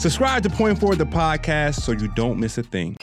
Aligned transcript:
Subscribe 0.00 0.42
to 0.44 0.48
Point 0.48 0.80
Forward, 0.80 0.96
the 0.96 1.04
podcast, 1.04 1.82
so 1.82 1.92
you 1.92 2.08
don't 2.08 2.40
miss 2.40 2.56
a 2.56 2.62
thing. 2.62 2.96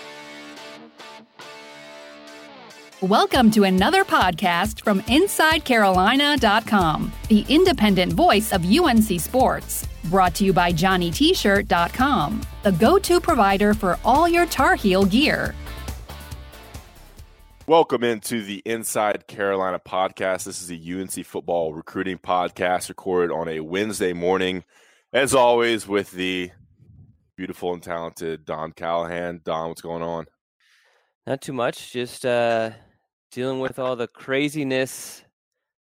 Welcome 3.01 3.51
to 3.51 3.65
another 3.65 4.03
podcast 4.03 4.83
from 4.83 5.01
InsideCarolina.com, 5.01 7.11
the 7.29 7.45
independent 7.49 8.13
voice 8.13 8.51
of 8.51 8.65
UNC 8.65 9.21
Sports. 9.21 9.87
Brought 10.05 10.33
to 10.33 10.43
you 10.43 10.53
by 10.53 10.73
JohnnyT-shirt.com, 10.73 12.41
the 12.63 12.71
go-to 12.71 13.21
provider 13.21 13.75
for 13.75 13.99
all 14.03 14.27
your 14.27 14.47
Tar 14.47 14.73
Heel 14.73 15.05
gear. 15.05 15.53
Welcome 17.67 18.03
into 18.03 18.41
the 18.41 18.63
Inside 18.65 19.27
Carolina 19.27 19.77
podcast. 19.77 20.45
This 20.45 20.63
is 20.63 20.71
a 20.71 20.99
UNC 20.99 21.23
football 21.27 21.75
recruiting 21.75 22.17
podcast 22.17 22.89
recorded 22.89 23.31
on 23.31 23.47
a 23.47 23.59
Wednesday 23.59 24.13
morning, 24.13 24.63
as 25.13 25.35
always, 25.35 25.87
with 25.87 26.13
the 26.13 26.49
beautiful 27.37 27.73
and 27.73 27.83
talented 27.83 28.43
Don 28.43 28.71
Callahan. 28.71 29.39
Don, 29.45 29.69
what's 29.69 29.81
going 29.81 30.01
on? 30.01 30.25
Not 31.27 31.41
too 31.41 31.53
much. 31.53 31.93
Just 31.93 32.25
uh, 32.25 32.71
dealing 33.31 33.59
with 33.59 33.79
all 33.79 33.95
the 33.95 34.07
craziness 34.07 35.23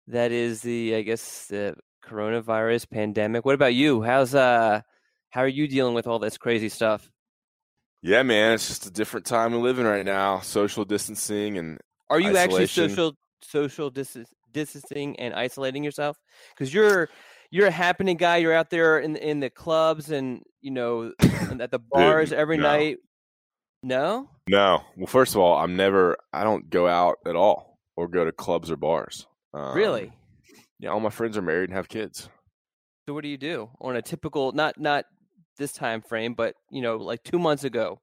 that 0.08 0.32
is 0.32 0.60
the, 0.60 0.96
I 0.96 1.02
guess, 1.02 1.46
the 1.46 1.76
coronavirus 2.04 2.90
pandemic. 2.90 3.44
What 3.44 3.54
about 3.54 3.74
you? 3.74 4.02
How's 4.02 4.34
uh, 4.34 4.82
how 5.30 5.40
are 5.40 5.48
you 5.48 5.68
dealing 5.68 5.94
with 5.94 6.06
all 6.06 6.18
this 6.18 6.36
crazy 6.36 6.68
stuff? 6.68 7.10
Yeah, 8.02 8.22
man, 8.22 8.52
it's 8.52 8.68
just 8.68 8.86
a 8.86 8.90
different 8.90 9.26
time 9.26 9.52
we 9.52 9.58
live 9.58 9.78
in 9.78 9.86
right 9.86 10.04
now. 10.04 10.40
Social 10.40 10.84
distancing 10.84 11.58
and 11.58 11.78
are 12.10 12.20
you 12.20 12.30
isolation. 12.30 12.50
actually 12.50 12.66
social 12.66 13.16
social 13.42 13.90
distancing 13.90 15.18
and 15.18 15.34
isolating 15.34 15.84
yourself? 15.84 16.16
Because 16.54 16.72
you're 16.72 17.08
you're 17.50 17.66
a 17.66 17.70
happening 17.72 18.16
guy. 18.16 18.38
You're 18.38 18.54
out 18.54 18.70
there 18.70 18.98
in 18.98 19.16
in 19.16 19.40
the 19.40 19.50
clubs 19.50 20.10
and 20.10 20.42
you 20.60 20.70
know 20.70 21.12
at 21.20 21.70
the 21.70 21.78
bars 21.90 22.30
Dude, 22.30 22.38
every 22.38 22.56
no. 22.56 22.62
night. 22.62 22.98
No, 23.82 24.28
No. 24.48 24.82
Well, 24.96 25.06
first 25.06 25.34
of 25.34 25.40
all, 25.40 25.56
I'm 25.58 25.76
never. 25.76 26.16
I 26.32 26.44
don't 26.44 26.68
go 26.70 26.88
out 26.88 27.18
at 27.26 27.36
all 27.36 27.78
or 27.96 28.08
go 28.08 28.24
to 28.24 28.32
clubs 28.32 28.70
or 28.70 28.76
bars. 28.76 29.26
Um, 29.54 29.76
really. 29.76 30.12
Yeah, 30.80 30.90
all 30.90 31.00
my 31.00 31.10
friends 31.10 31.36
are 31.36 31.42
married 31.42 31.70
and 31.70 31.76
have 31.76 31.88
kids. 31.88 32.28
So 33.06 33.14
what 33.14 33.22
do 33.22 33.28
you 33.28 33.38
do 33.38 33.70
on 33.80 33.94
a 33.96 34.02
typical 34.02 34.52
not 34.52 34.78
not 34.80 35.04
this 35.56 35.72
time 35.72 36.02
frame, 36.02 36.34
but 36.34 36.54
you 36.70 36.82
know 36.82 36.96
like 36.96 37.22
two 37.22 37.38
months 37.38 37.64
ago? 37.64 38.00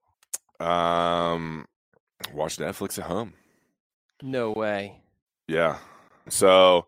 Um, 0.60 1.66
watch 2.34 2.58
Netflix 2.58 2.98
at 2.98 3.06
home. 3.06 3.34
No 4.22 4.52
way. 4.52 5.02
Yeah. 5.48 5.78
So 6.30 6.86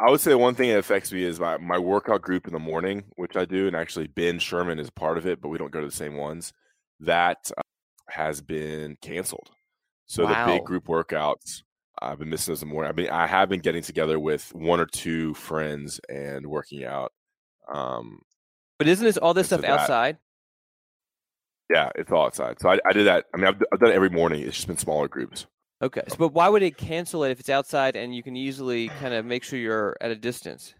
I 0.00 0.10
would 0.10 0.20
say 0.20 0.34
one 0.34 0.54
thing 0.54 0.68
that 0.70 0.78
affects 0.78 1.12
me 1.12 1.22
is 1.22 1.38
my, 1.38 1.58
my 1.58 1.78
workout 1.78 2.22
group 2.22 2.46
in 2.46 2.52
the 2.52 2.58
morning, 2.58 3.04
which 3.16 3.36
I 3.36 3.44
do, 3.44 3.66
and 3.66 3.76
actually 3.76 4.08
Ben 4.08 4.38
Sherman 4.38 4.78
is 4.78 4.90
part 4.90 5.16
of 5.18 5.26
it, 5.26 5.40
but 5.40 5.48
we 5.48 5.58
don't 5.58 5.70
go 5.70 5.80
to 5.80 5.86
the 5.86 5.92
same 5.92 6.16
ones. 6.16 6.52
That 7.00 7.50
uh, 7.56 7.62
has 8.08 8.40
been 8.40 8.96
canceled. 9.00 9.50
So 10.06 10.26
the 10.26 10.44
big 10.46 10.64
group 10.64 10.86
workouts, 10.86 11.62
I've 12.00 12.18
been 12.18 12.28
missing 12.30 12.52
those 12.52 12.62
in 12.62 12.68
the 12.68 12.74
morning. 12.74 12.90
I 12.90 12.94
mean, 12.94 13.10
I 13.10 13.26
have 13.26 13.48
been 13.48 13.60
getting 13.60 13.82
together 13.82 14.18
with 14.18 14.52
one 14.54 14.80
or 14.80 14.86
two 14.86 15.34
friends 15.34 16.00
and 16.08 16.46
working 16.46 16.84
out. 16.84 17.12
Um, 17.72 18.18
But 18.78 18.88
isn't 18.88 19.04
this 19.04 19.16
all 19.16 19.34
this 19.34 19.46
stuff 19.46 19.62
that- 19.62 19.70
outside? 19.70 20.18
yeah, 21.72 21.90
it's 21.94 22.10
all 22.12 22.26
outside. 22.26 22.60
So 22.60 22.68
I, 22.70 22.78
I 22.84 22.92
did 22.92 23.06
that. 23.06 23.26
I 23.32 23.38
mean, 23.38 23.46
I've, 23.46 23.62
I've 23.72 23.78
done 23.80 23.90
it 23.90 23.94
every 23.94 24.10
morning. 24.10 24.42
It's 24.42 24.56
just 24.56 24.66
been 24.66 24.76
smaller 24.76 25.08
groups. 25.08 25.46
Okay. 25.82 26.02
So, 26.08 26.16
but 26.16 26.32
why 26.32 26.48
would 26.48 26.62
it 26.62 26.76
cancel 26.76 27.24
it 27.24 27.30
if 27.30 27.40
it's 27.40 27.48
outside 27.48 27.96
and 27.96 28.14
you 28.14 28.22
can 28.22 28.36
easily 28.36 28.88
kind 28.88 29.14
of 29.14 29.24
make 29.24 29.42
sure 29.42 29.58
you're 29.58 29.96
at 30.00 30.10
a 30.10 30.16
distance? 30.16 30.74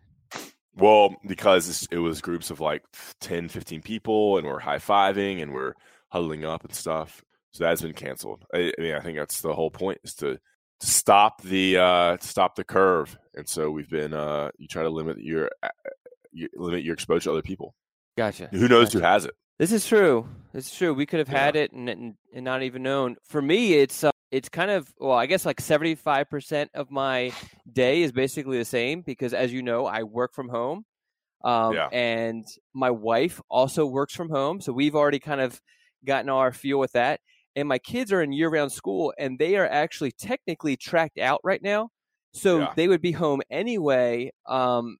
Well, 0.75 1.17
because 1.27 1.87
it 1.91 1.99
was 1.99 2.21
groups 2.21 2.51
of 2.51 2.61
like 2.61 2.83
10, 3.21 3.49
15 3.49 3.83
people, 3.83 4.39
and 4.39 4.47
we're 4.47 4.61
high 4.61 4.79
fiving 4.79 5.43
and 5.43 5.53
we're 5.53 5.75
huddling 6.09 6.45
up 6.45 6.65
and 6.65 6.75
stuff. 6.75 7.23
So 7.53 7.65
that's 7.65 7.83
been 7.83 7.93
canceled. 7.93 8.45
I, 8.55 8.73
I 8.79 8.81
mean, 8.81 8.95
I 8.95 9.01
think 9.01 9.19
that's 9.19 9.43
the 9.43 9.53
whole 9.53 9.71
point 9.71 9.99
is 10.05 10.15
to, 10.15 10.39
to 10.81 10.87
stop 10.87 11.43
the 11.43 11.77
uh, 11.77 12.17
stop 12.21 12.55
the 12.55 12.65
curve. 12.65 13.19
And 13.35 13.47
so 13.47 13.71
we've 13.71 13.91
been 13.91 14.15
uh, 14.15 14.51
you 14.57 14.69
try 14.69 14.83
to 14.83 14.89
limit 14.89 15.19
your 15.19 15.51
uh, 15.63 15.69
you 16.31 16.49
limit 16.55 16.85
your 16.85 16.95
exposure 16.95 17.25
to 17.25 17.33
other 17.33 17.43
people. 17.43 17.75
Gotcha. 18.17 18.49
Who 18.53 18.69
knows 18.69 18.87
Gotcha. 18.87 18.99
who 18.99 19.05
has 19.05 19.25
it? 19.27 19.35
This 19.59 19.73
is 19.73 19.87
true. 19.87 20.29
It's 20.55 20.75
true. 20.75 20.93
We 20.95 21.07
could 21.07 21.19
have 21.19 21.29
Yeah. 21.29 21.39
had 21.39 21.57
it 21.57 21.73
and, 21.73 21.89
and 21.89 22.15
and 22.33 22.45
not 22.45 22.63
even 22.63 22.83
known. 22.83 23.17
For 23.25 23.41
me, 23.41 23.75
it's 23.75 24.05
uh, 24.05 24.11
it's 24.31 24.49
kind 24.49 24.71
of 24.71 24.93
well, 24.99 25.13
I 25.17 25.27
guess 25.27 25.47
like 25.47 25.61
seventy 25.61 25.95
five 25.95 26.29
percent 26.29 26.71
of 26.75 26.91
my 26.91 27.35
day 27.71 28.03
is 28.03 28.13
basically 28.13 28.59
the 28.59 28.65
same 28.65 29.03
because, 29.03 29.35
as 29.35 29.53
you 29.53 29.63
know, 29.63 29.87
I 29.87 30.03
work 30.03 30.35
from 30.35 30.49
home, 30.49 30.85
um, 31.45 31.75
Yeah. 31.75 31.91
and 31.93 32.47
my 32.75 32.91
wife 32.91 33.41
also 33.51 33.87
works 33.87 34.15
from 34.15 34.31
home. 34.31 34.61
So 34.61 34.73
we've 34.73 34.97
already 34.97 35.21
kind 35.21 35.41
of 35.41 35.61
gotten 36.05 36.31
our 36.31 36.53
feel 36.53 36.79
with 36.79 36.93
that. 36.93 37.21
And 37.57 37.69
my 37.69 37.79
kids 37.79 38.13
are 38.13 38.23
in 38.23 38.33
year 38.33 38.51
round 38.51 38.73
school, 38.73 39.15
and 39.19 39.39
they 39.39 39.57
are 39.57 39.69
actually 39.69 40.13
technically 40.13 40.77
tracked 40.77 41.19
out 41.19 41.41
right 41.45 41.63
now. 41.63 41.91
So 42.33 42.59
Yeah. 42.59 42.75
they 42.75 42.89
would 42.89 43.03
be 43.03 43.13
home 43.13 43.43
anyway. 43.51 44.33
Um, 44.47 44.99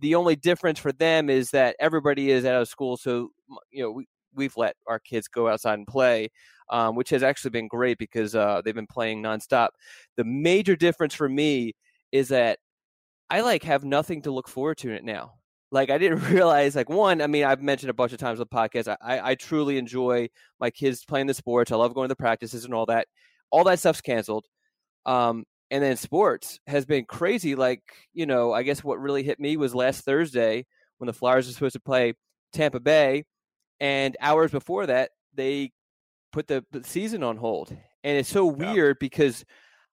the 0.00 0.14
only 0.14 0.36
difference 0.36 0.78
for 0.78 0.92
them 0.92 1.30
is 1.30 1.50
that 1.50 1.76
everybody 1.78 2.30
is 2.30 2.44
out 2.44 2.60
of 2.60 2.68
school, 2.68 2.96
so 2.96 3.30
you 3.70 3.82
know 3.82 3.90
we 3.90 4.06
we've 4.34 4.56
let 4.56 4.76
our 4.86 4.98
kids 4.98 5.28
go 5.28 5.48
outside 5.48 5.74
and 5.74 5.86
play, 5.86 6.28
um, 6.70 6.96
which 6.96 7.10
has 7.10 7.22
actually 7.22 7.50
been 7.50 7.68
great 7.68 7.98
because 7.98 8.34
uh, 8.34 8.60
they've 8.64 8.74
been 8.74 8.86
playing 8.86 9.22
nonstop. 9.22 9.68
The 10.16 10.24
major 10.24 10.76
difference 10.76 11.14
for 11.14 11.28
me 11.28 11.74
is 12.12 12.28
that 12.28 12.58
I 13.30 13.40
like 13.40 13.62
have 13.64 13.84
nothing 13.84 14.22
to 14.22 14.30
look 14.30 14.48
forward 14.48 14.78
to 14.78 14.90
in 14.90 14.94
it 14.94 15.04
now. 15.04 15.34
Like 15.70 15.90
I 15.90 15.98
didn't 15.98 16.28
realize, 16.30 16.76
like 16.76 16.88
one, 16.88 17.20
I 17.22 17.26
mean, 17.26 17.44
I've 17.44 17.62
mentioned 17.62 17.90
a 17.90 17.94
bunch 17.94 18.12
of 18.12 18.18
times 18.18 18.40
on 18.40 18.46
the 18.50 18.56
podcast. 18.56 18.88
I, 18.88 19.18
I, 19.18 19.30
I 19.30 19.34
truly 19.34 19.78
enjoy 19.78 20.28
my 20.60 20.70
kids 20.70 21.04
playing 21.04 21.26
the 21.26 21.34
sports. 21.34 21.72
I 21.72 21.76
love 21.76 21.94
going 21.94 22.06
to 22.06 22.12
the 22.12 22.16
practices 22.16 22.64
and 22.64 22.74
all 22.74 22.86
that. 22.86 23.06
All 23.50 23.64
that 23.64 23.78
stuff's 23.78 24.00
canceled. 24.00 24.46
Um, 25.06 25.44
and 25.74 25.82
then 25.82 25.96
sports 25.96 26.60
has 26.68 26.86
been 26.86 27.04
crazy. 27.04 27.56
Like, 27.56 27.82
you 28.12 28.26
know, 28.26 28.52
I 28.52 28.62
guess 28.62 28.84
what 28.84 29.00
really 29.00 29.24
hit 29.24 29.40
me 29.40 29.56
was 29.56 29.74
last 29.74 30.04
Thursday 30.04 30.66
when 30.98 31.06
the 31.08 31.12
Flyers 31.12 31.48
were 31.48 31.52
supposed 31.52 31.72
to 31.72 31.80
play 31.80 32.14
Tampa 32.52 32.78
Bay, 32.78 33.24
and 33.80 34.16
hours 34.20 34.52
before 34.52 34.86
that, 34.86 35.10
they 35.34 35.72
put 36.32 36.46
the, 36.46 36.64
the 36.70 36.84
season 36.84 37.24
on 37.24 37.36
hold. 37.38 37.70
And 38.04 38.16
it's 38.18 38.28
so 38.28 38.48
Yeah. 38.56 38.72
weird 38.72 38.98
because 39.00 39.44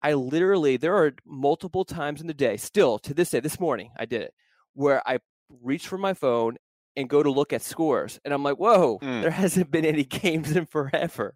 I 0.00 0.12
literally, 0.12 0.76
there 0.76 0.94
are 0.94 1.12
multiple 1.26 1.84
times 1.84 2.20
in 2.20 2.28
the 2.28 2.34
day, 2.34 2.56
still 2.56 3.00
to 3.00 3.12
this 3.12 3.30
day, 3.30 3.40
this 3.40 3.58
morning, 3.58 3.90
I 3.98 4.04
did 4.04 4.22
it, 4.22 4.32
where 4.74 5.02
I 5.08 5.18
reach 5.60 5.88
for 5.88 5.98
my 5.98 6.14
phone 6.14 6.56
and 6.94 7.08
go 7.10 7.20
to 7.24 7.30
look 7.32 7.52
at 7.52 7.62
scores. 7.62 8.20
And 8.24 8.32
I'm 8.32 8.44
like, 8.44 8.58
whoa, 8.58 9.00
Mm. 9.00 9.22
there 9.22 9.30
hasn't 9.42 9.72
been 9.72 9.84
any 9.84 10.04
games 10.04 10.54
in 10.54 10.66
forever. 10.66 11.34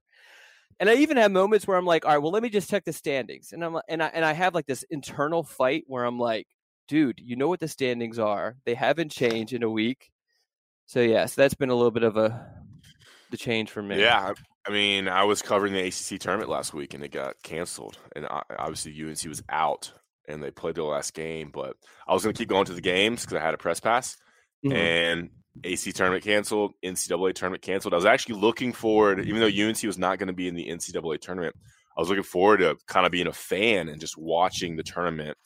And 0.80 0.88
I 0.88 0.94
even 0.94 1.16
have 1.16 1.32
moments 1.32 1.66
where 1.66 1.76
I'm 1.76 1.86
like, 1.86 2.04
all 2.04 2.12
right, 2.12 2.18
well, 2.18 2.30
let 2.32 2.42
me 2.42 2.48
just 2.48 2.70
check 2.70 2.84
the 2.84 2.92
standings. 2.92 3.52
And 3.52 3.64
I'm 3.64 3.72
like- 3.74 3.84
and 3.88 4.02
I 4.02 4.06
and 4.08 4.24
I 4.24 4.32
have 4.32 4.54
like 4.54 4.66
this 4.66 4.84
internal 4.90 5.42
fight 5.42 5.84
where 5.86 6.04
I'm 6.04 6.18
like, 6.18 6.46
dude, 6.86 7.20
you 7.20 7.36
know 7.36 7.48
what 7.48 7.60
the 7.60 7.68
standings 7.68 8.18
are. 8.18 8.56
They 8.64 8.74
haven't 8.74 9.10
changed 9.10 9.52
in 9.52 9.62
a 9.62 9.70
week. 9.70 10.10
So 10.86 11.00
yeah, 11.00 11.26
so 11.26 11.40
that's 11.42 11.54
been 11.54 11.70
a 11.70 11.74
little 11.74 11.90
bit 11.90 12.02
of 12.04 12.16
a 12.16 12.54
the 13.30 13.36
change 13.36 13.70
for 13.70 13.82
me. 13.82 14.00
Yeah, 14.00 14.32
I 14.66 14.70
mean, 14.70 15.06
I 15.08 15.24
was 15.24 15.42
covering 15.42 15.72
the 15.74 15.86
ACC 15.86 16.18
tournament 16.20 16.48
last 16.48 16.72
week, 16.72 16.94
and 16.94 17.04
it 17.04 17.10
got 17.12 17.42
canceled. 17.42 17.98
And 18.16 18.24
I- 18.26 18.42
obviously, 18.58 18.92
UNC 18.92 19.28
was 19.28 19.42
out, 19.50 19.92
and 20.28 20.42
they 20.42 20.50
played 20.50 20.76
their 20.76 20.84
last 20.84 21.12
game. 21.12 21.50
But 21.52 21.76
I 22.06 22.14
was 22.14 22.22
going 22.22 22.34
to 22.34 22.38
keep 22.38 22.48
going 22.48 22.64
to 22.66 22.72
the 22.74 22.80
games 22.80 23.22
because 23.22 23.36
I 23.36 23.44
had 23.44 23.52
a 23.54 23.58
press 23.58 23.80
pass, 23.80 24.16
Mhm. 24.64 24.72
and 24.74 25.30
ACC 25.64 25.94
tournament 25.94 26.24
canceled, 26.24 26.74
NCAA 26.84 27.34
tournament 27.34 27.62
canceled. 27.62 27.94
I 27.94 27.96
was 27.96 28.04
actually 28.04 28.36
looking 28.36 28.72
forward, 28.72 29.20
even 29.26 29.40
though 29.40 29.46
UNC 29.68 29.82
was 29.82 29.98
not 29.98 30.18
going 30.18 30.26
to 30.28 30.32
be 30.32 30.48
in 30.48 30.54
the 30.54 30.68
NCAA 30.68 31.20
tournament, 31.20 31.54
I 31.96 32.00
was 32.00 32.08
looking 32.08 32.24
forward 32.24 32.58
to 32.58 32.76
kind 32.86 33.06
of 33.06 33.12
being 33.12 33.26
a 33.26 33.32
fan 33.32 33.88
and 33.88 34.00
just 34.00 34.16
watching 34.16 34.76
the 34.76 34.82
tournament 34.84 35.36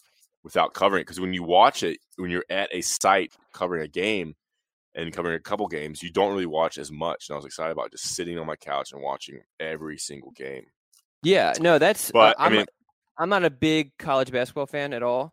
without 0.45 0.75
covering 0.75 1.01
it. 1.01 1.05
Because 1.05 1.21
when 1.21 1.33
you 1.33 1.43
watch 1.43 1.83
it, 1.83 1.99
when 2.17 2.31
you're 2.31 2.45
at 2.51 2.69
a 2.73 2.83
site 2.83 3.33
covering 3.55 3.83
a 3.83 3.89
game 3.89 4.35
and 4.95 5.13
covering 5.15 5.37
a 5.37 5.41
couple 5.41 5.67
games, 5.67 6.03
you 6.03 6.11
don't 6.11 6.33
really 6.33 6.47
watch 6.47 6.77
as 6.77 6.93
much. 6.93 7.29
And 7.29 7.35
I 7.35 7.37
was 7.37 7.47
excited 7.47 7.73
about 7.73 7.91
just 7.91 8.15
sitting 8.15 8.39
on 8.39 8.47
my 8.47 8.57
couch 8.57 8.93
and 8.93 9.03
watching 9.03 9.41
every 9.59 9.97
single 9.97 10.33
game. 10.33 10.65
Yeah, 11.23 11.55
no, 11.61 11.79
that's. 11.79 12.11
But, 12.11 12.37
uh, 12.37 12.43
I 12.43 12.47
I'm, 12.47 12.53
mean- 12.53 12.67
I'm 13.19 13.29
not 13.29 13.45
a 13.45 13.51
big 13.51 13.97
college 13.99 14.31
basketball 14.31 14.67
fan 14.67 14.93
at 14.93 15.03
all, 15.03 15.33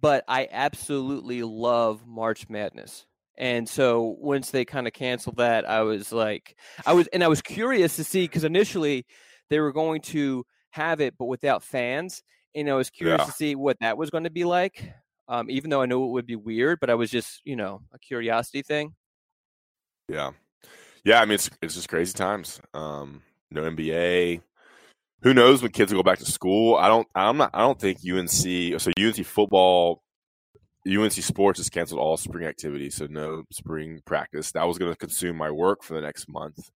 but 0.00 0.24
I 0.28 0.48
absolutely 0.52 1.42
love 1.42 2.06
March 2.06 2.48
Madness. 2.48 3.06
And 3.38 3.68
so 3.68 4.16
once 4.18 4.50
they 4.50 4.64
kind 4.64 4.86
of 4.86 4.92
canceled 4.92 5.36
that, 5.38 5.68
I 5.68 5.82
was 5.82 6.12
like, 6.12 6.56
I 6.84 6.92
was, 6.92 7.06
and 7.08 7.24
I 7.24 7.28
was 7.28 7.40
curious 7.40 7.96
to 7.96 8.04
see 8.04 8.24
because 8.24 8.44
initially 8.44 9.06
they 9.48 9.60
were 9.60 9.72
going 9.72 10.02
to 10.02 10.44
have 10.70 11.00
it, 11.00 11.14
but 11.18 11.24
without 11.26 11.62
fans. 11.62 12.22
And 12.54 12.68
I 12.68 12.74
was 12.74 12.90
curious 12.90 13.20
Yeah. 13.20 13.24
to 13.26 13.32
see 13.32 13.54
what 13.54 13.78
that 13.80 13.96
was 13.96 14.10
going 14.10 14.24
to 14.24 14.30
be 14.30 14.44
like. 14.44 14.92
Um, 15.28 15.48
even 15.48 15.70
though 15.70 15.80
I 15.80 15.86
know 15.86 16.04
it 16.04 16.10
would 16.10 16.26
be 16.26 16.36
weird, 16.36 16.80
but 16.80 16.90
I 16.90 16.94
was 16.94 17.08
just, 17.10 17.40
you 17.44 17.54
know, 17.56 17.82
a 17.92 17.98
curiosity 18.00 18.62
thing. 18.62 18.94
Yeah, 20.08 20.32
yeah. 21.04 21.20
I 21.20 21.24
mean, 21.24 21.34
it's 21.34 21.50
it's 21.62 21.74
just 21.74 21.88
crazy 21.88 22.12
times. 22.12 22.60
Um, 22.74 23.22
no 23.50 23.62
NBA. 23.62 24.42
Who 25.22 25.34
knows 25.34 25.62
when 25.62 25.70
kids 25.70 25.92
will 25.92 26.02
go 26.02 26.10
back 26.10 26.18
to 26.18 26.24
school? 26.24 26.76
I 26.76 26.88
don't. 26.88 27.06
I'm 27.14 27.36
not. 27.36 27.50
I 27.54 27.60
don't 27.60 27.78
think 27.78 27.98
UNC. 28.04 28.80
So 28.80 28.90
UNC 28.98 29.24
football, 29.24 30.02
UNC 30.88 31.12
sports 31.12 31.58
has 31.58 31.68
canceled 31.68 32.00
all 32.00 32.16
spring 32.16 32.46
activities. 32.46 32.94
So 32.96 33.06
no 33.06 33.44
spring 33.52 34.00
practice. 34.06 34.52
That 34.52 34.66
was 34.66 34.78
going 34.78 34.92
to 34.92 34.98
consume 34.98 35.36
my 35.36 35.50
work 35.50 35.82
for 35.82 35.94
the 35.94 36.00
next 36.00 36.28
month. 36.28 36.70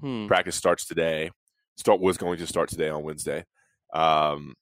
Hmm. 0.00 0.26
Practice 0.26 0.56
starts 0.56 0.84
today. 0.86 1.30
Start 1.76 2.00
was 2.00 2.18
going 2.18 2.38
to 2.38 2.46
start 2.46 2.68
today 2.68 2.88
on 2.88 3.02
Wednesday. 3.02 3.44
Um, 3.92 4.54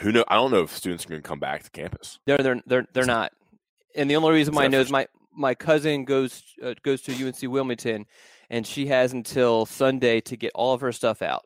who 0.00 0.12
know? 0.12 0.24
I 0.28 0.36
don't 0.36 0.50
know 0.50 0.62
if 0.62 0.76
students 0.76 1.04
are 1.04 1.08
going 1.08 1.22
to 1.22 1.28
come 1.28 1.40
back 1.40 1.64
to 1.64 1.70
campus. 1.70 2.18
They're 2.26 2.38
they're 2.38 2.62
they're 2.66 2.86
they're 2.94 3.04
not. 3.04 3.32
And 3.96 4.10
the 4.10 4.16
only 4.16 4.32
reason 4.32 4.54
why 4.54 4.64
I 4.64 4.68
know 4.68 4.80
is 4.80 4.90
my 4.90 5.06
my 5.34 5.54
cousin 5.54 6.04
goes 6.04 6.42
uh, 6.62 6.74
goes 6.82 7.02
to 7.02 7.26
UNC 7.26 7.42
Wilmington, 7.42 8.06
and 8.48 8.66
she 8.66 8.86
has 8.86 9.12
until 9.12 9.66
Sunday 9.66 10.20
to 10.22 10.36
get 10.36 10.52
all 10.54 10.74
of 10.74 10.80
her 10.80 10.92
stuff 10.92 11.22
out. 11.22 11.44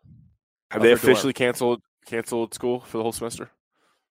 Have 0.70 0.82
they 0.82 0.90
her 0.90 0.96
dorm. 0.96 1.12
officially 1.12 1.32
canceled 1.32 1.80
canceled 2.06 2.54
school 2.54 2.80
for 2.80 2.98
the 2.98 3.02
whole 3.02 3.12
semester? 3.12 3.50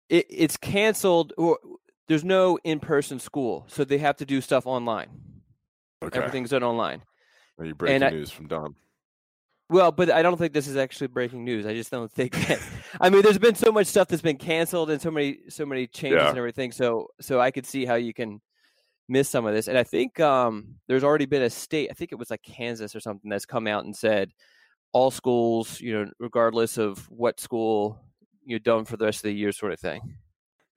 It, 0.09 0.25
it's 0.29 0.57
canceled. 0.57 1.33
Or 1.37 1.57
there's 2.07 2.23
no 2.23 2.57
in 2.63 2.79
person 2.79 3.19
school, 3.19 3.65
so 3.67 3.83
they 3.83 3.97
have 3.97 4.17
to 4.17 4.25
do 4.25 4.41
stuff 4.41 4.65
online. 4.65 5.09
Okay. 6.03 6.17
Everything's 6.17 6.51
done 6.51 6.63
online. 6.63 7.01
Are 7.59 7.65
you 7.65 7.75
breaking 7.75 8.03
I- 8.03 8.09
news 8.11 8.31
from 8.31 8.47
Don? 8.47 8.75
Well, 9.69 9.91
but 9.91 10.09
I 10.09 10.21
don't 10.21 10.37
think 10.37 10.53
this 10.53 10.67
is 10.69 10.77
actually 10.77 11.07
breaking 11.07 11.43
news. 11.43 11.65
I 11.65 11.73
just 11.73 11.91
don't 11.91 12.09
think 12.09 12.31
that. 12.47 12.61
I 13.01 13.09
mean, 13.09 13.21
there's 13.21 13.37
been 13.37 13.55
so 13.55 13.69
much 13.69 13.87
stuff 13.87 14.07
that's 14.07 14.21
been 14.21 14.37
canceled 14.37 14.89
and 14.89 15.01
so 15.01 15.11
many 15.11 15.39
so 15.49 15.65
many 15.65 15.87
changes 15.87 16.21
Yeah. 16.21 16.29
and 16.29 16.37
everything. 16.37 16.71
So 16.71 17.07
so 17.19 17.41
I 17.41 17.51
could 17.51 17.65
see 17.65 17.85
how 17.85 17.95
you 17.95 18.13
can 18.13 18.39
miss 19.09 19.27
some 19.27 19.45
of 19.45 19.53
this. 19.53 19.67
And 19.67 19.77
I 19.77 19.83
think 19.83 20.21
um, 20.21 20.75
there's 20.87 21.03
already 21.03 21.25
been 21.25 21.41
a 21.41 21.49
state. 21.49 21.89
I 21.91 21.95
think 21.95 22.13
it 22.13 22.15
was 22.19 22.29
like 22.29 22.43
Kansas 22.43 22.95
or 22.95 23.01
something 23.01 23.29
that's 23.29 23.45
come 23.45 23.67
out 23.67 23.83
and 23.83 23.93
said 23.93 24.31
all 24.93 25.11
schools, 25.11 25.81
you 25.81 25.93
know, 25.93 26.11
regardless 26.17 26.77
of 26.77 26.99
what 27.09 27.41
school 27.41 27.99
you're 28.45 28.59
done 28.59 28.85
for 28.85 28.95
the 28.95 29.03
rest 29.03 29.19
of 29.19 29.23
the 29.23 29.33
year, 29.33 29.51
sort 29.51 29.73
of 29.73 29.79
thing. 29.81 30.15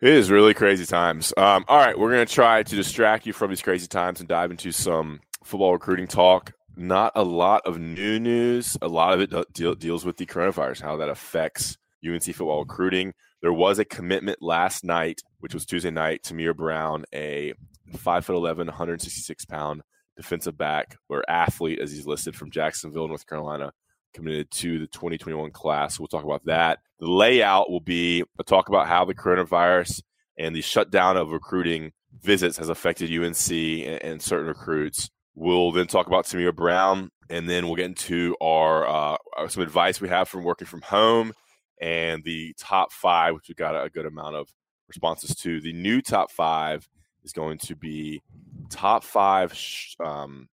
It 0.02 0.14
is 0.14 0.30
really 0.30 0.54
crazy 0.54 0.86
times. 0.86 1.30
Um, 1.36 1.66
all 1.68 1.76
right, 1.76 1.98
we're 1.98 2.10
going 2.10 2.26
to 2.26 2.34
try 2.34 2.62
to 2.62 2.74
distract 2.74 3.26
you 3.26 3.34
from 3.34 3.50
these 3.50 3.60
crazy 3.60 3.86
times 3.86 4.20
and 4.20 4.28
dive 4.28 4.50
into 4.50 4.72
some 4.72 5.20
football 5.44 5.74
recruiting 5.74 6.06
talk. 6.06 6.52
Not 6.74 7.12
a 7.14 7.22
lot 7.22 7.66
of 7.66 7.78
new 7.78 8.18
news. 8.18 8.78
A 8.80 8.88
lot 8.88 9.12
of 9.12 9.20
it 9.20 9.28
de- 9.28 9.44
deal, 9.52 9.74
deals 9.74 10.06
with 10.06 10.16
the 10.16 10.24
coronavirus, 10.24 10.80
how 10.80 10.96
that 10.96 11.10
affects 11.10 11.76
UNC 12.02 12.22
football 12.22 12.60
recruiting. 12.60 13.12
There 13.42 13.52
was 13.52 13.78
a 13.78 13.84
commitment 13.84 14.40
last 14.40 14.84
night, 14.84 15.20
which 15.40 15.52
was 15.52 15.66
Tuesday 15.66 15.90
night, 15.90 16.22
Tamir 16.22 16.56
Brown, 16.56 17.04
a 17.12 17.52
5'11, 17.92 18.56
166 18.56 19.44
pound 19.44 19.82
defensive 20.16 20.56
back 20.56 20.96
or 21.10 21.28
athlete, 21.28 21.78
as 21.78 21.92
he's 21.92 22.06
listed 22.06 22.34
from 22.34 22.50
Jacksonville, 22.50 23.06
North 23.06 23.26
Carolina, 23.26 23.70
committed 24.14 24.50
to 24.52 24.78
the 24.78 24.86
2021 24.86 25.50
class. 25.50 26.00
We'll 26.00 26.08
talk 26.08 26.24
about 26.24 26.46
that. 26.46 26.78
The 27.00 27.10
layout 27.10 27.70
will 27.70 27.80
be 27.80 28.24
a 28.38 28.44
talk 28.44 28.68
about 28.68 28.86
how 28.86 29.06
the 29.06 29.14
coronavirus 29.14 30.02
and 30.38 30.54
the 30.54 30.60
shutdown 30.60 31.16
of 31.16 31.30
recruiting 31.30 31.92
visits 32.22 32.58
has 32.58 32.68
affected 32.68 33.10
UNC 33.10 33.50
and, 33.50 34.02
and 34.02 34.22
certain 34.22 34.46
recruits. 34.46 35.08
We'll 35.34 35.72
then 35.72 35.86
talk 35.86 36.06
about 36.06 36.26
Samir 36.26 36.54
Brown, 36.54 37.10
and 37.30 37.48
then 37.48 37.66
we'll 37.66 37.76
get 37.76 37.86
into 37.86 38.36
our 38.42 38.86
uh, 38.86 39.16
some 39.48 39.62
advice 39.62 40.00
we 40.00 40.10
have 40.10 40.28
from 40.28 40.44
working 40.44 40.66
from 40.66 40.82
home 40.82 41.32
and 41.80 42.22
the 42.22 42.54
top 42.58 42.92
five, 42.92 43.34
which 43.34 43.48
we 43.48 43.54
got 43.54 43.74
a 43.74 43.88
good 43.88 44.04
amount 44.04 44.36
of 44.36 44.48
responses 44.86 45.34
to. 45.36 45.60
The 45.60 45.72
new 45.72 46.02
top 46.02 46.30
five 46.30 46.86
is 47.24 47.32
going 47.32 47.58
to 47.58 47.76
be 47.76 48.20
top 48.68 49.04
five 49.04 49.54
sh- 49.54 49.94
um, 50.04 50.48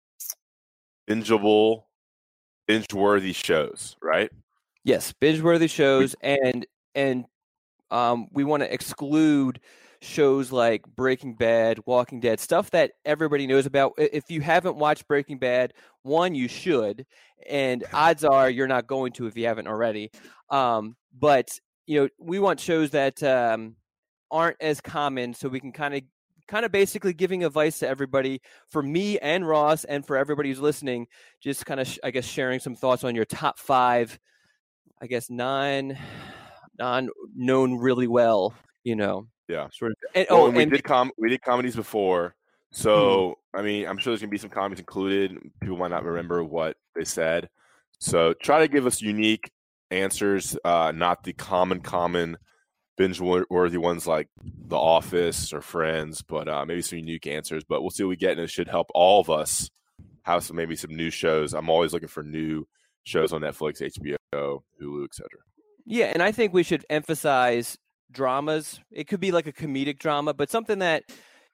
bingeable, 1.08 1.84
binge-worthy 2.66 3.32
shows, 3.32 3.96
right? 4.02 4.30
Yes, 4.84 5.14
binge-worthy 5.18 5.66
shows, 5.66 6.14
and 6.20 6.66
and 6.94 7.24
um, 7.90 8.28
we 8.32 8.44
want 8.44 8.62
to 8.62 8.72
exclude 8.72 9.60
shows 10.02 10.52
like 10.52 10.84
Breaking 10.86 11.34
Bad, 11.34 11.80
Walking 11.86 12.20
Dead, 12.20 12.38
stuff 12.38 12.70
that 12.72 12.92
everybody 13.04 13.46
knows 13.46 13.64
about. 13.64 13.94
If 13.96 14.30
you 14.30 14.42
haven't 14.42 14.76
watched 14.76 15.08
Breaking 15.08 15.38
Bad, 15.38 15.72
one 16.02 16.34
you 16.34 16.48
should, 16.48 17.06
and 17.48 17.84
odds 17.92 18.24
are 18.24 18.50
you're 18.50 18.68
not 18.68 18.86
going 18.86 19.12
to 19.14 19.26
if 19.26 19.36
you 19.36 19.46
haven't 19.46 19.68
already. 19.68 20.10
Um, 20.50 20.96
but 21.18 21.58
you 21.86 22.00
know, 22.00 22.08
we 22.18 22.38
want 22.38 22.60
shows 22.60 22.90
that 22.90 23.22
um, 23.22 23.76
aren't 24.30 24.56
as 24.60 24.80
common, 24.80 25.32
so 25.32 25.48
we 25.48 25.60
can 25.60 25.72
kind 25.72 25.94
of 25.94 26.02
kind 26.46 26.66
of 26.66 26.72
basically 26.72 27.14
giving 27.14 27.42
advice 27.42 27.78
to 27.78 27.88
everybody 27.88 28.42
for 28.68 28.82
me 28.82 29.18
and 29.18 29.48
Ross 29.48 29.84
and 29.84 30.06
for 30.06 30.16
everybody 30.18 30.50
who's 30.50 30.60
listening 30.60 31.06
just 31.42 31.64
kind 31.64 31.80
of 31.80 31.88
sh- 31.88 31.98
I 32.04 32.10
guess 32.10 32.26
sharing 32.26 32.60
some 32.60 32.76
thoughts 32.76 33.02
on 33.02 33.14
your 33.14 33.24
top 33.24 33.58
5 33.58 34.18
I 35.04 35.06
guess 35.06 35.28
non 35.28 35.98
non 36.78 37.10
known 37.36 37.76
really 37.76 38.06
well, 38.06 38.54
you 38.84 38.96
know. 38.96 39.28
Yeah. 39.48 39.68
Sort 39.70 39.92
of. 39.92 39.98
And, 40.14 40.26
Oh, 40.30 40.46
and 40.46 40.56
we 40.56 40.62
and 40.62 40.72
did 40.72 40.82
com 40.82 41.12
we 41.18 41.28
did 41.28 41.42
comedies 41.42 41.76
before. 41.76 42.34
So 42.72 43.36
I 43.52 43.60
mean, 43.60 43.86
I'm 43.86 43.98
sure 43.98 44.12
there's 44.12 44.22
gonna 44.22 44.30
be 44.30 44.38
some 44.38 44.48
comedies 44.48 44.80
included. 44.80 45.36
People 45.60 45.76
might 45.76 45.90
not 45.90 46.04
remember 46.04 46.42
what 46.42 46.78
they 46.96 47.04
said. 47.04 47.50
So 47.98 48.32
try 48.32 48.60
to 48.60 48.68
give 48.68 48.86
us 48.86 49.02
unique 49.02 49.50
answers, 49.90 50.56
uh, 50.64 50.90
not 50.94 51.22
the 51.22 51.34
common 51.34 51.80
common 51.80 52.38
binge 52.96 53.20
worthy 53.20 53.76
ones 53.76 54.06
like 54.06 54.28
The 54.42 54.78
Office 54.78 55.52
or 55.52 55.60
Friends, 55.60 56.22
but 56.22 56.48
uh, 56.48 56.64
maybe 56.64 56.80
some 56.80 56.98
unique 56.98 57.26
answers. 57.26 57.62
But 57.62 57.82
we'll 57.82 57.90
see 57.90 58.04
what 58.04 58.08
we 58.08 58.16
get, 58.16 58.32
and 58.32 58.40
it 58.40 58.50
should 58.50 58.68
help 58.68 58.86
all 58.94 59.20
of 59.20 59.28
us 59.28 59.68
have 60.22 60.44
some 60.44 60.56
maybe 60.56 60.76
some 60.76 60.96
new 60.96 61.10
shows. 61.10 61.52
I'm 61.52 61.68
always 61.68 61.92
looking 61.92 62.08
for 62.08 62.22
new 62.22 62.66
shows 63.04 63.34
on 63.34 63.42
Netflix, 63.42 63.82
HBO, 63.82 64.16
Hulu, 64.34 65.04
etc. 65.04 65.28
yeah, 65.86 66.06
and 66.06 66.22
I 66.22 66.32
think 66.32 66.52
we 66.52 66.62
should 66.62 66.84
emphasize 66.90 67.78
dramas. 68.10 68.80
It 68.90 69.08
could 69.08 69.20
be 69.20 69.32
like 69.32 69.46
a 69.46 69.52
comedic 69.52 69.98
drama, 69.98 70.34
but 70.34 70.50
something 70.50 70.78
that 70.80 71.04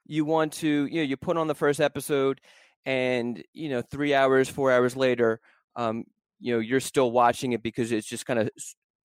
you 0.06 0.24
want 0.24 0.52
to, 0.54 0.86
you 0.86 0.96
know, 0.96 1.02
you 1.02 1.16
put 1.16 1.36
on 1.36 1.46
the 1.46 1.54
first 1.54 1.80
episode 1.80 2.40
and, 2.84 3.42
you 3.52 3.68
know, 3.68 3.82
3 3.82 4.14
hours, 4.14 4.48
4 4.48 4.72
hours 4.72 4.96
later, 4.96 5.40
um, 5.76 6.04
you 6.38 6.54
know, 6.54 6.60
you're 6.60 6.80
still 6.80 7.10
watching 7.12 7.52
it 7.52 7.62
because 7.62 7.92
it's 7.92 8.06
just 8.06 8.26
kind 8.26 8.38
of 8.38 8.50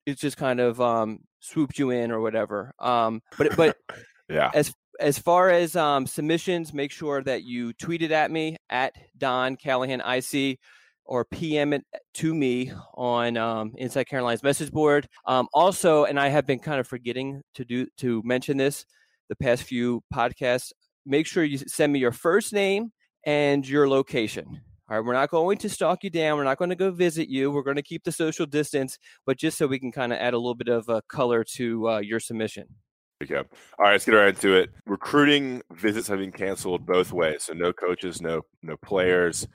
it's 0.05 0.21
just 0.21 0.37
kind 0.37 0.59
of 0.59 0.79
um 0.79 1.19
swooped 1.39 1.77
you 1.77 1.89
in 1.91 2.11
or 2.11 2.21
whatever. 2.21 2.73
Um 2.79 3.21
but 3.37 3.55
but 3.55 3.77
Yeah. 4.29 4.51
as 4.53 4.73
as 4.99 5.19
far 5.19 5.49
as 5.49 5.75
um, 5.75 6.07
submissions, 6.07 6.73
make 6.73 6.91
sure 6.91 7.21
that 7.23 7.43
you 7.43 7.73
tweet 7.73 8.01
it 8.01 8.11
at 8.11 8.31
me 8.31 8.57
at 8.69 8.93
Don 9.17 9.57
Callahan 9.57 10.01
IC 10.01 10.57
or 11.05 11.25
PM 11.25 11.73
it 11.73 11.83
to 12.15 12.33
me 12.33 12.71
on 12.95 13.37
um, 13.37 13.73
Inside 13.77 14.05
Carolina's 14.05 14.43
message 14.43 14.71
board. 14.71 15.07
Um, 15.25 15.47
also, 15.53 16.05
and 16.05 16.19
I 16.19 16.29
have 16.29 16.45
been 16.45 16.59
kind 16.59 16.79
of 16.79 16.87
forgetting 16.87 17.41
to 17.55 17.65
do 17.65 17.87
to 17.97 18.21
mention 18.25 18.57
this 18.57 18.85
the 19.29 19.35
past 19.35 19.63
few 19.63 20.03
podcasts. 20.13 20.71
Make 21.05 21.27
sure 21.27 21.43
you 21.43 21.57
send 21.57 21.93
me 21.93 21.99
your 21.99 22.11
first 22.11 22.53
name 22.53 22.91
and 23.25 23.67
your 23.67 23.87
location. 23.87 24.61
All 24.87 24.97
right, 24.97 25.05
we're 25.05 25.13
not 25.13 25.31
going 25.31 25.57
to 25.59 25.69
stalk 25.69 26.03
you 26.03 26.11
down. 26.11 26.37
We're 26.37 26.43
not 26.43 26.59
going 26.59 26.69
to 26.69 26.75
go 26.75 26.91
visit 26.91 27.27
you. 27.27 27.49
We're 27.49 27.63
going 27.63 27.75
to 27.75 27.81
keep 27.81 28.03
the 28.03 28.11
social 28.11 28.45
distance, 28.45 28.99
but 29.25 29.37
just 29.37 29.57
so 29.57 29.65
we 29.65 29.79
can 29.79 29.91
kind 29.91 30.13
of 30.13 30.19
add 30.19 30.35
a 30.35 30.37
little 30.37 30.53
bit 30.53 30.67
of 30.67 30.87
uh, 30.89 31.01
color 31.09 31.43
to 31.55 31.89
uh, 31.89 31.99
your 31.99 32.19
submission. 32.19 32.67
Okay. 33.23 33.37
All 33.37 33.43
right, 33.79 33.93
let's 33.93 34.05
get 34.05 34.11
right 34.11 34.27
into 34.27 34.55
it. 34.55 34.71
Recruiting 34.85 35.61
visits 35.71 36.07
have 36.09 36.19
been 36.19 36.33
canceled 36.33 36.85
both 36.85 37.13
ways. 37.13 37.43
So 37.43 37.53
no 37.53 37.71
coaches, 37.71 38.21
no 38.21 38.41
no 38.61 38.75
players 38.77 39.47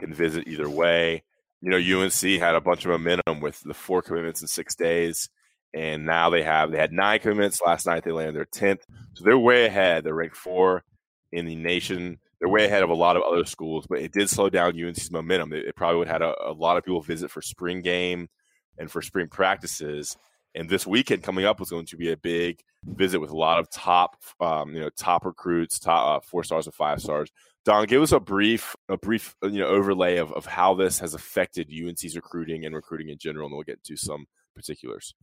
can 0.00 0.12
visit 0.12 0.48
either 0.48 0.68
way. 0.68 1.22
You 1.60 1.70
know, 1.70 1.76
UNC 2.02 2.40
had 2.40 2.56
a 2.56 2.60
bunch 2.60 2.84
of 2.84 2.90
momentum 2.90 3.40
with 3.40 3.60
the 3.60 3.72
four 3.72 4.02
commitments 4.02 4.42
in 4.42 4.48
six 4.48 4.74
days, 4.74 5.30
and 5.72 6.04
now 6.04 6.28
they 6.28 6.42
have 6.42 6.72
they 6.72 6.78
had 6.78 6.92
nine 6.92 7.20
commitments 7.20 7.60
last 7.64 7.86
night. 7.86 8.02
They 8.04 8.10
landed 8.10 8.34
their 8.34 8.46
tenth, 8.46 8.84
so 9.14 9.24
they're 9.24 9.38
way 9.38 9.66
ahead. 9.66 10.02
They're 10.02 10.14
ranked 10.14 10.36
four 10.36 10.82
in 11.30 11.46
the 11.46 11.54
nation. 11.54 12.18
They're 12.40 12.48
way 12.48 12.64
ahead 12.64 12.82
of 12.82 12.90
a 12.90 12.94
lot 12.94 13.16
of 13.16 13.22
other 13.22 13.44
schools, 13.44 13.86
but 13.88 14.00
it 14.00 14.12
did 14.12 14.28
slow 14.28 14.50
down 14.50 14.78
UNC's 14.78 15.12
momentum. 15.12 15.52
It, 15.52 15.66
it 15.66 15.76
probably 15.76 15.98
would 15.98 16.08
have 16.08 16.20
had 16.20 16.28
a, 16.28 16.50
a 16.50 16.52
lot 16.52 16.76
of 16.76 16.84
people 16.84 17.00
visit 17.00 17.30
for 17.30 17.42
spring 17.42 17.80
game 17.80 18.28
and 18.76 18.90
for 18.90 19.00
spring 19.02 19.28
practices. 19.28 20.16
And 20.54 20.68
this 20.68 20.86
weekend 20.86 21.22
coming 21.22 21.44
up 21.44 21.58
was 21.58 21.70
going 21.70 21.86
to 21.86 21.96
be 21.96 22.12
a 22.12 22.16
big 22.16 22.60
visit 22.84 23.20
with 23.20 23.30
a 23.30 23.36
lot 23.36 23.58
of 23.58 23.70
top, 23.70 24.16
um, 24.40 24.72
you 24.72 24.80
know, 24.80 24.90
top 24.90 25.24
recruits, 25.24 25.78
top 25.78 26.06
uh, 26.06 26.20
four 26.24 26.44
stars 26.44 26.66
and 26.66 26.74
five 26.74 27.00
stars. 27.00 27.30
Don, 27.64 27.86
give 27.86 28.02
us 28.02 28.12
a 28.12 28.20
brief, 28.20 28.76
a 28.88 28.96
brief, 28.96 29.34
uh, 29.42 29.48
you 29.48 29.60
know, 29.60 29.66
overlay 29.66 30.18
of, 30.18 30.32
of 30.32 30.46
how 30.46 30.74
this 30.74 30.98
has 31.00 31.14
affected 31.14 31.70
UNC's 31.72 32.14
recruiting 32.14 32.64
and 32.64 32.74
recruiting 32.74 33.08
in 33.08 33.18
general, 33.18 33.46
and 33.46 33.54
we'll 33.54 33.64
get 33.64 33.80
into 33.88 33.96
some 33.96 34.26
particulars. 34.54 35.14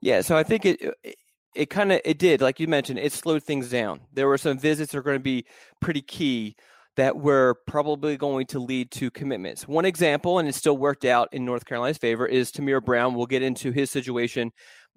Yeah, 0.00 0.22
so 0.22 0.36
I 0.36 0.42
think 0.42 0.64
it 0.64 0.80
it, 0.80 1.16
it 1.54 1.66
kind 1.70 1.92
of 1.92 2.00
it 2.04 2.18
did, 2.18 2.40
like 2.40 2.58
you 2.58 2.66
mentioned, 2.68 2.98
it 2.98 3.12
slowed 3.12 3.42
things 3.42 3.68
down. 3.68 4.00
There 4.12 4.28
were 4.28 4.38
some 4.38 4.58
visits 4.58 4.92
that 4.92 4.98
are 4.98 5.02
going 5.02 5.18
to 5.18 5.22
be 5.22 5.44
pretty 5.80 6.00
key 6.00 6.56
that 6.96 7.16
were 7.16 7.56
probably 7.66 8.16
going 8.16 8.46
to 8.46 8.58
lead 8.58 8.90
to 8.92 9.10
commitments. 9.10 9.68
One 9.68 9.84
example, 9.84 10.38
and 10.38 10.48
it 10.48 10.54
still 10.54 10.76
worked 10.76 11.04
out 11.04 11.28
in 11.32 11.44
North 11.44 11.64
Carolina's 11.64 11.98
favor, 11.98 12.26
is 12.26 12.50
Tamir 12.50 12.84
Brown. 12.84 13.14
We'll 13.14 13.26
get 13.26 13.42
into 13.42 13.72
his 13.72 13.90
situation 13.90 14.52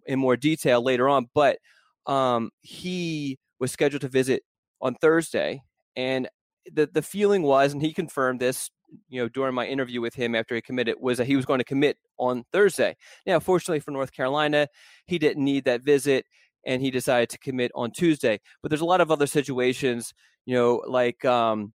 in 0.06 0.20
more 0.20 0.38
detail 0.38 0.82
later 0.84 1.10
on, 1.10 1.28
but 1.34 1.58
um, 2.06 2.52
he 2.62 3.38
was 3.60 3.72
scheduled 3.72 4.02
to 4.02 4.10
visit 4.10 4.44
on 4.82 4.96
Thursday, 4.96 5.62
and 5.96 6.28
the 6.72 6.88
the 6.88 7.02
feeling 7.02 7.44
was, 7.44 7.74
and 7.74 7.82
he 7.82 7.94
confirmed 7.94 8.40
this, 8.40 8.70
you 9.10 9.22
know, 9.22 9.30
during 9.30 9.54
my 9.54 9.66
interview 9.66 10.02
with 10.02 10.16
him 10.16 10.36
after 10.36 10.56
he 10.56 10.62
committed, 10.62 10.96
was 11.00 11.18
that 11.18 11.28
he 11.28 11.36
was 11.36 11.46
going 11.46 11.60
to 11.60 11.64
commit 11.66 11.98
on 12.18 12.44
Thursday. 12.52 12.96
Now, 13.26 13.40
fortunately 13.40 13.80
for 13.80 13.92
North 13.92 14.12
Carolina, 14.12 14.68
he 15.08 15.18
didn't 15.20 15.44
need 15.44 15.66
that 15.66 15.84
visit, 15.84 16.26
and 16.66 16.82
he 16.82 16.92
decided 16.92 17.30
to 17.30 17.38
commit 17.38 17.72
on 17.76 17.92
Tuesday. 17.92 18.40
But 18.62 18.70
there's 18.70 18.82
a 18.82 18.86
lot 18.86 19.02
of 19.02 19.12
other 19.12 19.28
situations, 19.28 20.14
you 20.46 20.56
know, 20.56 20.82
like 20.88 21.24
um, 21.26 21.74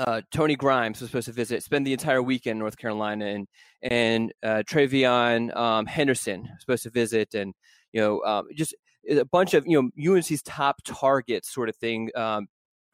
uh, 0.00 0.22
Tony 0.30 0.56
Grimes 0.56 1.00
was 1.00 1.10
supposed 1.10 1.26
to 1.26 1.32
visit, 1.32 1.62
spend 1.62 1.86
the 1.86 1.92
entire 1.92 2.22
weekend 2.22 2.52
in 2.52 2.58
North 2.60 2.78
Carolina, 2.78 3.26
and 3.26 3.46
and 3.82 4.32
uh, 4.42 4.62
TreVeyon 4.66 5.54
um, 5.54 5.84
Henderson 5.84 6.40
was 6.40 6.60
supposed 6.60 6.82
to 6.84 6.90
visit, 6.90 7.34
and 7.34 7.52
you 7.92 8.00
know, 8.00 8.22
um, 8.22 8.46
just 8.54 8.74
a 9.10 9.24
bunch 9.26 9.52
of 9.52 9.66
you 9.66 9.90
know 9.94 10.14
UNC's 10.14 10.42
top 10.42 10.76
targets, 10.84 11.52
sort 11.52 11.68
of 11.68 11.76
thing. 11.76 12.10
Um, 12.16 12.48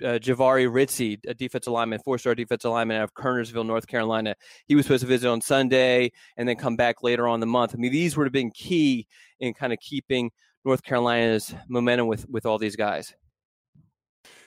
uh, 0.05 0.19
Jahvaree 0.19 0.69
Ritzie, 0.69 1.19
a 1.27 1.33
defensive 1.33 1.73
lineman, 1.73 2.01
four-star 2.05 2.35
defensive 2.35 2.71
lineman 2.71 2.99
out 2.99 3.05
of 3.05 3.15
Kernersville, 3.15 3.65
North 3.65 3.87
Carolina. 3.87 4.35
He 4.67 4.75
was 4.75 4.85
supposed 4.85 5.03
to 5.03 5.07
visit 5.07 5.31
on 5.31 5.41
Sunday 5.41 6.11
and 6.37 6.47
then 6.47 6.57
come 6.57 6.77
back 6.77 7.03
later 7.03 7.27
on 7.27 7.41
the 7.41 7.47
month. 7.47 7.73
I 7.73 7.79
mean, 7.79 7.93
these 7.93 8.15
would 8.15 8.27
have 8.27 8.33
been 8.33 8.51
key 8.51 9.07
in 9.41 9.55
kind 9.55 9.73
of 9.73 9.79
keeping 9.79 10.33
North 10.67 10.83
Carolina's 10.83 11.55
momentum 11.69 12.09
with 12.09 12.29
with 12.29 12.45
all 12.45 12.59
these 12.59 12.77
guys. 12.77 13.15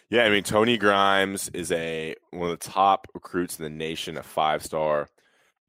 Yeah, 0.10 0.24
I 0.24 0.30
mean 0.30 0.44
Tony 0.44 0.78
Grimes 0.78 1.50
is 1.50 1.72
a 1.72 2.16
one 2.32 2.50
of 2.50 2.60
the 2.60 2.70
top 2.70 3.08
recruits 3.14 3.60
in 3.60 3.64
the 3.64 3.70
nation, 3.70 4.18
a 4.18 4.24
five 4.24 4.64
star 4.64 5.08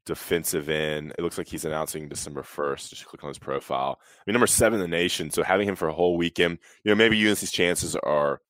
defensive 0.06 0.68
end. 0.68 1.12
It 1.18 1.22
looks 1.22 1.38
like 1.38 1.48
he's 1.48 1.64
announcing 1.66 2.08
December 2.08 2.42
first. 2.42 2.90
Just 2.90 3.06
click 3.06 3.22
on 3.22 3.28
his 3.28 3.38
profile. 3.38 3.98
I 4.00 4.22
mean, 4.26 4.32
number 4.34 4.46
seven 4.46 4.80
in 4.80 4.90
the 4.90 4.96
nation. 4.96 5.30
So 5.30 5.42
having 5.42 5.68
him 5.68 5.76
for 5.76 5.88
a 5.88 5.92
whole 5.92 6.16
weekend, 6.16 6.58
you 6.84 6.90
know, 6.90 6.94
maybe 6.96 7.28
UNC's 7.28 7.52
chances 7.52 7.96
are 7.96 8.40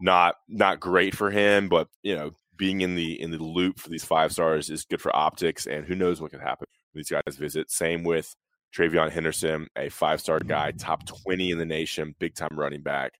not 0.00 0.36
not 0.48 0.80
great 0.80 1.14
for 1.14 1.30
him, 1.30 1.68
but 1.68 1.88
you 2.02 2.14
know, 2.14 2.32
being 2.56 2.80
in 2.82 2.94
the 2.94 3.20
in 3.20 3.30
the 3.32 3.38
loop 3.38 3.78
for 3.80 3.88
these 3.88 4.04
five 4.04 4.32
stars 4.32 4.70
is 4.70 4.84
good 4.84 5.00
for 5.00 5.14
optics, 5.14 5.66
and 5.66 5.86
who 5.86 5.94
knows 5.96 6.20
what 6.20 6.30
could 6.30 6.40
happen 6.40 6.66
these 6.94 7.10
guys 7.10 7.36
visit. 7.36 7.70
Same 7.70 8.04
with 8.04 8.34
TreVeyon 8.74 9.10
Henderson, 9.10 9.68
a 9.76 9.88
five 9.88 10.20
star 10.20 10.38
guy, 10.40 10.70
top 10.72 11.04
twenty 11.06 11.50
in 11.50 11.58
the 11.58 11.66
nation, 11.66 12.14
big 12.18 12.34
time 12.34 12.58
running 12.58 12.82
back. 12.82 13.12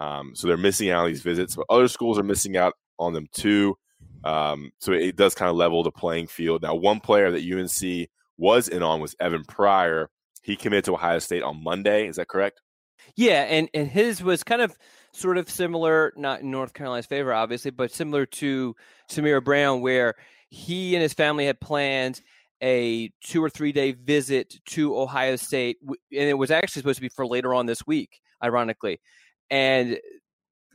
Um, 0.00 0.32
so 0.34 0.48
they're 0.48 0.56
missing 0.56 0.90
out 0.90 1.04
on 1.04 1.08
these 1.08 1.22
visits, 1.22 1.54
but 1.54 1.66
other 1.68 1.86
schools 1.86 2.18
are 2.18 2.24
missing 2.24 2.56
out 2.56 2.74
on 2.98 3.12
them 3.12 3.28
too. 3.32 3.76
Um, 4.24 4.72
so 4.80 4.92
it 4.92 5.16
does 5.16 5.34
kind 5.34 5.50
of 5.50 5.56
level 5.56 5.82
the 5.82 5.92
playing 5.92 6.26
field. 6.26 6.62
Now, 6.62 6.74
one 6.74 7.00
player 7.00 7.30
that 7.30 7.44
UNC 7.44 8.08
was 8.38 8.68
in 8.68 8.82
on 8.82 9.00
was 9.00 9.14
Evan 9.20 9.44
Pryor. 9.44 10.10
He 10.42 10.56
committed 10.56 10.86
to 10.86 10.94
Ohio 10.94 11.18
State 11.18 11.42
on 11.42 11.62
Monday. 11.62 12.08
Is 12.08 12.16
that 12.16 12.28
correct? 12.28 12.60
Yeah, 13.16 13.42
and 13.42 13.68
and 13.74 13.88
his 13.88 14.22
was 14.22 14.42
kind 14.42 14.62
of 14.62 14.76
sort 15.12 15.38
of 15.38 15.50
similar, 15.50 16.12
not 16.16 16.40
in 16.40 16.50
North 16.50 16.72
Carolina's 16.72 17.06
favor, 17.06 17.32
obviously, 17.32 17.70
but 17.70 17.90
similar 17.90 18.26
to 18.26 18.74
Tamir 19.10 19.42
Brown, 19.42 19.80
where 19.80 20.14
he 20.48 20.94
and 20.94 21.02
his 21.02 21.14
family 21.14 21.46
had 21.46 21.60
planned 21.60 22.20
a 22.62 23.10
two 23.22 23.42
or 23.42 23.50
three 23.50 23.72
day 23.72 23.92
visit 23.92 24.54
to 24.66 24.98
Ohio 24.98 25.36
State, 25.36 25.78
and 25.82 25.98
it 26.10 26.36
was 26.38 26.50
actually 26.50 26.80
supposed 26.80 26.96
to 26.96 27.02
be 27.02 27.08
for 27.08 27.26
later 27.26 27.54
on 27.54 27.66
this 27.66 27.86
week, 27.86 28.20
ironically. 28.42 29.00
And 29.50 29.98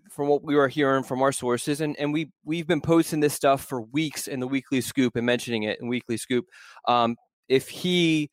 from 0.09 0.27
what 0.27 0.43
we 0.43 0.55
were 0.55 0.67
hearing 0.67 1.03
from 1.03 1.21
our 1.21 1.31
sources, 1.31 1.81
and, 1.81 1.95
and 1.99 2.13
we 2.13 2.31
we've 2.43 2.67
been 2.67 2.81
posting 2.81 3.19
this 3.19 3.33
stuff 3.33 3.65
for 3.65 3.81
weeks 3.81 4.27
in 4.27 4.39
the 4.39 4.47
Weekly 4.47 4.81
Scoop 4.81 5.15
and 5.15 5.25
mentioning 5.25 5.63
it 5.63 5.79
in 5.81 5.87
Weekly 5.87 6.17
Scoop. 6.17 6.45
Um, 6.87 7.15
if 7.47 7.69
he, 7.69 8.29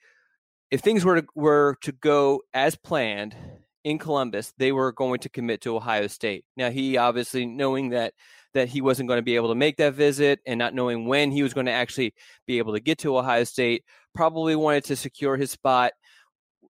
if 0.70 0.80
things 0.80 1.04
were 1.04 1.20
to, 1.20 1.26
were 1.34 1.76
to 1.82 1.92
go 1.92 2.42
as 2.54 2.76
planned 2.76 3.36
in 3.84 3.98
Columbus, 3.98 4.52
they 4.58 4.72
were 4.72 4.92
going 4.92 5.20
to 5.20 5.28
commit 5.28 5.60
to 5.62 5.76
Ohio 5.76 6.06
State. 6.06 6.44
Now 6.56 6.70
he 6.70 6.96
obviously 6.96 7.46
knowing 7.46 7.90
that 7.90 8.14
that 8.54 8.68
he 8.68 8.80
wasn't 8.80 9.08
going 9.08 9.18
to 9.18 9.22
be 9.22 9.36
able 9.36 9.48
to 9.48 9.54
make 9.54 9.78
that 9.78 9.94
visit 9.94 10.40
and 10.46 10.58
not 10.58 10.74
knowing 10.74 11.06
when 11.06 11.30
he 11.30 11.42
was 11.42 11.54
going 11.54 11.66
to 11.66 11.72
actually 11.72 12.12
be 12.46 12.58
able 12.58 12.74
to 12.74 12.80
get 12.80 12.98
to 12.98 13.16
Ohio 13.16 13.44
State, 13.44 13.82
probably 14.14 14.54
wanted 14.54 14.84
to 14.84 14.96
secure 14.96 15.36
his 15.36 15.50
spot 15.50 15.92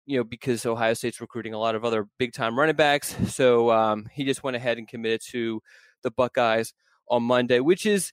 you 0.07 0.19
know, 0.19 0.25
because 0.25 0.67
Ohio 0.67 0.95
State's 0.95 1.21
recruiting 1.21 1.55
a 1.55 1.59
lot 1.59 1.75
of 1.75 1.85
other 1.85 2.09
big 2.19 2.33
time 2.33 2.59
running 2.59 2.77
backs. 2.77 3.15
So 3.33 3.71
um, 3.71 4.07
he 4.13 4.25
just 4.25 4.43
went 4.43 4.57
ahead 4.57 4.79
and 4.79 4.89
committed 4.89 5.21
to 5.31 5.61
the 6.03 6.11
Buckeyes 6.11 6.75
on 7.09 7.23
Monday, 7.23 7.61
which 7.61 7.87
is, 7.87 8.13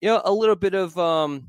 you 0.00 0.08
know, 0.08 0.20
a 0.24 0.32
little 0.32 0.56
bit 0.56 0.74
of 0.74 0.98
um, 0.98 1.48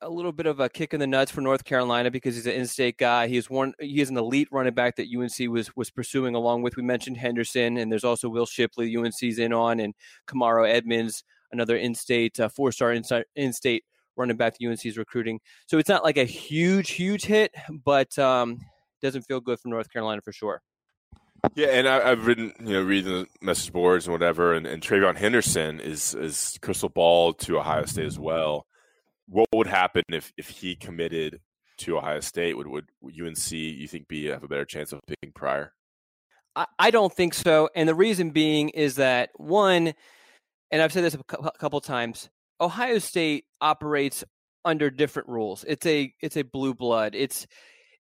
a 0.00 0.08
little 0.08 0.32
bit 0.32 0.46
of 0.46 0.60
a 0.60 0.68
kick 0.68 0.94
in 0.94 1.00
the 1.00 1.06
nuts 1.06 1.30
for 1.30 1.40
North 1.40 1.64
Carolina 1.64 2.10
because 2.10 2.34
he's 2.34 2.46
an 2.46 2.52
in-state 2.52 2.98
guy. 2.98 3.26
He's 3.26 3.50
one. 3.50 3.74
He 3.80 4.00
is 4.00 4.10
an 4.10 4.16
elite 4.16 4.48
running 4.50 4.74
back 4.74 4.96
that 4.96 5.08
UNC 5.14 5.50
was 5.50 5.74
was 5.76 5.90
pursuing 5.90 6.34
along 6.34 6.62
with. 6.62 6.76
We 6.76 6.82
mentioned 6.82 7.16
Henderson, 7.16 7.76
and 7.76 7.90
there's 7.90 8.04
also 8.04 8.28
Will 8.28 8.46
Shipley. 8.46 8.94
UNC's 8.96 9.38
in 9.38 9.52
on, 9.52 9.80
and 9.80 9.94
Kamarro 10.26 10.68
Edmonds, 10.68 11.24
another 11.52 11.76
in-state 11.76 12.38
uh, 12.40 12.48
four-star 12.48 12.92
in-state 13.36 13.84
running 14.16 14.36
back 14.36 14.56
that 14.56 14.66
UNC 14.66 14.84
is 14.86 14.96
recruiting. 14.98 15.40
So 15.66 15.78
it's 15.78 15.88
not 15.88 16.04
like 16.04 16.16
a 16.16 16.24
huge, 16.24 16.90
huge 16.90 17.24
hit, 17.24 17.52
but 17.84 18.16
um, 18.18 18.58
doesn't 19.04 19.22
feel 19.22 19.40
good 19.40 19.60
for 19.60 19.68
North 19.68 19.90
Carolina 19.92 20.20
for 20.22 20.32
sure. 20.32 20.62
Yeah, 21.54 21.68
and 21.68 21.86
I, 21.86 22.08
have 22.08 22.26
written, 22.26 22.52
you 22.60 22.72
know, 22.72 22.82
reading 22.82 23.12
the 23.12 23.26
message 23.42 23.72
boards 23.72 24.06
and 24.06 24.12
whatever, 24.12 24.54
and, 24.54 24.66
and 24.66 24.82
TreVeyon 24.82 25.16
Henderson 25.16 25.78
is 25.78 26.14
is 26.14 26.58
crystal 26.62 26.88
ball 26.88 27.34
to 27.34 27.58
Ohio 27.58 27.84
State 27.84 28.06
as 28.06 28.18
well. 28.18 28.66
What 29.28 29.48
would 29.54 29.66
happen 29.66 30.02
if 30.08 30.32
if 30.38 30.48
he 30.48 30.74
committed 30.74 31.40
to 31.78 31.98
Ohio 31.98 32.20
State? 32.20 32.56
Would 32.56 32.66
would 32.66 32.86
UNC 33.04 33.52
you 33.52 33.86
think 33.86 34.08
be 34.08 34.26
have 34.26 34.42
a 34.42 34.48
better 34.48 34.64
chance 34.64 34.92
of 34.92 35.00
picking 35.06 35.32
Pryor? 35.34 35.72
I, 36.56 36.66
I 36.78 36.90
don't 36.90 37.12
think 37.12 37.34
so, 37.34 37.68
and 37.76 37.86
the 37.86 37.94
reason 37.94 38.30
being 38.30 38.70
is 38.70 38.96
that 38.96 39.30
one, 39.36 39.92
and 40.70 40.82
I've 40.82 40.92
said 40.92 41.04
this 41.04 41.14
a 41.14 41.50
couple 41.58 41.80
times, 41.82 42.30
Ohio 42.58 42.98
State 42.98 43.44
operates 43.60 44.24
under 44.64 44.88
different 44.90 45.28
rules. 45.28 45.64
It's 45.68 45.84
a 45.84 46.14
it's 46.22 46.38
a 46.38 46.42
blue 46.42 46.72
blood. 46.72 47.14
It's 47.14 47.46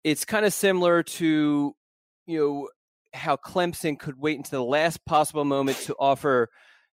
it's 0.04 0.25
kind 0.25 0.45
of 0.45 0.52
similar 0.52 1.02
to 1.02 1.75
you 2.26 2.38
know 2.38 2.69
how 3.12 3.37
Clemson 3.37 3.99
could 3.99 4.19
wait 4.19 4.37
until 4.37 4.64
the 4.64 4.71
last 4.71 5.04
possible 5.04 5.45
moment 5.45 5.78
to 5.78 5.97
offer 5.99 6.49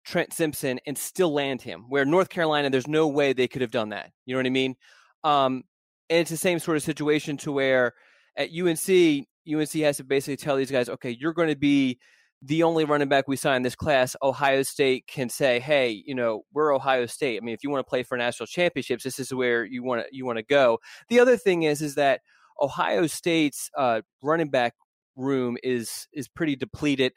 Trent 0.05 0.33
Simpson 0.33 0.79
and 0.86 0.98
still 0.98 1.33
land 1.33 1.62
him. 1.62 1.86
Where 1.89 2.05
North 2.05 2.29
Carolina, 2.29 2.69
there's 2.69 2.88
no 2.88 3.07
way 3.07 3.33
they 3.33 3.48
could 3.48 3.62
have 3.62 3.72
done 3.72 3.89
that. 3.89 4.12
You 4.25 4.33
know 4.33 4.39
what 4.39 4.45
I 4.45 4.51
mean? 4.51 4.75
Um, 5.24 5.63
and 6.10 6.19
it's 6.19 6.31
the 6.31 6.38
same 6.38 6.60
sort 6.60 6.77
of 6.77 6.83
situation 6.83 7.38
to 7.38 7.51
where 7.51 7.93
at 8.36 8.50
UNC, 8.50 9.25
UNC 9.51 9.72
has 9.72 9.98
to 9.98 10.03
basically 10.03 10.38
tell 10.38 10.55
these 10.55 10.72
guys, 10.72 10.89
okay, 10.89 11.15
you're 11.19 11.33
going 11.33 11.50
to 11.50 11.55
be 11.55 12.00
the 12.41 12.63
only 12.63 12.83
running 12.83 13.07
back 13.07 13.27
we 13.27 13.38
sign 13.38 13.62
this 13.62 13.75
class. 13.75 14.15
Ohio 14.22 14.63
State 14.63 15.07
can 15.07 15.29
say, 15.29 15.60
hey, 15.60 16.03
you 16.05 16.13
know, 16.13 16.43
we're 16.53 16.75
Ohio 16.75 17.05
State. 17.05 17.38
I 17.41 17.45
mean, 17.45 17.55
if 17.55 17.63
you 17.63 17.69
want 17.69 17.86
to 17.86 17.89
play 17.89 18.03
for 18.03 18.17
national 18.17 18.48
championships, 18.48 19.03
this 19.03 19.17
is 19.17 19.33
where 19.33 19.63
you 19.63 19.81
want 19.81 20.01
to 20.01 20.07
you 20.15 20.25
want 20.25 20.38
to 20.38 20.43
go. 20.43 20.79
The 21.07 21.22
other 21.22 21.38
thing 21.38 21.63
is, 21.63 21.81
is 21.81 21.95
that 21.95 22.19
Ohio 22.63 23.08
State's 23.08 23.70
uh, 23.77 24.01
running 24.24 24.50
back 24.50 24.74
room 25.15 25.58
is 25.63 26.08
is 26.13 26.27
pretty 26.29 26.55
depleted. 26.55 27.12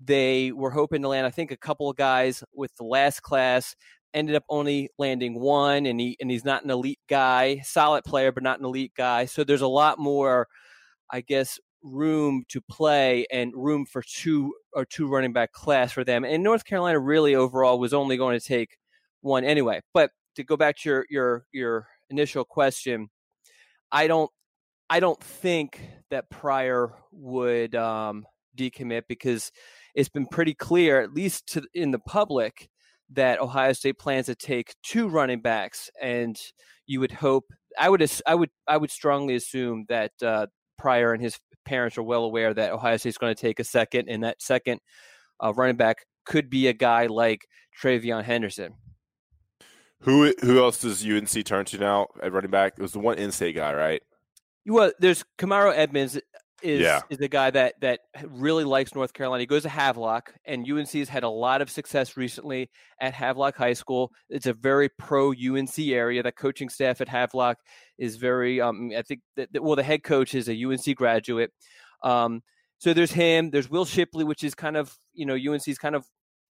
They 0.00 0.52
were 0.52 0.70
hoping 0.70 1.02
to 1.02 1.08
land, 1.08 1.26
I 1.26 1.30
think, 1.30 1.50
a 1.50 1.56
couple 1.56 1.90
of 1.90 1.96
guys 1.96 2.42
with 2.54 2.74
the 2.76 2.84
last 2.84 3.22
class. 3.22 3.74
Ended 4.14 4.36
up 4.36 4.44
only 4.48 4.90
landing 4.98 5.40
one, 5.40 5.86
and 5.86 5.98
he 5.98 6.16
and 6.20 6.30
he's 6.30 6.44
not 6.44 6.64
an 6.64 6.70
elite 6.70 7.00
guy, 7.08 7.60
solid 7.64 8.04
player, 8.04 8.30
but 8.30 8.42
not 8.42 8.60
an 8.60 8.64
elite 8.64 8.92
guy. 8.96 9.24
So 9.24 9.42
there's 9.42 9.62
a 9.62 9.66
lot 9.66 9.98
more, 9.98 10.48
I 11.10 11.22
guess, 11.22 11.58
room 11.82 12.44
to 12.50 12.60
play 12.60 13.26
and 13.32 13.52
room 13.56 13.86
for 13.86 14.02
two 14.02 14.54
or 14.72 14.84
two 14.84 15.08
running 15.08 15.32
back 15.32 15.52
class 15.52 15.92
for 15.92 16.04
them. 16.04 16.24
And 16.24 16.42
North 16.42 16.64
Carolina 16.64 17.00
really 17.00 17.34
overall 17.34 17.78
was 17.78 17.92
only 17.92 18.16
going 18.16 18.38
to 18.38 18.46
take 18.46 18.76
one 19.22 19.44
anyway. 19.44 19.80
But 19.94 20.10
to 20.36 20.44
go 20.44 20.56
back 20.56 20.76
to 20.78 20.88
your 20.88 21.06
your 21.10 21.46
your 21.52 21.88
initial 22.10 22.44
question, 22.44 23.08
I 23.90 24.06
don't 24.06 24.30
I 24.90 25.00
don't 25.00 25.20
think 25.22 25.80
that 26.10 26.30
Pryor 26.30 26.92
would 27.12 27.74
um, 27.74 28.26
decommit 28.56 29.02
because 29.08 29.50
it's 29.94 30.08
been 30.08 30.26
pretty 30.26 30.54
clear, 30.54 31.00
at 31.00 31.12
least 31.12 31.46
to, 31.54 31.62
in 31.74 31.90
the 31.90 31.98
public, 31.98 32.68
that 33.10 33.40
Ohio 33.40 33.72
State 33.72 33.98
plans 33.98 34.26
to 34.26 34.34
take 34.34 34.74
two 34.82 35.08
running 35.08 35.40
backs, 35.40 35.90
and 36.00 36.38
you 36.86 37.00
would 37.00 37.12
hope. 37.12 37.44
I 37.78 37.88
would. 37.88 38.06
I 38.26 38.34
would. 38.34 38.50
I 38.66 38.76
would 38.76 38.90
strongly 38.90 39.34
assume 39.34 39.86
that 39.88 40.12
uh, 40.22 40.46
Pryor 40.78 41.12
and 41.12 41.22
his 41.22 41.38
parents 41.64 41.96
are 41.96 42.02
well 42.02 42.24
aware 42.24 42.52
that 42.52 42.72
Ohio 42.72 42.96
State's 42.96 43.18
going 43.18 43.34
to 43.34 43.40
take 43.40 43.60
a 43.60 43.64
second, 43.64 44.08
and 44.08 44.24
that 44.24 44.42
second 44.42 44.80
uh, 45.42 45.52
running 45.54 45.76
back 45.76 45.98
could 46.24 46.50
be 46.50 46.68
a 46.68 46.72
guy 46.72 47.06
like 47.06 47.46
TreVeyon 47.82 48.24
Henderson. 48.24 48.74
Who 50.00 50.34
who 50.40 50.58
else 50.58 50.80
does 50.80 51.06
UNC 51.06 51.44
turn 51.44 51.64
to 51.66 51.78
now 51.78 52.08
at 52.22 52.32
running 52.32 52.50
back? 52.50 52.74
It 52.76 52.82
was 52.82 52.92
the 52.92 52.98
one 52.98 53.18
in-state 53.18 53.54
guy, 53.54 53.72
right? 53.72 54.02
Well, 54.66 54.92
there's 54.98 55.24
Kamarro 55.38 55.72
Edmonds. 55.74 56.18
is 56.62 56.80
Yeah. 56.80 57.00
is 57.10 57.18
a 57.20 57.26
guy 57.26 57.50
that 57.50 57.74
that 57.80 58.00
really 58.24 58.62
likes 58.62 58.94
North 58.94 59.12
Carolina. 59.12 59.40
He 59.40 59.46
goes 59.46 59.62
to 59.62 59.68
Havelock, 59.68 60.32
and 60.44 60.64
UNC 60.64 60.92
has 61.00 61.08
had 61.08 61.24
a 61.24 61.28
lot 61.28 61.60
of 61.60 61.68
success 61.68 62.16
recently 62.16 62.70
at 63.00 63.14
Havelock 63.14 63.56
High 63.56 63.72
School. 63.72 64.12
It's 64.30 64.46
a 64.46 64.52
very 64.52 64.88
pro 64.88 65.32
UNC 65.32 65.76
area. 65.92 66.22
The 66.22 66.30
coaching 66.30 66.68
staff 66.68 67.00
at 67.00 67.08
Havelock 67.08 67.58
is 67.98 68.14
very. 68.16 68.60
Um, 68.60 68.92
I 68.96 69.02
think 69.02 69.22
that, 69.36 69.52
that- 69.52 69.62
well, 69.64 69.74
the 69.74 69.82
head 69.82 70.04
coach 70.04 70.34
is 70.36 70.48
a 70.48 70.54
UNC 70.54 70.94
graduate. 70.94 71.50
Um, 72.04 72.42
so 72.78 72.94
there's 72.94 73.12
him. 73.12 73.50
There's 73.50 73.68
Will 73.68 73.84
Shipley, 73.84 74.22
which 74.24 74.44
is 74.44 74.54
kind 74.54 74.76
of 74.76 74.96
you 75.14 75.26
know 75.26 75.34
UNC's 75.34 75.78
kind 75.78 75.96
of 75.96 76.04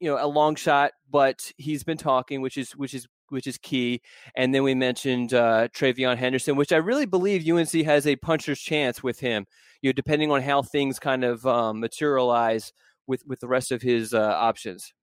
you 0.00 0.10
know 0.10 0.22
a 0.22 0.28
long 0.28 0.54
shot, 0.54 0.92
but 1.10 1.50
he's 1.56 1.82
been 1.82 1.96
talking, 1.98 2.42
which 2.42 2.58
is 2.58 2.72
which 2.72 2.92
is 2.92 3.06
which 3.34 3.46
is 3.46 3.58
key. 3.58 4.00
And 4.34 4.54
then 4.54 4.62
we 4.62 4.74
mentioned 4.74 5.34
uh, 5.34 5.68
TreVeyon 5.68 6.16
Henderson, 6.16 6.56
which 6.56 6.72
I 6.72 6.76
really 6.76 7.06
believe 7.06 7.46
UNC 7.46 7.72
has 7.84 8.06
a 8.06 8.16
puncher's 8.16 8.60
chance 8.60 9.02
with 9.02 9.20
him. 9.20 9.44
You 9.82 9.90
know, 9.90 9.92
depending 9.92 10.30
on 10.30 10.40
how 10.40 10.62
things 10.62 10.98
kind 10.98 11.24
of 11.24 11.44
um, 11.46 11.80
materialize 11.80 12.72
with 13.06 13.22
with 13.26 13.40
the 13.40 13.48
rest 13.48 13.70
of 13.70 13.82
his 13.82 14.14
uh, 14.14 14.34
options. 14.38 14.94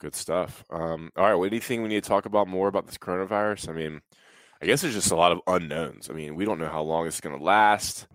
Good 0.00 0.14
stuff. 0.14 0.64
Um, 0.70 1.10
all 1.16 1.24
right. 1.24 1.34
Well, 1.34 1.46
anything 1.46 1.82
we 1.82 1.88
need 1.88 2.04
to 2.04 2.08
talk 2.08 2.26
about 2.26 2.46
more 2.46 2.68
about 2.68 2.86
this 2.86 2.98
coronavirus? 2.98 3.68
I 3.68 3.72
mean, 3.72 4.00
I 4.62 4.66
guess 4.66 4.82
there's 4.82 4.94
just 4.94 5.10
a 5.10 5.16
lot 5.16 5.32
of 5.32 5.40
unknowns. 5.48 6.08
I 6.08 6.12
mean, 6.12 6.36
we 6.36 6.44
don't 6.44 6.60
know 6.60 6.68
how 6.68 6.82
long 6.82 7.08
it's 7.08 7.20
going 7.20 7.36
to 7.36 7.42
last. 7.42 8.06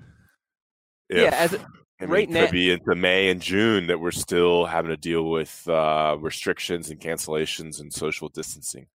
Yeah, 1.09 1.29
as- 1.33 1.57
I 2.03 2.05
mean, 2.05 2.13
right 2.13 2.29
now- 2.29 2.45
could 2.45 2.51
be 2.51 2.72
into 2.72 2.95
May 2.95 3.29
and 3.29 3.41
June 3.41 3.88
that 3.88 4.00
we're 4.00 4.12
still 4.12 4.65
having 4.65 4.89
to 4.89 4.98
deal 4.98 5.24
with 5.29 5.67
uh, 5.67 6.17
restrictions 6.19 6.89
and 6.89 7.00
cancellations 7.00 7.79
and 7.79 7.91
social 7.93 8.29
distancing. 8.29 8.88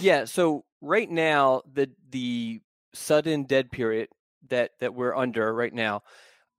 Yeah. 0.00 0.24
So 0.24 0.64
right 0.80 1.10
now, 1.10 1.62
the 1.70 1.90
the 2.10 2.60
sudden 2.94 3.44
dead 3.44 3.70
period 3.70 4.08
that 4.48 4.72
that 4.80 4.94
we're 4.94 5.14
under 5.14 5.52
right 5.54 5.72
now 5.72 6.02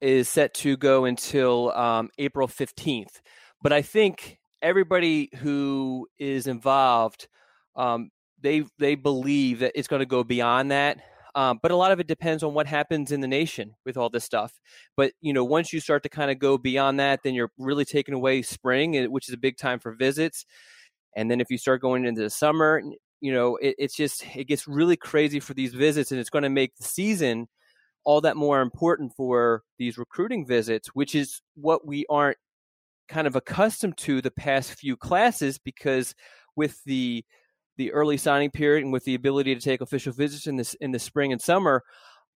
is 0.01 0.27
set 0.29 0.53
to 0.55 0.77
go 0.77 1.05
until 1.05 1.71
um, 1.71 2.09
April 2.17 2.47
fifteenth. 2.47 3.21
But 3.61 3.71
I 3.73 3.81
think 3.81 4.39
everybody 4.61 5.29
who 5.37 6.07
is 6.17 6.47
involved, 6.47 7.27
um, 7.75 8.11
they 8.41 8.65
they 8.79 8.95
believe 8.95 9.59
that 9.59 9.73
it's 9.75 9.87
going 9.87 10.01
to 10.01 10.05
go 10.05 10.23
beyond 10.23 10.71
that. 10.71 10.99
Um, 11.35 11.59
but 11.61 11.71
a 11.71 11.75
lot 11.75 11.91
of 11.91 11.99
it 11.99 12.07
depends 12.07 12.43
on 12.43 12.53
what 12.53 12.67
happens 12.67 13.11
in 13.11 13.21
the 13.21 13.27
nation 13.27 13.75
with 13.85 13.97
all 13.97 14.09
this 14.09 14.23
stuff. 14.23 14.59
But 14.95 15.13
you 15.21 15.33
know, 15.33 15.43
once 15.43 15.73
you 15.73 15.79
start 15.79 16.03
to 16.03 16.09
kind 16.09 16.29
of 16.29 16.39
go 16.39 16.57
beyond 16.57 16.99
that, 16.99 17.21
then 17.23 17.33
you're 17.33 17.51
really 17.57 17.85
taking 17.85 18.13
away 18.13 18.41
spring, 18.43 18.95
eh, 18.95 19.05
which 19.07 19.27
is 19.27 19.33
a 19.33 19.37
big 19.37 19.57
time 19.57 19.79
for 19.79 19.93
visits. 19.93 20.45
And 21.15 21.29
then 21.29 21.41
if 21.41 21.49
you 21.49 21.57
start 21.57 21.81
going 21.81 22.05
into 22.05 22.21
the 22.21 22.29
summer, 22.29 22.81
you 23.21 23.33
know, 23.33 23.55
it, 23.57 23.75
it's 23.79 23.95
just 23.95 24.23
it 24.35 24.47
gets 24.47 24.67
really 24.67 24.97
crazy 24.97 25.39
for 25.39 25.53
these 25.53 25.73
visits, 25.73 26.11
and 26.11 26.19
it's 26.19 26.29
going 26.29 26.43
to 26.43 26.49
make 26.49 26.75
the 26.75 26.83
season 26.83 27.47
all 28.05 28.21
that 28.21 28.35
more 28.35 28.61
important 28.61 29.13
for 29.15 29.63
these 29.79 29.97
recruiting 29.97 30.45
visits, 30.45 30.89
which 30.89 31.15
is 31.15 31.41
what 31.55 31.87
we 31.87 32.05
aren't 32.09 32.37
kind 33.07 33.27
of 33.27 33.35
accustomed 33.35 33.97
to 33.97 34.21
the 34.21 34.31
past 34.31 34.73
few 34.73 34.97
classes 34.97 35.57
because 35.57 36.13
with 36.55 36.83
the 36.85 37.23
the 37.77 37.91
early 37.91 38.17
signing 38.17 38.51
period 38.51 38.83
and 38.83 38.93
with 38.93 39.05
the 39.05 39.15
ability 39.15 39.55
to 39.55 39.61
take 39.61 39.81
official 39.81 40.13
visits 40.13 40.47
in 40.47 40.57
this 40.57 40.73
in 40.75 40.91
the 40.91 40.99
spring 40.99 41.31
and 41.31 41.41
summer, 41.41 41.83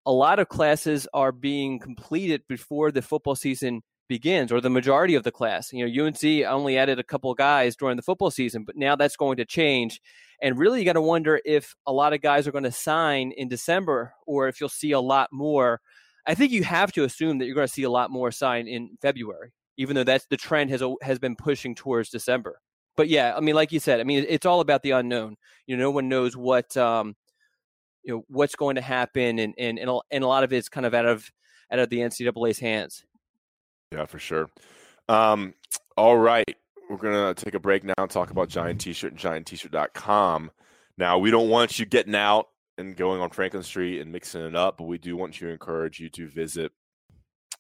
a 0.06 0.12
lot 0.12 0.40
of 0.40 0.50
classes 0.50 1.08
are 1.14 1.32
being 1.32 1.80
completed 1.80 2.42
before 2.48 2.92
the 2.92 3.02
football 3.02 3.36
season 3.36 3.82
begins, 4.08 4.52
or 4.52 4.62
the 4.62 4.70
majority 4.70 5.16
of 5.16 5.24
the 5.24 5.32
class. 5.32 5.72
You 5.74 5.86
know, 5.86 6.06
UNC 6.06 6.24
only 6.48 6.78
added 6.78 7.00
a 7.00 7.04
couple 7.04 7.34
guys 7.34 7.76
during 7.76 7.98
the 7.98 8.02
football 8.02 8.32
season, 8.32 8.64
but 8.64 8.78
now 8.78 8.96
that's 8.96 9.18
going 9.18 9.38
to 9.38 9.46
change. 9.46 10.00
And 10.42 10.58
really, 10.58 10.80
you 10.80 10.86
got 10.86 10.94
to 10.94 11.02
wonder 11.02 11.42
if 11.46 11.76
a 11.86 11.92
lot 11.92 12.14
of 12.14 12.22
guys 12.22 12.48
are 12.48 12.52
going 12.52 12.64
to 12.64 12.72
sign 12.72 13.32
in 13.36 13.48
December, 13.48 14.14
or 14.26 14.48
if 14.48 14.60
you'll 14.60 14.70
see 14.70 14.92
a 14.92 15.00
lot 15.00 15.30
more. 15.32 15.82
I 16.26 16.36
think 16.36 16.52
you 16.52 16.64
have 16.64 16.92
to 16.94 17.04
assume 17.04 17.38
that 17.38 17.46
you're 17.46 17.56
going 17.56 17.68
to 17.68 17.74
see 17.74 17.84
a 17.84 17.90
lot 17.90 18.12
more 18.12 18.32
sign 18.32 18.68
in 18.68 18.98
February, 19.02 19.52
even 19.78 19.96
though 19.96 20.04
that's 20.04 20.28
the 20.28 20.38
trend 20.38 20.70
has 20.70 20.84
has 21.02 21.20
been 21.20 21.36
pushing 21.36 21.74
towards 21.76 22.10
December. 22.10 22.60
But 22.98 23.08
yeah, 23.10 23.34
I 23.38 23.40
mean, 23.40 23.56
like 23.56 23.72
you 23.72 23.80
said, 23.80 24.02
I 24.02 24.04
mean, 24.04 24.26
it's 24.28 24.46
all 24.46 24.60
about 24.60 24.82
the 24.82 24.92
unknown. 24.92 25.38
You 25.68 25.78
know, 25.78 25.84
no 25.84 25.92
one 25.92 26.10
knows 26.10 26.36
what 26.36 26.76
um, 26.76 27.16
you 28.04 28.14
know 28.14 28.26
what's 28.28 28.56
going 28.56 28.76
to 28.76 28.82
happen, 28.82 29.40
and 29.40 29.54
and 29.58 29.80
and 29.80 30.24
a, 30.24 30.28
lot 30.28 30.44
of 30.44 30.52
it's 30.52 30.68
kind 30.68 30.86
of 30.86 30.94
out 30.94 31.06
of 31.06 31.32
out 31.72 31.80
of 31.80 31.90
the 31.90 32.00
NCAA's 32.00 32.60
hands. 32.60 33.06
Yeah, 33.92 34.06
for 34.06 34.20
sure. 34.20 34.50
Um, 35.08 35.54
all 35.96 36.18
right. 36.18 36.58
We're 36.90 36.98
to 36.98 37.34
take 37.44 37.54
a 37.54 37.60
break 37.60 37.84
now 37.84 37.94
and 37.98 38.10
talk 38.10 38.32
about 38.32 38.48
Johnny 38.48 38.74
T-shirt 38.74 39.12
and 39.12 39.20
johnnyt-shirt.com. 39.20 40.52
Now, 40.98 41.18
we 41.18 41.32
don't 41.32 41.50
want 41.50 41.78
you 41.80 41.86
getting 41.86 42.16
out 42.16 42.48
and 42.78 42.96
going 42.96 43.20
on 43.20 43.30
Franklin 43.30 43.64
Street 43.64 44.00
and 44.00 44.10
mixing 44.12 44.42
it 44.42 44.56
up, 44.56 44.78
but 44.78 44.86
we 44.86 44.98
do 44.98 45.18
want 45.18 45.34
to 45.36 45.50
encourage 45.50 46.00
you 46.00 46.10
to 46.12 46.28
visit 46.30 46.72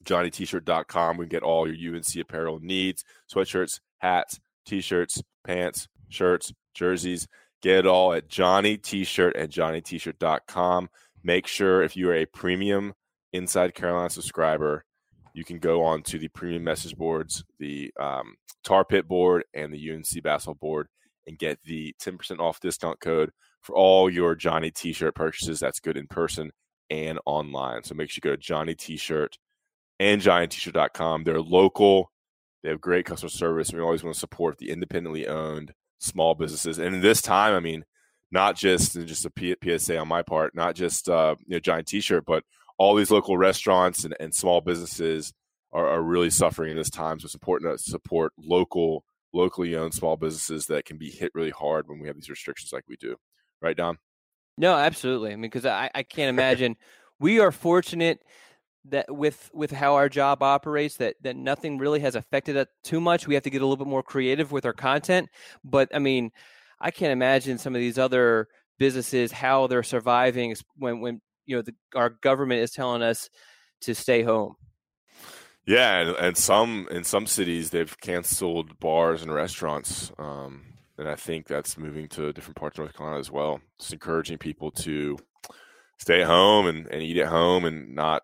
johnnyt-shirt.com. 0.05 1.17
We 1.17 1.25
can 1.25 1.29
get 1.29 1.43
all 1.43 1.69
your 1.69 1.95
UNC 1.95 2.15
apparel 2.21 2.59
needs, 2.61 3.03
sweatshirts, 3.33 3.81
hats, 3.97 4.39
t-shirts, 4.67 5.21
pants, 5.45 5.87
shirts, 6.09 6.53
jerseys. 6.73 7.27
Get 7.61 7.79
it 7.79 7.87
all 7.87 8.13
at 8.13 8.27
Johnny 8.27 8.77
T-shirt 8.77 9.35
and 9.35 9.49
johnnyt-shirt.com. 9.49 10.89
Make 11.23 11.47
sure 11.47 11.81
if 11.81 11.97
you 11.97 12.09
are 12.09 12.15
a 12.15 12.25
premium 12.25 12.93
Inside 13.33 13.73
Carolina 13.73 14.09
subscriber, 14.09 14.83
you 15.33 15.43
can 15.43 15.59
go 15.59 15.83
on 15.83 16.01
to 16.03 16.17
the 16.17 16.29
premium 16.29 16.63
message 16.63 16.95
boards, 16.95 17.43
the 17.59 17.91
um, 17.99 18.35
Tar 18.63 18.85
Pit 18.85 19.07
board, 19.07 19.43
and 19.53 19.73
the 19.73 19.91
UNC 19.91 20.23
basketball 20.23 20.55
board, 20.55 20.87
and 21.27 21.37
get 21.37 21.59
the 21.63 21.93
10% 22.01 22.39
off 22.39 22.59
discount 22.59 22.99
code 22.99 23.31
for 23.61 23.75
all 23.75 24.09
your 24.09 24.33
Johnny 24.33 24.71
T-shirt 24.71 25.13
purchases. 25.13 25.59
That's 25.59 25.79
good 25.79 25.97
in 25.97 26.07
person 26.07 26.51
and 26.89 27.19
online. 27.25 27.83
So 27.83 27.95
make 27.95 28.09
sure 28.09 28.21
you 28.23 28.31
go 28.31 28.35
to 28.35 28.41
Johnny 28.41 28.75
T-shirt 28.75 29.37
and 29.99 30.21
JohnnyT-shirt.com. 30.21 31.23
They're 31.23 31.41
local. 31.41 32.11
They 32.67 32.71
have 32.71 32.81
great 32.81 33.05
customer 33.05 33.29
service. 33.29 33.71
We 33.71 33.79
always 33.79 34.03
want 34.03 34.15
to 34.15 34.19
support 34.19 34.57
the 34.57 34.71
independently 34.71 35.25
owned 35.25 35.73
small 35.99 36.35
businesses. 36.35 36.79
And 36.79 36.95
in 36.95 37.01
this 37.01 37.21
time, 37.21 37.53
I 37.53 37.61
mean, 37.61 37.85
not 38.29 38.57
just 38.57 38.91
just 39.05 39.25
a 39.25 39.29
P- 39.29 39.55
PSA 39.63 39.97
on 39.97 40.09
my 40.09 40.21
part, 40.21 40.53
not 40.53 40.75
just 40.75 41.07
uh, 41.07 41.35
you 41.45 41.55
know 41.55 41.59
Johnny 41.59 41.83
T-shirt, 41.83 42.25
but 42.25 42.43
all 42.77 42.93
these 42.93 43.09
local 43.09 43.37
restaurants 43.37 44.03
and, 44.03 44.17
and 44.19 44.35
small 44.35 44.59
businesses 44.59 45.31
are, 45.71 45.87
are 45.87 46.01
really 46.01 46.29
suffering 46.29 46.71
in 46.71 46.75
this 46.75 46.89
time. 46.89 47.21
So 47.21 47.27
it's 47.27 47.35
important 47.35 47.71
to 47.71 47.81
support 47.81 48.33
local, 48.37 49.05
locally 49.33 49.73
owned 49.77 49.93
small 49.93 50.17
businesses 50.17 50.65
that 50.65 50.83
can 50.83 50.97
be 50.97 51.09
hit 51.09 51.31
really 51.33 51.51
hard 51.51 51.87
when 51.87 52.01
we 52.01 52.07
have 52.07 52.17
these 52.17 52.29
restrictions 52.29 52.73
like 52.73 52.83
we 52.89 52.97
do. 52.97 53.15
Right, 53.61 53.77
Don? 53.77 53.97
No, 54.57 54.73
absolutely. 54.73 55.31
I 55.31 55.35
mean, 55.37 55.43
because 55.43 55.65
I, 55.65 55.89
I 55.95 56.03
can't 56.03 56.27
imagine. 56.27 56.75
we 57.17 57.39
are 57.39 57.53
fortunate 57.53 58.19
that 58.89 59.13
with 59.13 59.49
with 59.53 59.71
how 59.71 59.95
our 59.95 60.09
job 60.09 60.41
operates, 60.41 60.97
that 60.97 61.15
that 61.21 61.35
nothing 61.35 61.77
really 61.77 61.99
has 61.99 62.15
affected 62.15 62.55
it 62.55 62.67
too 62.83 63.01
much. 63.01 63.27
We 63.27 63.33
have 63.33 63.43
to 63.43 63.49
get 63.49 63.61
a 63.61 63.65
little 63.65 63.83
bit 63.83 63.89
more 63.89 64.03
creative 64.03 64.51
with 64.51 64.65
our 64.65 64.73
content, 64.73 65.29
but 65.63 65.89
I 65.93 65.99
mean, 65.99 66.31
I 66.79 66.91
can't 66.91 67.11
imagine 67.11 67.57
some 67.57 67.75
of 67.75 67.79
these 67.79 67.97
other 67.97 68.47
businesses 68.77 69.31
how 69.31 69.67
they're 69.67 69.83
surviving 69.83 70.55
when 70.75 70.99
when 71.01 71.21
you 71.45 71.55
know 71.55 71.61
the, 71.61 71.73
our 71.95 72.09
government 72.09 72.61
is 72.61 72.71
telling 72.71 73.01
us 73.01 73.29
to 73.81 73.95
stay 73.95 74.23
home. 74.23 74.55
Yeah, 75.65 75.99
and, 75.99 76.15
and 76.15 76.37
some 76.37 76.87
in 76.91 77.03
some 77.03 77.27
cities 77.27 77.71
they've 77.71 77.99
canceled 77.99 78.79
bars 78.79 79.21
and 79.21 79.33
restaurants, 79.33 80.11
um, 80.17 80.63
and 80.97 81.09
I 81.09 81.15
think 81.15 81.47
that's 81.47 81.77
moving 81.77 82.07
to 82.09 82.31
different 82.31 82.55
parts 82.55 82.77
of 82.77 82.85
North 82.85 82.95
Carolina 82.95 83.19
as 83.19 83.29
well. 83.29 83.59
Just 83.79 83.93
encouraging 83.93 84.37
people 84.37 84.71
to 84.71 85.17
stay 85.99 86.23
home 86.23 86.67
and, 86.67 86.87
and 86.87 87.01
eat 87.01 87.17
at 87.17 87.27
home 87.27 87.65
and 87.65 87.95
not 87.95 88.23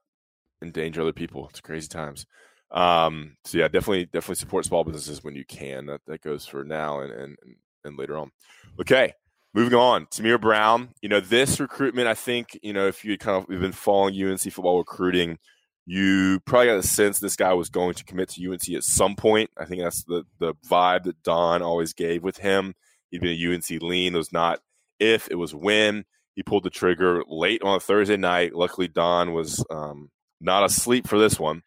endanger 0.64 1.02
other 1.02 1.14
people. 1.14 1.48
It's 1.50 1.62
crazy 1.62 1.88
times. 1.88 2.26
Um, 2.72 3.38
so 3.46 3.60
yeah, 3.60 3.68
definitely 3.68 4.06
definitely 4.06 4.36
support 4.36 4.66
small 4.66 4.84
businesses 4.84 5.24
when 5.24 5.36
you 5.36 5.46
can. 5.46 5.86
That 5.86 6.02
that 6.08 6.22
goes 6.22 6.46
for 6.46 6.64
now 6.64 7.02
and 7.02 7.12
and, 7.12 7.38
and 7.84 7.98
later 7.98 8.18
on. 8.18 8.32
Okay. 8.80 9.14
Moving 9.56 9.78
on, 9.78 10.08
Tamir 10.08 10.42
Brown. 10.42 10.90
You 11.04 11.10
know, 11.10 11.20
this 11.20 11.60
recruitment, 11.60 12.08
I 12.08 12.16
think, 12.16 12.58
you 12.64 12.74
know, 12.74 12.88
if 12.88 13.06
you 13.06 13.16
kind 13.20 13.38
of 13.38 13.46
you've 13.52 13.62
been 13.62 13.72
following 13.72 14.20
UNC 14.20 14.42
football 14.42 14.80
recruiting, 14.80 15.38
you 15.86 16.40
probably 16.46 16.68
got 16.68 16.80
a 16.80 16.84
sense 16.84 17.20
this 17.20 17.36
guy 17.36 17.54
was 17.54 17.70
going 17.70 17.94
to 17.94 18.04
commit 18.04 18.30
to 18.30 18.52
UNC 18.52 18.68
at 18.76 18.84
some 18.84 19.16
point. 19.16 19.52
I 19.56 19.66
think 19.66 19.84
that's 19.84 20.04
the 20.06 20.24
the 20.40 20.56
vibe 20.68 21.04
that 21.04 21.22
Don 21.22 21.62
always 21.62 21.94
gave 21.94 22.24
with 22.24 22.38
him. 22.38 22.74
He'd 23.12 23.22
been 23.22 23.38
a 23.40 23.54
UNC 23.54 23.84
lean. 23.84 24.16
It 24.16 24.18
was 24.18 24.34
not 24.34 24.60
if, 25.00 25.28
it 25.30 25.36
was 25.36 25.54
when. 25.54 26.06
He 26.36 26.42
pulled 26.42 26.64
the 26.64 26.72
trigger 26.72 27.22
late 27.28 27.62
on 27.62 27.76
a 27.76 27.80
Thursday 27.80 28.18
night. 28.18 28.56
Luckily, 28.56 28.88
Don 28.88 29.34
was 29.34 29.64
um, 29.70 30.10
not 30.44 30.64
asleep 30.64 31.08
for 31.08 31.18
this 31.18 31.40
one. 31.40 31.64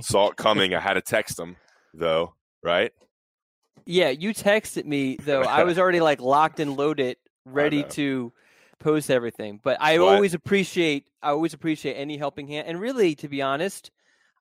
Saw 0.00 0.30
it 0.30 0.36
coming. 0.36 0.74
I 0.74 0.80
had 0.80 0.94
to 0.94 1.00
text 1.00 1.38
him, 1.38 1.56
though, 1.94 2.34
right? 2.62 2.92
Yeah, 3.84 4.10
you 4.10 4.34
texted 4.34 4.84
me 4.84 5.16
though. 5.16 5.42
I 5.42 5.62
was 5.62 5.78
already 5.78 6.00
like 6.00 6.20
locked 6.20 6.58
and 6.58 6.76
loaded, 6.76 7.16
ready 7.44 7.84
to 7.84 8.32
post 8.80 9.10
everything. 9.10 9.60
But 9.62 9.78
I 9.80 9.98
But- 9.98 10.04
always 10.14 10.34
appreciate 10.34 11.06
I 11.22 11.30
always 11.30 11.54
appreciate 11.54 11.94
any 11.94 12.16
helping 12.16 12.48
hand. 12.48 12.66
And 12.66 12.80
really, 12.80 13.14
to 13.16 13.28
be 13.28 13.42
honest, 13.42 13.90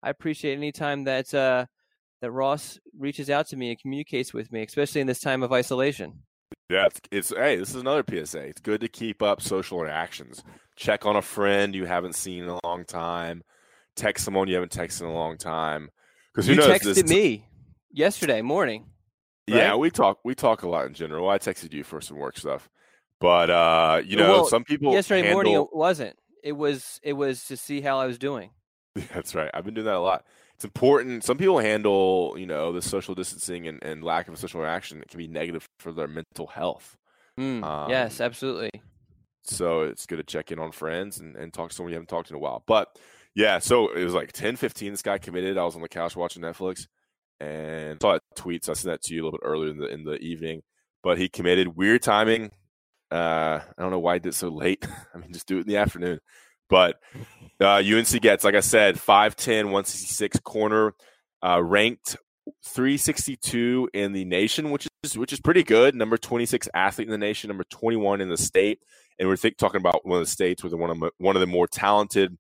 I 0.01 0.09
appreciate 0.09 0.55
any 0.57 0.71
time 0.71 1.03
that 1.03 1.31
uh 1.33 1.67
that 2.21 2.31
Ross 2.31 2.79
reaches 2.97 3.29
out 3.29 3.47
to 3.49 3.55
me 3.57 3.69
and 3.69 3.79
communicates 3.79 4.33
with 4.33 4.51
me, 4.51 4.63
especially 4.63 5.01
in 5.01 5.07
this 5.07 5.19
time 5.19 5.43
of 5.43 5.51
isolation. 5.53 6.23
Yeah, 6.69 6.87
it's, 6.87 7.01
it's 7.11 7.29
hey, 7.29 7.57
this 7.57 7.69
is 7.69 7.75
another 7.75 8.03
PSA. 8.09 8.39
It's 8.39 8.61
good 8.61 8.81
to 8.81 8.87
keep 8.87 9.21
up 9.21 9.41
social 9.41 9.79
interactions. 9.81 10.43
Check 10.75 11.05
on 11.05 11.15
a 11.15 11.21
friend 11.21 11.75
you 11.75 11.85
haven't 11.85 12.15
seen 12.15 12.43
in 12.43 12.49
a 12.49 12.59
long 12.63 12.83
time. 12.85 13.43
Text 13.95 14.25
someone 14.25 14.47
you 14.47 14.55
haven't 14.55 14.71
texted 14.71 15.01
in 15.01 15.07
a 15.07 15.13
long 15.13 15.37
time. 15.37 15.89
Because 16.33 16.47
who 16.47 16.53
you 16.53 16.59
knows? 16.59 16.67
texted 16.69 16.95
this- 16.95 17.09
me 17.09 17.47
yesterday 17.91 18.41
morning. 18.41 18.85
Yeah, 19.47 19.75
we 19.75 19.91
talk 19.91 20.19
we 20.23 20.33
talk 20.33 20.63
a 20.63 20.67
lot 20.69 20.87
in 20.87 20.93
general. 20.95 21.29
I 21.29 21.37
texted 21.37 21.71
you 21.71 21.83
for 21.83 22.01
some 22.01 22.17
work 22.17 22.35
stuff, 22.37 22.67
but 23.19 23.49
uh, 23.51 24.01
you 24.03 24.15
know, 24.17 24.31
Well, 24.31 24.45
some 24.47 24.63
people 24.63 24.91
yesterday 24.91 25.21
handle, 25.21 25.35
morning 25.35 25.53
it 25.53 25.75
wasn't. 25.75 26.17
It 26.43 26.53
was 26.53 26.99
it 27.03 27.13
was 27.13 27.45
to 27.45 27.55
see 27.57 27.81
how 27.81 27.99
I 27.99 28.07
was 28.07 28.17
doing. 28.17 28.49
That's 29.13 29.35
right. 29.35 29.51
I've 29.53 29.63
been 29.63 29.75
doing 29.75 29.85
that 29.85 29.95
a 29.95 29.99
lot. 29.99 30.25
It's 30.55 30.63
important. 30.65 31.23
Some 31.23 31.37
people 31.37 31.59
handle, 31.59 32.33
you 32.37 32.45
know, 32.47 32.71
the 32.71 32.81
social 32.81 33.13
distancing 33.13 33.67
and, 33.67 33.83
and 33.83 34.03
lack 34.03 34.27
of 34.27 34.37
social 34.39 34.61
interaction. 34.61 35.01
It 35.01 35.09
can 35.09 35.17
be 35.19 35.27
negative 35.27 35.67
for 35.79 35.91
their 35.91 36.07
mental 36.07 36.47
health. 36.47 36.97
Mm, 37.39 37.89
yes, 37.89 38.19
Um, 38.19 38.25
absolutely. 38.25 38.71
So 39.43 39.81
it's 39.81 40.05
good 40.05 40.15
to 40.17 40.23
check 40.23 40.51
in 40.51 40.59
on 40.59 40.71
friends 40.71 41.19
and, 41.19 41.35
and 41.35 41.53
talk 41.53 41.69
to 41.69 41.75
someone 41.75 41.91
you 41.91 41.95
haven't 41.97 42.07
talked 42.07 42.29
to 42.29 42.33
in 42.33 42.37
a 42.37 42.39
while. 42.39 42.63
But 42.65 42.97
yeah, 43.35 43.59
so 43.59 43.89
it 43.89 44.03
was 44.03 44.13
like 44.13 44.31
10, 44.31 44.55
15. 44.55 44.93
This 44.93 45.01
guy 45.01 45.17
committed. 45.17 45.57
I 45.57 45.63
was 45.63 45.75
on 45.75 45.81
the 45.81 45.89
couch 45.89 46.15
watching 46.15 46.41
Netflix 46.41 46.87
and 47.39 48.01
saw 48.01 48.15
a 48.15 48.19
tweet. 48.35 48.63
So 48.63 48.71
I 48.71 48.75
sent 48.75 48.93
that 48.93 49.03
to 49.03 49.13
you 49.13 49.23
a 49.23 49.25
little 49.25 49.39
bit 49.39 49.45
earlier 49.45 49.71
in 49.71 49.77
the 49.77 49.87
in 49.87 50.03
the 50.05 50.15
evening. 50.15 50.61
But 51.03 51.17
he 51.17 51.27
committed. 51.27 51.75
Weird 51.75 52.01
timing. 52.01 52.51
Uh, 53.11 53.59
I 53.77 53.81
don't 53.81 53.91
know 53.91 53.99
why 53.99 54.13
he 54.15 54.19
did 54.19 54.29
it 54.29 54.35
so 54.35 54.49
late. 54.49 54.87
I 55.13 55.17
mean, 55.17 55.33
just 55.33 55.47
do 55.47 55.57
it 55.57 55.61
in 55.61 55.67
the 55.67 55.77
afternoon. 55.77 56.19
But 56.69 56.99
uh, 57.61 57.83
UNC 57.85 58.09
gets, 58.21 58.43
like 58.43 58.55
I 58.55 58.61
said, 58.61 58.95
5'10, 58.95 59.65
166 59.65 60.39
corner, 60.39 60.93
uh, 61.43 61.61
ranked 61.61 62.17
362 62.65 63.89
in 63.93 64.13
the 64.13 64.25
nation, 64.25 64.71
which 64.71 64.87
is 65.03 65.17
which 65.17 65.33
is 65.33 65.39
pretty 65.39 65.63
good. 65.63 65.93
Number 65.93 66.17
26 66.17 66.69
athlete 66.73 67.07
in 67.07 67.11
the 67.11 67.17
nation, 67.17 67.49
number 67.49 67.65
21 67.65 68.21
in 68.21 68.29
the 68.29 68.37
state, 68.37 68.79
and 69.19 69.27
we're 69.27 69.35
think, 69.35 69.57
talking 69.57 69.79
about 69.79 70.05
one 70.05 70.19
of 70.19 70.25
the 70.25 70.31
states 70.31 70.63
with 70.63 70.73
one 70.73 70.89
of 70.89 71.11
one 71.17 71.35
of 71.35 71.39
the 71.41 71.47
more 71.47 71.67
talented 71.67 72.37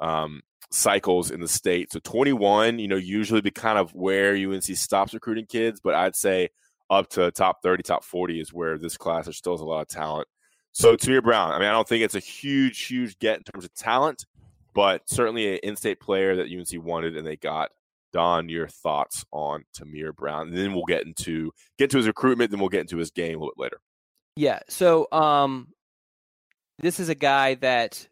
um, 0.00 0.42
cycles 0.70 1.30
in 1.30 1.40
the 1.40 1.48
state. 1.48 1.92
So 1.92 2.00
21, 2.00 2.78
you 2.78 2.88
know, 2.88 2.96
usually 2.96 3.40
be 3.40 3.50
kind 3.50 3.78
of 3.78 3.94
where 3.94 4.34
UNC 4.34 4.64
stops 4.64 5.14
recruiting 5.14 5.46
kids, 5.46 5.80
but 5.82 5.94
I'd 5.94 6.16
say 6.16 6.50
up 6.90 7.08
to 7.10 7.30
top 7.30 7.62
30, 7.62 7.82
top 7.82 8.04
40 8.04 8.40
is 8.40 8.52
where 8.52 8.78
this 8.78 8.96
class 8.96 9.24
there 9.24 9.32
still 9.32 9.54
has 9.54 9.60
a 9.60 9.64
lot 9.64 9.82
of 9.82 9.88
talent. 9.88 10.28
So 10.72 10.96
Tamir 10.96 11.22
Brown, 11.22 11.52
I 11.52 11.58
mean, 11.58 11.68
I 11.68 11.72
don't 11.72 11.88
think 11.88 12.02
it's 12.02 12.16
a 12.16 12.20
huge, 12.20 12.86
huge 12.86 13.18
get 13.18 13.38
in 13.38 13.44
terms 13.44 13.64
of 13.64 13.74
talent, 13.74 14.26
but 14.74 15.02
certainly 15.08 15.54
an 15.54 15.60
in-state 15.62 16.00
player 16.00 16.36
that 16.36 16.50
UNC 16.50 16.84
wanted 16.84 17.16
and 17.16 17.26
they 17.26 17.36
got. 17.36 17.70
Don, 18.12 18.48
your 18.48 18.68
thoughts 18.68 19.24
on 19.32 19.64
Tamir 19.76 20.14
Brown, 20.14 20.46
and 20.46 20.56
then 20.56 20.72
we'll 20.72 20.84
get 20.84 21.04
into 21.04 21.50
get 21.78 21.90
to 21.90 21.96
his 21.96 22.06
recruitment, 22.06 22.52
then 22.52 22.60
we'll 22.60 22.68
get 22.68 22.82
into 22.82 22.96
his 22.96 23.10
game 23.10 23.38
a 23.38 23.40
little 23.40 23.54
bit 23.56 23.62
later. 23.62 23.80
Yeah. 24.36 24.60
So 24.68 25.08
um, 25.10 25.72
this 26.78 27.00
is 27.00 27.08
a 27.08 27.14
guy 27.16 27.54
that, 27.56 28.06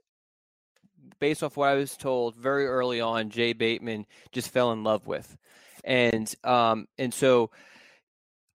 based 1.23 1.45
off 1.45 1.57
what 1.57 1.69
I 1.69 1.75
was 1.75 1.97
told 1.97 2.35
very 2.35 2.67
early 2.67 3.01
on, 3.01 3.31
Jay 3.31 3.53
Bateman 3.53 4.07
just 4.33 4.51
fell 4.51 4.73
in 4.73 4.83
love 4.83 5.07
with, 5.07 5.37
and 5.85 6.35
um, 6.43 6.87
and 6.99 7.15
so 7.15 7.53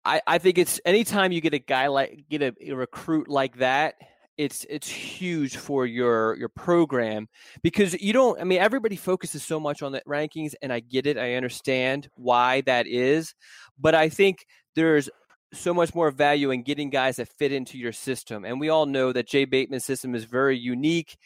I 0.03 0.21
I 0.27 0.37
think 0.37 0.57
it's 0.57 0.81
anytime 0.85 1.31
you 1.31 1.39
get 1.39 1.53
a 1.53 1.59
guy 1.59 1.87
like 1.87 2.25
get 2.29 2.41
a, 2.41 2.53
a 2.61 2.73
recruit 2.73 3.29
like 3.29 3.59
that. 3.59 3.95
It's 4.37 4.67
it's 4.69 4.89
huge 4.89 5.55
for 5.55 5.87
your 5.87 6.35
your 6.35 6.49
program 6.49 7.27
because 7.63 7.99
you 7.99 8.13
don't. 8.13 8.39
I 8.39 8.43
mean, 8.43 8.59
everybody 8.59 8.97
focuses 8.97 9.43
so 9.43 9.59
much 9.59 9.81
on 9.81 9.93
the 9.93 10.03
rankings, 10.07 10.53
and 10.61 10.71
I 10.71 10.81
get 10.81 11.07
it. 11.07 11.17
I 11.17 11.35
understand 11.35 12.09
why 12.15 12.61
that 12.61 12.85
is, 12.85 13.33
but 13.79 13.95
I 13.95 14.09
think 14.09 14.45
there's 14.75 15.09
so 15.53 15.73
much 15.73 15.95
more 15.95 16.11
value 16.11 16.51
in 16.51 16.63
getting 16.63 16.89
guys 16.89 17.15
that 17.15 17.29
fit 17.29 17.51
into 17.51 17.77
your 17.77 17.93
system. 17.93 18.45
And 18.45 18.59
we 18.59 18.69
all 18.69 18.85
know 18.85 19.13
that 19.13 19.27
Jay 19.27 19.45
Bateman's 19.45 19.85
system 19.85 20.13
is 20.13 20.25
very 20.25 20.57
unique. 20.57 21.17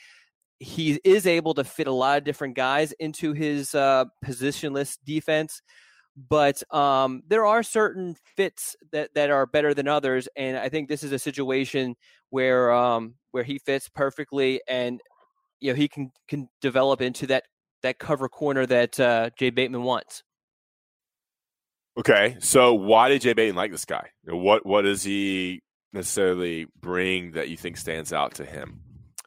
He 0.62 1.00
is 1.04 1.26
able 1.26 1.56
to 1.56 1.64
fit 1.64 1.88
a 1.88 1.92
lot 1.92 2.20
of 2.20 2.24
different 2.24 2.56
guys 2.56 2.92
into 3.00 3.34
his 3.34 3.74
uh, 3.74 4.06
positionless 4.24 4.98
defense, 5.04 5.62
but 6.16 6.62
um, 6.74 7.24
there 7.28 7.46
are 7.48 7.64
certain 7.64 8.16
fits 8.36 8.76
that, 8.92 9.10
that 9.16 9.32
are 9.32 9.48
better 9.48 9.74
than 9.74 9.88
others. 9.88 10.28
And 10.36 10.58
I 10.58 10.70
think 10.70 10.88
this 10.88 11.02
is 11.02 11.12
a 11.12 11.20
situation 11.20 11.96
where 12.30 12.72
um, 12.72 13.16
where 13.32 13.44
he 13.44 13.58
fits 13.58 13.90
perfectly, 13.90 14.62
and 14.68 15.02
you 15.60 15.72
know 15.72 15.76
he 15.76 15.88
can 15.88 16.12
can 16.28 16.48
develop 16.62 17.02
into 17.02 17.28
that 17.28 17.44
that 17.82 17.98
cover 17.98 18.30
corner 18.30 18.66
that 18.66 19.00
uh, 19.00 19.32
Jay 19.38 19.50
Bateman 19.50 19.84
wants. 19.84 20.24
Okay, 21.98 22.38
so 22.40 22.74
why 22.74 23.10
did 23.10 23.22
Jay 23.22 23.34
Bateman 23.34 23.56
like 23.56 23.72
this 23.72 23.86
guy? 23.86 24.10
What 24.26 24.66
what 24.66 24.84
does 24.84 25.04
he 25.04 25.62
necessarily 25.92 26.68
bring 26.80 27.32
that 27.32 27.50
you 27.50 27.58
think 27.58 27.78
stands 27.78 28.14
out 28.14 28.36
to 28.36 28.46
him? 28.46 28.82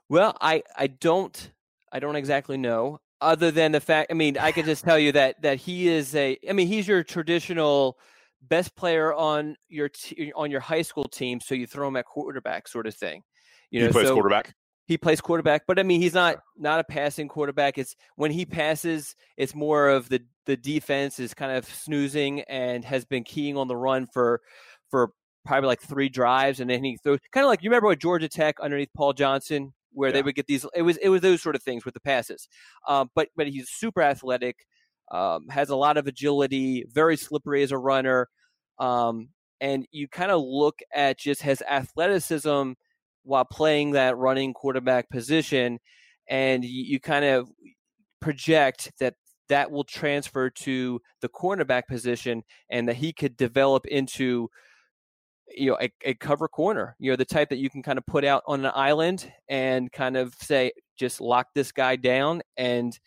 Well, 0.08 0.36
I 0.40 0.62
I 0.76 0.86
don't 0.88 1.50
I 1.92 1.98
don't 2.00 2.16
exactly 2.16 2.56
know 2.56 3.00
other 3.20 3.50
than 3.50 3.72
the 3.72 3.80
fact 3.80 4.10
I 4.10 4.14
mean, 4.14 4.36
I 4.38 4.52
could 4.52 4.64
just 4.66 4.84
tell 4.84 4.98
you 4.98 5.12
that 5.12 5.40
that 5.42 5.58
he 5.58 5.88
is 5.88 6.14
a 6.14 6.38
I 6.48 6.52
mean, 6.52 6.68
he's 6.68 6.86
your 6.86 7.02
traditional 7.02 7.98
best 8.42 8.76
player 8.76 9.14
on 9.14 9.56
your 9.68 9.88
t- 9.88 10.32
on 10.34 10.50
your 10.50 10.60
high 10.60 10.82
school 10.82 11.04
team, 11.04 11.40
so 11.40 11.54
you 11.54 11.66
throw 11.66 11.88
him 11.88 11.96
at 11.96 12.04
quarterback 12.04 12.68
sort 12.68 12.86
of 12.86 12.94
thing. 12.94 13.22
You 13.70 13.80
know, 13.80 13.86
he 13.86 13.92
plays 13.92 14.08
so 14.08 14.14
quarterback. 14.14 14.54
he 14.86 14.98
plays 14.98 15.20
quarterback, 15.20 15.62
but 15.66 15.78
I 15.78 15.82
mean, 15.82 16.00
he's 16.00 16.14
not 16.14 16.38
not 16.56 16.80
a 16.80 16.84
passing 16.84 17.28
quarterback. 17.28 17.78
It's 17.78 17.96
when 18.16 18.30
he 18.30 18.44
passes, 18.44 19.16
it's 19.36 19.54
more 19.54 19.88
of 19.88 20.08
the 20.08 20.20
the 20.46 20.56
defense 20.56 21.18
is 21.18 21.32
kind 21.34 21.52
of 21.52 21.64
snoozing 21.64 22.42
and 22.42 22.84
has 22.84 23.04
been 23.06 23.24
keying 23.24 23.56
on 23.56 23.68
the 23.68 23.76
run 23.76 24.06
for 24.12 24.42
for 24.90 25.12
probably 25.46 25.68
like 25.68 25.80
three 25.80 26.08
drives, 26.08 26.60
and 26.60 26.68
then 26.70 26.84
he 26.84 26.98
throws 26.98 27.18
kind 27.32 27.44
of 27.44 27.48
like 27.48 27.62
you 27.62 27.70
remember 27.70 27.88
what 27.88 27.98
Georgia 28.00 28.28
Tech 28.28 28.60
underneath 28.60 28.90
Paul 28.94 29.14
Johnson, 29.14 29.72
where 29.94 30.12
they 30.12 30.22
would 30.22 30.34
get 30.34 30.46
these. 30.46 30.66
It 30.74 30.82
was 30.82 30.96
it 30.98 31.08
was 31.08 31.20
those 31.22 31.42
sort 31.42 31.56
of 31.56 31.62
things 31.62 31.84
with 31.84 31.94
the 31.94 32.00
passes, 32.00 32.48
um, 32.88 33.10
but 33.14 33.28
but 33.36 33.48
he's 33.48 33.70
super 33.70 34.02
athletic, 34.02 34.56
um, 35.10 35.48
has 35.48 35.70
a 35.70 35.76
lot 35.76 35.96
of 35.96 36.06
agility, 36.06 36.84
very 36.92 37.16
slippery 37.16 37.62
as 37.62 37.72
a 37.72 37.78
runner, 37.78 38.28
um, 38.78 39.28
and 39.60 39.86
you 39.92 40.08
kind 40.08 40.30
of 40.30 40.42
look 40.42 40.80
at 40.94 41.18
just 41.18 41.42
his 41.42 41.62
athleticism 41.62 42.72
while 43.22 43.44
playing 43.44 43.92
that 43.92 44.16
running 44.16 44.52
quarterback 44.52 45.08
position, 45.08 45.78
and 46.28 46.64
you, 46.64 46.84
you 46.84 47.00
kind 47.00 47.24
of 47.24 47.50
project 48.20 48.92
that 49.00 49.14
that 49.48 49.70
will 49.70 49.84
transfer 49.84 50.48
to 50.50 51.00
the 51.20 51.28
cornerback 51.28 51.86
position, 51.86 52.42
and 52.70 52.88
that 52.88 52.96
he 52.96 53.12
could 53.12 53.36
develop 53.36 53.86
into 53.86 54.48
you 55.56 55.70
know 55.70 55.78
a, 55.80 55.90
a 56.04 56.14
cover 56.14 56.48
corner 56.48 56.96
you 56.98 57.10
know 57.10 57.16
the 57.16 57.24
type 57.24 57.48
that 57.48 57.58
you 57.58 57.70
can 57.70 57.82
kind 57.82 57.98
of 57.98 58.06
put 58.06 58.24
out 58.24 58.42
on 58.46 58.64
an 58.64 58.72
island 58.74 59.30
and 59.48 59.90
kind 59.92 60.16
of 60.16 60.34
say 60.40 60.72
just 60.96 61.20
lock 61.20 61.48
this 61.54 61.72
guy 61.72 61.96
down 61.96 62.42
and 62.56 62.98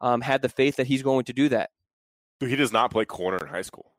um, 0.00 0.20
have 0.20 0.40
the 0.42 0.48
faith 0.48 0.76
that 0.76 0.86
he's 0.86 1.02
going 1.02 1.24
to 1.24 1.32
do 1.32 1.48
that 1.48 1.70
So 2.40 2.46
he 2.46 2.56
does 2.56 2.72
not 2.72 2.90
play 2.90 3.04
corner 3.04 3.38
in 3.38 3.46
high 3.48 3.62
school. 3.62 3.92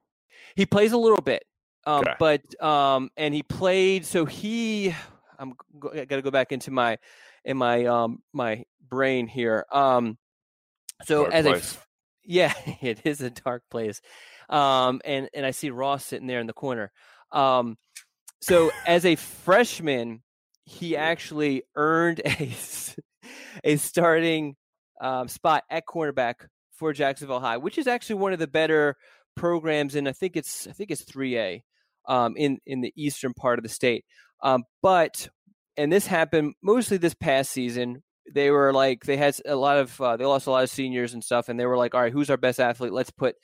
he 0.56 0.66
plays 0.66 0.92
a 0.92 0.98
little 0.98 1.22
bit 1.22 1.44
um, 1.86 2.02
Okay. 2.02 2.14
but 2.20 2.64
um, 2.64 3.10
and 3.18 3.34
he 3.34 3.44
played 3.44 4.06
so 4.06 4.26
he 4.26 4.94
i'm 5.38 5.54
go, 5.80 5.92
i 5.92 6.06
gotta 6.06 6.22
go 6.22 6.32
back 6.32 6.52
into 6.52 6.72
my 6.72 6.98
in 7.44 7.58
my 7.58 7.86
um 7.86 8.20
my 8.34 8.64
brain 8.90 9.28
here 9.28 9.66
um 9.72 10.18
so 11.04 11.24
Dark 11.24 11.34
as 11.34 11.46
a 11.46 11.50
place. 11.50 11.74
f- 11.74 11.88
yeah 12.28 12.54
it 12.82 13.02
is 13.06 13.22
a 13.22 13.30
dark 13.30 13.62
place 13.70 14.02
um 14.50 15.00
and 15.06 15.30
and 15.36 15.46
i 15.46 15.52
see 15.52 15.70
ross 15.70 16.04
sitting 16.06 16.26
there 16.28 16.40
in 16.40 16.48
the 16.48 16.54
corner 16.54 16.92
um 17.36 17.78
so 18.42 18.72
as 18.88 19.06
a 19.06 19.16
freshman 19.16 20.24
he 20.66 20.98
actually 20.98 21.64
earned 21.76 22.22
a 22.26 22.52
a 23.64 23.78
starting 23.78 24.56
um, 25.02 25.28
spot 25.28 25.64
at 25.70 25.86
cornerback 25.86 26.36
for 26.72 26.94
Jacksonville 26.94 27.40
High, 27.40 27.58
which 27.58 27.78
is 27.78 27.88
actually 27.88 28.16
one 28.16 28.34
of 28.34 28.40
the 28.40 28.48
better 28.48 28.96
programs 29.36 29.96
and 29.96 30.08
I 30.08 30.14
think 30.14 30.36
it's 30.38 30.68
I 30.68 30.72
think 30.72 30.92
it's 30.92 31.04
3A 31.04 31.62
um, 32.08 32.36
in 32.38 32.60
in 32.66 32.82
the 32.82 32.94
eastern 32.96 33.34
part 33.34 33.60
of 33.60 33.64
the 33.64 33.70
state. 33.70 34.06
Um, 34.42 34.64
but 34.82 35.30
and 35.78 35.92
this 35.92 36.08
happened 36.08 36.56
mostly 36.62 36.98
this 36.98 37.14
past 37.14 37.52
season. 37.52 38.04
They 38.34 38.50
were 38.50 38.74
like 38.74 39.04
they 39.06 39.18
had 39.18 39.36
a 39.46 39.56
lot 39.56 39.78
of 39.78 40.00
uh, 40.02 40.18
they 40.18 40.26
lost 40.26 40.48
a 40.48 40.52
lot 40.52 40.64
of 40.64 40.70
seniors 40.70 41.14
and 41.14 41.24
stuff, 41.24 41.50
and 41.50 41.60
they 41.60 41.66
were 41.66 41.78
like, 41.78 41.94
all 41.94 42.02
right, 42.02 42.14
who's 42.14 42.30
our 42.30 42.38
best 42.38 42.60
athlete? 42.60 42.94
Let's 42.94 43.12
put 43.12 43.36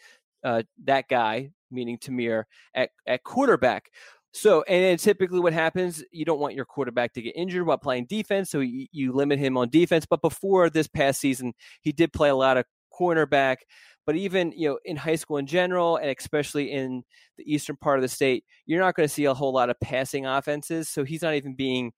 uh, 0.44 0.64
that 0.86 1.08
guy, 1.10 1.52
meaning 1.70 1.98
Tamir, 1.98 2.46
at 2.76 2.90
at 3.08 3.24
quarterback. 3.24 3.92
So, 4.34 4.64
and 4.64 4.84
then 4.84 4.98
typically 4.98 5.42
what 5.42 5.52
happens, 5.52 6.04
you 6.12 6.24
don't 6.24 6.40
want 6.40 6.56
your 6.56 6.64
quarterback 6.64 7.14
to 7.14 7.22
get 7.22 7.36
injured 7.36 7.66
while 7.66 7.78
playing 7.78 8.06
defense, 8.06 8.50
so 8.50 8.62
you, 8.62 8.88
you 8.94 9.12
limit 9.12 9.40
him 9.40 9.58
on 9.58 9.70
defense. 9.70 10.06
But 10.10 10.22
before 10.22 10.70
this 10.70 10.88
past 10.88 11.20
season, 11.20 11.54
he 11.82 11.92
did 11.92 12.14
play 12.14 12.30
a 12.30 12.36
lot 12.36 12.56
of 12.56 12.66
cornerback. 12.98 13.58
But 14.06 14.16
even 14.16 14.54
you 14.56 14.70
know 14.70 14.80
in 14.86 14.98
high 14.98 15.16
school 15.16 15.38
in 15.38 15.48
general, 15.48 15.98
and 15.98 16.16
especially 16.18 16.72
in 16.72 17.04
the 17.38 17.54
eastern 17.54 17.76
part 17.76 18.00
of 18.00 18.04
the 18.04 18.08
state, 18.08 18.46
you're 18.66 18.80
not 18.80 18.96
going 18.96 19.08
to 19.08 19.14
see 19.14 19.26
a 19.26 19.34
whole 19.34 19.54
lot 19.54 19.70
of 19.70 19.80
passing 19.80 20.26
offenses. 20.26 20.90
So 20.90 21.04
he's 21.04 21.22
not 21.22 21.36
even 21.36 21.56
being 21.56 21.92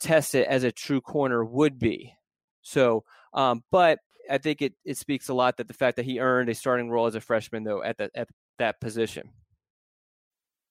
tested 0.00 0.46
as 0.46 0.64
a 0.64 0.72
true 0.72 1.00
corner 1.00 1.44
would 1.44 1.78
be. 1.78 2.14
So, 2.62 3.04
um, 3.34 3.62
but 3.70 3.98
I 4.30 4.38
think 4.38 4.62
it, 4.62 4.74
it 4.84 4.96
speaks 4.96 5.28
a 5.28 5.34
lot 5.34 5.56
that 5.56 5.68
the 5.68 5.74
fact 5.74 5.96
that 5.96 6.04
he 6.04 6.20
earned 6.20 6.48
a 6.48 6.54
starting 6.54 6.88
role 6.90 7.06
as 7.06 7.14
a 7.14 7.20
freshman 7.20 7.64
though 7.64 7.82
at 7.82 7.98
that 7.98 8.10
at 8.14 8.28
that 8.58 8.80
position. 8.80 9.30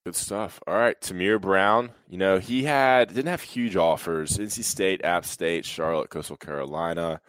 Good 0.06 0.16
stuff. 0.16 0.60
All 0.66 0.74
right, 0.76 1.00
Tamir 1.02 1.40
Brown. 1.42 1.92
You 2.08 2.18
know 2.18 2.40
he 2.40 2.64
had 2.64 3.10
didn't 3.10 3.28
have 3.28 3.42
huge 3.42 3.76
offers. 3.76 4.38
NC 4.38 4.64
State, 4.64 5.04
App 5.04 5.26
State, 5.26 5.66
Charlotte, 5.66 6.10
Coastal 6.10 6.38
Carolina. 6.38 7.20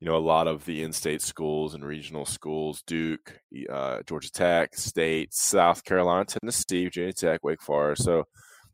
you 0.00 0.08
know, 0.08 0.16
a 0.16 0.18
lot 0.18 0.48
of 0.48 0.64
the 0.64 0.82
in-state 0.82 1.22
schools 1.22 1.74
and 1.74 1.84
regional 1.84 2.26
schools, 2.26 2.82
Duke, 2.88 3.38
uh, 3.70 4.02
Georgia 4.04 4.32
Tech, 4.32 4.74
State, 4.74 5.32
South 5.32 5.84
Carolina, 5.84 6.24
Tennessee, 6.24 6.84
Virginia 6.86 7.12
Tech, 7.12 7.44
Wake 7.44 7.62
Forest. 7.62 8.02
So 8.02 8.24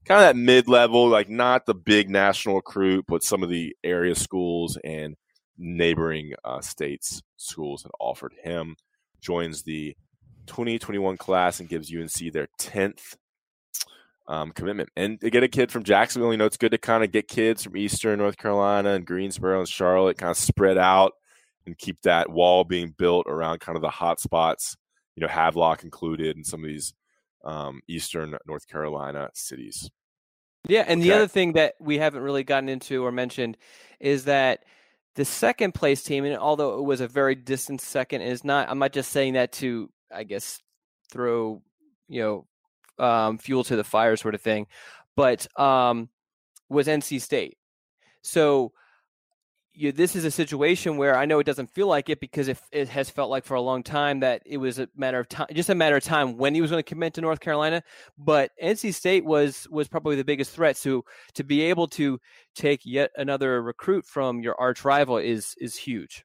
kind 0.07 0.23
of 0.23 0.27
that 0.27 0.37
mid-level, 0.37 1.07
like 1.09 1.29
not 1.29 1.67
the 1.67 1.75
big 1.75 2.09
national 2.09 2.57
recruit, 2.57 3.05
but 3.07 3.23
some 3.23 3.43
of 3.43 3.51
the 3.51 3.77
area 3.85 4.15
schools 4.15 4.79
and 4.83 5.17
neighboring 5.59 6.35
uh, 6.45 6.61
states 6.61 7.23
schools 7.37 7.83
that 7.83 7.93
offered 8.01 8.35
him. 8.43 8.77
Joins 9.21 9.63
the 9.63 9.97
2021 10.47 11.17
class 11.17 11.61
and 11.61 11.69
gives 11.69 11.93
UNC 11.95 12.33
their 12.33 12.49
10th 12.61 13.17
um, 14.29 14.53
commitment. 14.53 14.91
And 14.97 15.21
to 15.21 15.31
get 15.31 15.43
a 15.43 15.49
kid 15.49 15.73
from 15.73 15.85
Jacksonville, 15.85 16.33
you 16.33 16.39
know, 16.39 16.45
it's 16.45 16.57
good 16.57 16.73
to 16.73 16.79
kind 16.79 17.03
of 17.03 17.11
get 17.11 17.29
kids 17.29 17.65
from 17.65 17.77
Eastern 17.77 18.19
North 18.19 18.37
Carolina 18.37 18.91
and 18.91 19.07
Greensboro 19.07 19.59
and 19.59 19.69
Charlotte 19.69 20.19
kind 20.19 20.31
of 20.31 20.37
spread 20.37 20.79
out 20.79 21.13
and 21.67 21.77
keep 21.77 22.03
that 22.03 22.31
wall 22.31 22.65
being 22.65 22.95
built 22.97 23.27
around 23.27 23.61
kind 23.61 23.77
of 23.77 23.83
the 23.83 23.91
hot 23.91 24.21
spots, 24.21 24.77
you 25.17 25.23
know, 25.23 25.29
Havelock 25.29 25.83
included 25.83 26.37
and 26.37 26.47
some 26.47 26.63
of 26.63 26.69
these 26.69 26.95
um, 27.45 27.81
Eastern 27.89 28.37
North 28.47 28.67
Carolina 28.69 29.31
cities. 29.35 29.91
Yeah. 30.69 30.85
And 30.87 31.01
okay. 31.01 31.09
the 31.09 31.15
other 31.15 31.29
thing 31.29 31.53
that 31.53 31.75
we 31.81 31.99
haven't 31.99 32.23
really 32.23 32.45
gotten 32.45 32.69
into 32.69 33.05
or 33.05 33.13
mentioned 33.13 33.57
is 34.01 34.25
that 34.25 34.65
the 35.19 35.25
second 35.25 35.75
place 35.75 36.05
team, 36.05 36.25
and 36.25 36.39
although 36.39 36.79
it 36.79 36.85
was 36.85 37.01
a 37.01 37.09
very 37.09 37.35
distant 37.35 37.81
second, 37.81 38.21
is 38.21 38.45
not, 38.45 38.71
I'm 38.71 38.79
not 38.79 38.93
just 38.93 39.11
saying 39.11 39.33
that 39.33 39.51
to, 39.55 39.91
I 40.15 40.23
guess, 40.23 40.61
throw, 41.11 41.61
you 42.09 42.23
know, 42.23 43.05
um, 43.05 43.37
fuel 43.39 43.65
to 43.65 43.75
the 43.75 43.83
fire 43.83 44.17
sort 44.17 44.37
of 44.37 44.41
thing, 44.41 44.69
but 45.17 45.49
um, 45.59 46.09
was 46.69 46.87
NC 46.87 47.21
State. 47.21 47.59
So 48.23 48.71
you, 49.79 49.93
this 49.93 50.17
is 50.17 50.25
a 50.25 50.31
situation 50.31 50.97
where 50.97 51.17
I 51.17 51.25
know 51.25 51.39
it 51.39 51.45
doesn't 51.45 51.71
feel 51.71 51.87
like 51.87 52.09
it 52.09 52.19
because 52.21 52.49
it, 52.49 52.59
it 52.73 52.89
has 52.89 53.09
felt 53.09 53.31
like 53.31 53.45
for 53.45 53.55
a 53.55 53.61
long 53.61 53.85
time 53.85 54.21
that 54.21 54.43
it 54.45 54.57
was 54.57 54.81
a 54.81 54.89
matter 54.97 55.21
of 55.21 55.29
time, 55.29 55.47
just 55.53 55.69
a 55.69 55.75
matter 55.75 55.97
of 55.97 56.03
time 56.03 56.37
when 56.37 56.55
he 56.55 56.61
was 56.61 56.71
going 56.71 56.83
to 56.83 56.89
commit 56.89 57.15
to 57.15 57.21
North 57.21 57.39
Carolina. 57.39 57.83
But 58.19 58.51
NC 58.63 58.93
State 58.93 59.25
was 59.25 59.69
was 59.71 59.87
probably 59.87 60.17
the 60.17 60.25
biggest 60.25 60.51
threat. 60.51 60.77
So 60.77 61.05
to 61.35 61.45
be 61.45 61.63
able 61.63 61.87
to 61.89 62.19
take 62.57 62.81
yet 62.85 63.13
another 63.17 63.63
recruit 63.63 64.05
from 64.05 64.43
your 64.43 64.57
arch 64.61 64.85
rival 64.85 65.17
is 65.17 65.55
is 65.59 65.77
huge. 65.77 66.25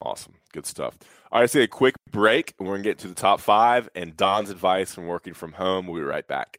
Awesome. 0.00 0.34
Good 0.52 0.64
stuff. 0.64 0.96
All 1.30 1.40
right, 1.40 1.50
say 1.50 1.64
a 1.64 1.68
quick 1.68 1.96
break. 2.10 2.54
We're 2.58 2.66
going 2.66 2.82
to 2.82 2.88
get 2.88 2.98
to 3.00 3.08
the 3.08 3.14
top 3.14 3.40
five 3.40 3.88
and 3.94 4.16
Don's 4.16 4.48
advice 4.48 4.94
from 4.94 5.06
working 5.06 5.34
from 5.34 5.52
home. 5.52 5.86
We'll 5.86 6.00
be 6.00 6.02
right 6.02 6.26
back. 6.26 6.58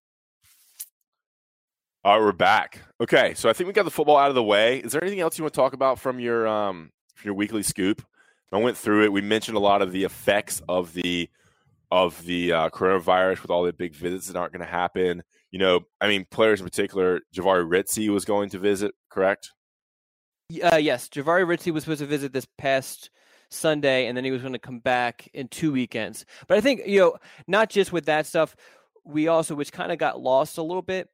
All 2.03 2.17
right, 2.17 2.25
we're 2.25 2.31
back. 2.31 2.79
Okay, 2.99 3.35
so 3.35 3.47
I 3.47 3.53
think 3.53 3.67
we 3.67 3.73
got 3.73 3.85
the 3.85 3.91
football 3.91 4.17
out 4.17 4.29
of 4.29 4.35
the 4.35 4.41
way. 4.41 4.79
Is 4.79 4.91
there 4.91 5.03
anything 5.03 5.19
else 5.19 5.37
you 5.37 5.43
want 5.43 5.53
to 5.53 5.59
talk 5.59 5.73
about 5.73 5.99
from 5.99 6.19
your 6.19 6.47
um 6.47 6.89
from 7.13 7.27
your 7.27 7.35
weekly 7.35 7.61
scoop? 7.61 8.01
I 8.51 8.57
went 8.57 8.75
through 8.75 9.05
it. 9.05 9.13
We 9.13 9.21
mentioned 9.21 9.55
a 9.55 9.59
lot 9.59 9.83
of 9.83 9.91
the 9.91 10.03
effects 10.03 10.63
of 10.67 10.93
the 10.93 11.29
of 11.91 12.25
the 12.25 12.53
uh, 12.53 12.69
coronavirus 12.71 13.43
with 13.43 13.51
all 13.51 13.61
the 13.61 13.71
big 13.71 13.93
visits 13.93 14.25
that 14.27 14.35
aren't 14.35 14.51
going 14.51 14.65
to 14.65 14.71
happen. 14.71 15.21
You 15.51 15.59
know, 15.59 15.81
I 16.01 16.07
mean, 16.07 16.25
players 16.31 16.59
in 16.59 16.65
particular. 16.65 17.21
Jahvaree 17.35 17.69
Ritzie 17.69 18.09
was 18.09 18.25
going 18.25 18.49
to 18.49 18.57
visit, 18.57 18.95
correct? 19.11 19.51
Uh, 20.63 20.77
yes, 20.77 21.07
Jahvaree 21.07 21.45
Ritzie 21.45 21.71
was 21.71 21.83
supposed 21.83 21.99
to 21.99 22.07
visit 22.07 22.33
this 22.33 22.47
past 22.57 23.11
Sunday, 23.49 24.07
and 24.07 24.17
then 24.17 24.25
he 24.25 24.31
was 24.31 24.41
going 24.41 24.53
to 24.53 24.59
come 24.59 24.79
back 24.79 25.29
in 25.35 25.49
two 25.49 25.71
weekends. 25.71 26.25
But 26.47 26.57
I 26.57 26.61
think 26.61 26.81
you 26.87 26.99
know, 26.99 27.17
not 27.47 27.69
just 27.69 27.91
with 27.93 28.05
that 28.05 28.25
stuff, 28.25 28.55
we 29.05 29.27
also, 29.27 29.53
which 29.53 29.71
kind 29.71 29.91
of 29.91 29.99
got 29.99 30.19
lost 30.19 30.57
a 30.57 30.63
little 30.63 30.81
bit, 30.81 31.07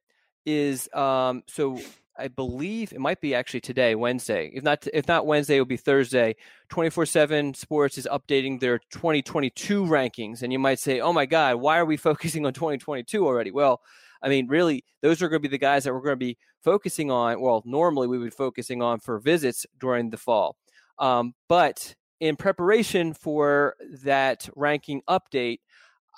is 0.48 0.88
um, 0.94 1.42
so 1.46 1.78
I 2.18 2.28
believe 2.28 2.92
it 2.92 3.00
might 3.00 3.20
be 3.20 3.34
actually 3.34 3.60
today, 3.60 3.94
Wednesday. 3.94 4.50
If 4.52 4.64
not, 4.64 4.86
if 4.92 5.06
not 5.06 5.26
Wednesday, 5.26 5.56
it 5.56 5.60
will 5.60 5.66
be 5.66 5.76
Thursday. 5.76 6.34
Twenty 6.68 6.90
four 6.90 7.06
seven 7.06 7.54
Sports 7.54 7.98
is 7.98 8.08
updating 8.10 8.58
their 8.58 8.78
2022 8.90 9.84
rankings, 9.84 10.42
and 10.42 10.52
you 10.52 10.58
might 10.58 10.78
say, 10.78 11.00
"Oh 11.00 11.12
my 11.12 11.26
God, 11.26 11.56
why 11.56 11.78
are 11.78 11.84
we 11.84 11.96
focusing 12.08 12.46
on 12.46 12.54
2022 12.54 13.24
already?" 13.24 13.50
Well, 13.50 13.82
I 14.22 14.28
mean, 14.28 14.48
really, 14.48 14.84
those 15.02 15.22
are 15.22 15.28
going 15.28 15.42
to 15.42 15.48
be 15.48 15.52
the 15.52 15.58
guys 15.58 15.84
that 15.84 15.92
we're 15.92 16.00
going 16.00 16.12
to 16.14 16.16
be 16.16 16.38
focusing 16.64 17.10
on. 17.10 17.40
Well, 17.40 17.62
normally 17.64 18.08
we 18.08 18.18
would 18.18 18.24
be 18.24 18.30
focusing 18.30 18.82
on 18.82 19.00
for 19.00 19.18
visits 19.20 19.66
during 19.78 20.10
the 20.10 20.16
fall, 20.16 20.56
um, 20.98 21.34
but 21.48 21.94
in 22.20 22.36
preparation 22.36 23.14
for 23.14 23.76
that 24.02 24.48
ranking 24.56 25.02
update, 25.08 25.60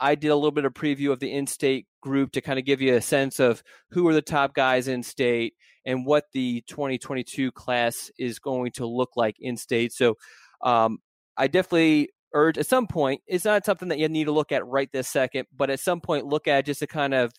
I 0.00 0.14
did 0.14 0.28
a 0.28 0.34
little 0.34 0.50
bit 0.50 0.64
of 0.64 0.72
preview 0.72 1.12
of 1.12 1.20
the 1.20 1.32
in-state 1.32 1.86
group 2.00 2.32
to 2.32 2.40
kind 2.40 2.58
of 2.58 2.64
give 2.64 2.80
you 2.80 2.94
a 2.94 3.00
sense 3.00 3.38
of 3.38 3.62
who 3.90 4.08
are 4.08 4.14
the 4.14 4.22
top 4.22 4.54
guys 4.54 4.88
in 4.88 5.02
state 5.02 5.54
and 5.84 6.06
what 6.06 6.24
the 6.32 6.62
2022 6.66 7.52
class 7.52 8.10
is 8.18 8.38
going 8.38 8.72
to 8.72 8.86
look 8.86 9.10
like 9.16 9.36
in 9.40 9.56
state. 9.56 9.92
So 9.92 10.16
um, 10.62 10.98
I 11.36 11.46
definitely 11.46 12.10
urge 12.32 12.58
at 12.58 12.66
some 12.66 12.86
point, 12.86 13.22
it's 13.26 13.44
not 13.44 13.64
something 13.64 13.88
that 13.88 13.98
you 13.98 14.08
need 14.08 14.24
to 14.24 14.32
look 14.32 14.52
at 14.52 14.66
right 14.66 14.90
this 14.92 15.08
second, 15.08 15.46
but 15.54 15.70
at 15.70 15.80
some 15.80 16.00
point 16.00 16.26
look 16.26 16.48
at 16.48 16.66
just 16.66 16.80
to 16.80 16.86
kind 16.86 17.14
of 17.14 17.32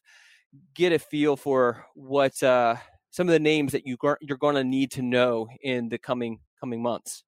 get 0.76 0.92
a 0.92 1.00
feel 1.00 1.36
for 1.36 1.86
what 1.96 2.42
uh, 2.44 2.76
some 3.10 3.28
of 3.28 3.34
the 3.34 3.40
names 3.40 3.72
that 3.72 3.86
you 3.86 3.98
you're 4.22 4.38
going 4.38 4.56
to 4.56 4.64
need 4.64 4.92
to 4.92 5.02
know 5.02 5.48
in 5.62 5.90
the 5.90 5.98
coming 5.98 6.40
coming 6.60 6.82
months. 6.82 7.24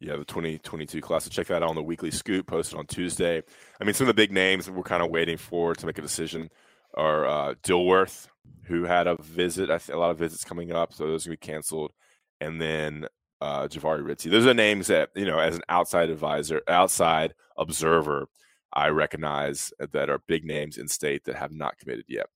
Yeah, 0.00 0.16
the 0.16 0.24
2022 0.24 1.00
class. 1.00 1.24
So 1.24 1.30
check 1.30 1.48
that 1.48 1.62
out 1.62 1.70
on 1.70 1.74
the 1.74 1.82
weekly 1.82 2.12
scoop 2.12 2.46
posted 2.46 2.78
on 2.78 2.86
Tuesday. 2.86 3.42
I 3.80 3.84
mean, 3.84 3.94
some 3.94 4.04
of 4.04 4.14
the 4.14 4.20
big 4.20 4.30
names 4.30 4.66
that 4.66 4.72
we're 4.72 4.84
kind 4.84 5.02
of 5.02 5.10
waiting 5.10 5.36
for 5.36 5.74
to 5.74 5.86
make 5.86 5.98
a 5.98 6.02
decision 6.02 6.50
are 6.94 7.26
uh, 7.26 7.54
Dilworth, 7.64 8.28
who 8.64 8.84
had 8.84 9.06
a 9.08 9.20
visit, 9.20 9.70
a 9.70 9.96
lot 9.96 10.10
of 10.10 10.18
visits 10.18 10.44
coming 10.44 10.72
up, 10.72 10.92
so 10.92 11.06
those 11.06 11.26
are 11.26 11.30
going 11.30 11.38
to 11.38 11.46
be 11.46 11.52
canceled. 11.52 11.92
And 12.40 12.60
then 12.60 13.08
uh, 13.40 13.66
Jahvaree 13.66 14.04
Ritzie. 14.04 14.30
Those 14.30 14.46
are 14.46 14.54
names 14.54 14.86
that, 14.88 15.10
you 15.14 15.26
know, 15.26 15.38
as 15.38 15.56
an 15.56 15.62
outside 15.68 16.10
advisor, 16.10 16.62
outside 16.68 17.34
observer, 17.56 18.28
I 18.72 18.88
recognize 18.88 19.72
that 19.78 20.10
are 20.10 20.20
big 20.26 20.44
names 20.44 20.76
in 20.78 20.88
state 20.88 21.24
that 21.24 21.36
have 21.36 21.52
not 21.52 21.78
committed 21.78 22.04
yet. 22.08 22.26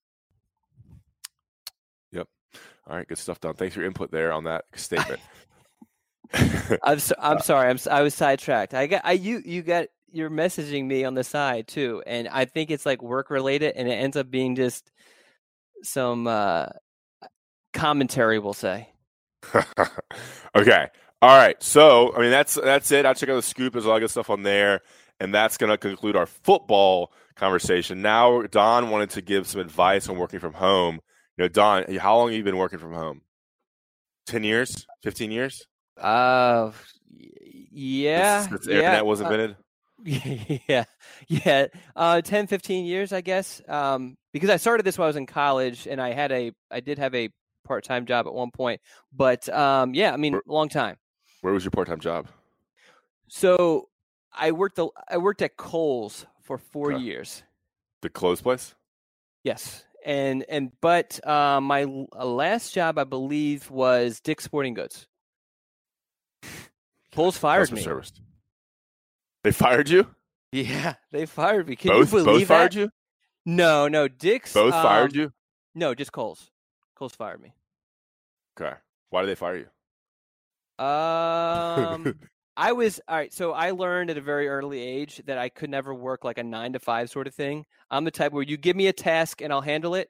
Yep. 2.12 2.28
All 2.86 2.96
right, 2.96 3.06
good 3.06 3.18
stuff, 3.18 3.40
Don. 3.40 3.54
Thanks 3.54 3.74
for 3.74 3.80
your 3.80 3.88
input 3.88 4.10
there 4.10 4.32
on 4.32 4.44
that 4.44 4.64
statement. 4.74 5.20
I'm 6.82 6.98
so, 6.98 7.14
I'm 7.18 7.40
sorry. 7.40 7.68
I'm 7.68 7.78
I 7.90 8.02
was 8.02 8.14
sidetracked. 8.14 8.74
I 8.74 8.86
got 8.86 9.02
I 9.04 9.12
you 9.12 9.42
you 9.44 9.62
got 9.62 9.86
you're 10.10 10.30
messaging 10.30 10.86
me 10.86 11.04
on 11.04 11.14
the 11.14 11.24
side 11.24 11.66
too, 11.68 12.02
and 12.06 12.28
I 12.28 12.44
think 12.44 12.70
it's 12.70 12.86
like 12.86 13.02
work 13.02 13.30
related, 13.30 13.74
and 13.76 13.88
it 13.88 13.92
ends 13.92 14.16
up 14.16 14.30
being 14.30 14.56
just 14.56 14.90
some 15.82 16.26
uh, 16.26 16.66
commentary. 17.72 18.38
We'll 18.38 18.52
say. 18.54 18.88
okay. 20.56 20.88
All 21.20 21.36
right. 21.36 21.62
So 21.62 22.14
I 22.14 22.20
mean 22.20 22.30
that's 22.30 22.54
that's 22.54 22.90
it. 22.90 23.06
I 23.06 23.14
check 23.14 23.28
out 23.28 23.36
the 23.36 23.42
scoop. 23.42 23.72
There's 23.72 23.84
a 23.84 23.88
lot 23.88 24.02
of 24.02 24.10
stuff 24.10 24.30
on 24.30 24.42
there, 24.42 24.80
and 25.20 25.34
that's 25.34 25.56
to 25.56 25.76
conclude 25.76 26.16
our 26.16 26.26
football 26.26 27.12
conversation. 27.36 28.02
Now 28.02 28.42
Don 28.42 28.90
wanted 28.90 29.10
to 29.10 29.22
give 29.22 29.46
some 29.46 29.60
advice 29.60 30.08
on 30.08 30.18
working 30.18 30.40
from 30.40 30.54
home. 30.54 31.00
You 31.36 31.44
know, 31.44 31.48
Don, 31.48 31.96
how 31.96 32.18
long 32.18 32.28
have 32.28 32.36
you 32.36 32.44
been 32.44 32.56
working 32.58 32.78
from 32.78 32.92
home? 32.92 33.22
Ten 34.26 34.44
years? 34.44 34.86
Fifteen 35.02 35.30
years? 35.30 35.66
Uh, 35.98 36.72
yeah. 37.70 38.42
Since, 38.42 38.50
since 38.50 38.68
internet 38.68 39.06
was 39.06 39.20
uh, 39.20 39.24
invented. 39.24 39.50
Uh, 39.52 39.54
yeah, 40.68 40.84
yeah. 41.28 41.66
Uh, 41.94 42.20
10, 42.20 42.46
15 42.48 42.84
years, 42.84 43.12
I 43.12 43.20
guess. 43.20 43.62
Um, 43.68 44.16
because 44.32 44.50
I 44.50 44.56
started 44.56 44.84
this 44.84 44.98
when 44.98 45.04
I 45.04 45.08
was 45.08 45.16
in 45.16 45.26
college, 45.26 45.86
and 45.86 46.00
I 46.00 46.12
had 46.12 46.32
a, 46.32 46.52
I 46.70 46.80
did 46.80 46.98
have 46.98 47.14
a 47.14 47.28
part-time 47.64 48.06
job 48.06 48.26
at 48.26 48.34
one 48.34 48.50
point. 48.50 48.80
But 49.12 49.48
um, 49.48 49.94
yeah, 49.94 50.12
I 50.12 50.16
mean, 50.16 50.40
long 50.46 50.68
time. 50.68 50.96
Where 51.42 51.52
was 51.52 51.64
your 51.64 51.70
part 51.70 51.88
time 51.88 52.00
job? 52.00 52.28
So 53.28 53.88
I 54.32 54.52
worked 54.52 54.76
the 54.76 54.88
I 55.08 55.18
worked 55.18 55.42
at 55.42 55.56
Kohl's 55.56 56.26
for 56.42 56.58
four 56.58 56.92
Okay. 56.92 57.02
years. 57.02 57.42
The 58.00 58.10
clothes 58.10 58.42
place. 58.42 58.74
Yes, 59.44 59.84
and 60.04 60.44
and 60.48 60.72
but 60.80 61.24
uh, 61.26 61.60
my 61.60 61.84
uh, 61.84 62.24
last 62.24 62.74
job 62.74 62.98
I 62.98 63.04
believe 63.04 63.70
was 63.70 64.20
Dick's 64.20 64.44
Sporting 64.44 64.74
Goods. 64.74 65.06
Kohl's 67.14 67.36
fired 67.36 67.62
Customer 67.62 67.76
me. 67.76 67.82
Service. 67.82 68.12
They 69.44 69.52
fired 69.52 69.88
you. 69.88 70.06
Yeah, 70.52 70.94
they 71.10 71.26
fired 71.26 71.68
me. 71.68 71.76
Can 71.76 71.90
both 71.90 72.12
you 72.12 72.24
believe 72.24 72.48
both 72.48 72.48
fired 72.48 72.72
that? 72.72 72.78
you. 72.78 72.90
No, 73.44 73.88
no, 73.88 74.06
Dick's 74.06 74.52
Both 74.52 74.72
fired 74.72 75.12
um, 75.12 75.18
you. 75.18 75.32
No, 75.74 75.94
just 75.94 76.12
Kohl's. 76.12 76.50
Kohl's 76.96 77.14
fired 77.14 77.40
me. 77.42 77.54
Okay. 78.60 78.74
Why 79.10 79.22
did 79.22 79.28
they 79.28 79.34
fire 79.34 79.56
you? 79.56 80.84
Um, 80.84 82.18
I 82.56 82.72
was 82.72 83.00
all 83.08 83.16
right. 83.16 83.32
So 83.32 83.52
I 83.52 83.70
learned 83.70 84.10
at 84.10 84.18
a 84.18 84.20
very 84.20 84.48
early 84.48 84.80
age 84.80 85.22
that 85.26 85.38
I 85.38 85.48
could 85.48 85.70
never 85.70 85.94
work 85.94 86.24
like 86.24 86.38
a 86.38 86.44
nine 86.44 86.74
to 86.74 86.78
five 86.78 87.10
sort 87.10 87.26
of 87.26 87.34
thing. 87.34 87.64
I'm 87.90 88.04
the 88.04 88.10
type 88.10 88.32
where 88.32 88.42
you 88.42 88.56
give 88.56 88.76
me 88.76 88.86
a 88.86 88.92
task 88.92 89.40
and 89.40 89.52
I'll 89.52 89.60
handle 89.60 89.94
it. 89.94 90.08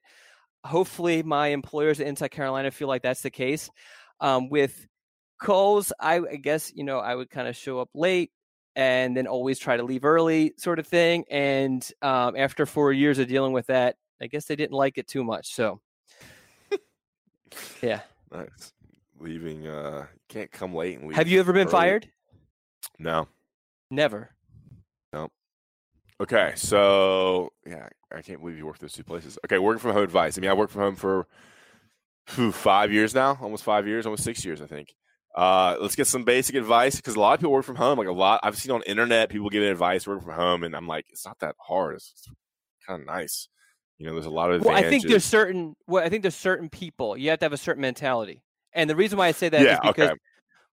Hopefully, 0.64 1.22
my 1.22 1.48
employers 1.48 2.00
in 2.00 2.16
South 2.16 2.30
Carolina 2.30 2.70
feel 2.70 2.88
like 2.88 3.02
that's 3.02 3.22
the 3.22 3.30
case. 3.30 3.70
Um, 4.20 4.48
with 4.50 4.86
Coles, 5.42 5.92
I, 6.00 6.20
I 6.20 6.36
guess 6.36 6.72
you 6.74 6.84
know 6.84 6.98
I 6.98 7.14
would 7.14 7.30
kind 7.30 7.48
of 7.48 7.56
show 7.56 7.80
up 7.80 7.90
late 7.94 8.30
and 8.74 9.16
then 9.16 9.26
always 9.26 9.58
try 9.58 9.76
to 9.76 9.82
leave 9.82 10.04
early, 10.04 10.54
sort 10.56 10.78
of 10.78 10.86
thing. 10.86 11.24
And 11.30 11.86
um, 12.00 12.36
after 12.36 12.64
four 12.64 12.92
years 12.92 13.18
of 13.18 13.28
dealing 13.28 13.52
with 13.52 13.66
that, 13.66 13.96
I 14.20 14.28
guess 14.28 14.46
they 14.46 14.56
didn't 14.56 14.72
like 14.72 14.98
it 14.98 15.06
too 15.08 15.24
much. 15.24 15.54
So, 15.54 15.80
yeah. 17.82 18.00
nice. 18.32 18.72
Leaving. 19.18 19.66
Uh, 19.66 20.06
can't 20.28 20.50
come 20.50 20.74
late 20.74 20.98
and 20.98 21.08
leave. 21.08 21.16
Have 21.16 21.28
you 21.28 21.40
ever 21.40 21.52
been 21.52 21.68
early. 21.68 21.72
fired? 21.72 22.08
No. 22.98 23.28
Never. 23.90 24.30
No. 25.12 25.28
Okay, 26.20 26.52
so 26.56 27.52
yeah, 27.66 27.88
I 28.14 28.22
can't 28.22 28.40
believe 28.40 28.56
you 28.56 28.64
worked 28.64 28.80
those 28.80 28.92
two 28.92 29.04
places. 29.04 29.38
Okay, 29.44 29.58
working 29.58 29.80
from 29.80 29.92
home 29.92 30.04
advice. 30.04 30.38
I 30.38 30.40
mean, 30.40 30.50
I 30.50 30.54
worked 30.54 30.72
from 30.72 30.82
home 30.82 30.96
for 30.96 31.26
phew, 32.26 32.52
five 32.52 32.92
years 32.92 33.14
now, 33.14 33.38
almost 33.40 33.64
five 33.64 33.86
years, 33.86 34.06
almost 34.06 34.24
six 34.24 34.44
years, 34.44 34.62
I 34.62 34.66
think. 34.66 34.94
Uh, 35.34 35.76
let's 35.80 35.96
get 35.96 36.06
some 36.06 36.24
basic 36.24 36.54
advice 36.54 36.96
because 36.96 37.14
a 37.14 37.20
lot 37.20 37.34
of 37.34 37.40
people 37.40 37.52
work 37.52 37.64
from 37.64 37.76
home. 37.76 37.98
Like 37.98 38.08
a 38.08 38.12
lot, 38.12 38.40
I've 38.42 38.56
seen 38.56 38.70
on 38.72 38.82
internet 38.82 39.30
people 39.30 39.48
giving 39.48 39.68
advice 39.68 40.06
working 40.06 40.24
from 40.24 40.34
home, 40.34 40.62
and 40.62 40.76
I'm 40.76 40.86
like, 40.86 41.06
it's 41.10 41.24
not 41.24 41.38
that 41.40 41.56
hard. 41.58 41.96
It's, 41.96 42.28
kind 42.86 43.00
of 43.00 43.06
nice. 43.06 43.48
You 43.98 44.06
know, 44.06 44.14
there's 44.14 44.26
a 44.26 44.30
lot 44.30 44.50
of 44.50 44.64
Well. 44.64 44.74
I 44.74 44.82
think 44.82 45.06
there's 45.06 45.24
certain. 45.24 45.76
Well, 45.86 46.04
I 46.04 46.08
think 46.08 46.22
there's 46.22 46.34
certain 46.36 46.68
people. 46.68 47.16
You 47.16 47.30
have 47.30 47.38
to 47.38 47.44
have 47.44 47.52
a 47.52 47.58
certain 47.58 47.80
mentality, 47.80 48.42
and 48.72 48.90
the 48.90 48.96
reason 48.96 49.18
why 49.18 49.28
I 49.28 49.32
say 49.32 49.48
that 49.48 49.60
is 49.60 49.66
Yeah, 49.66 49.78
because 49.84 50.10
okay. 50.10 50.18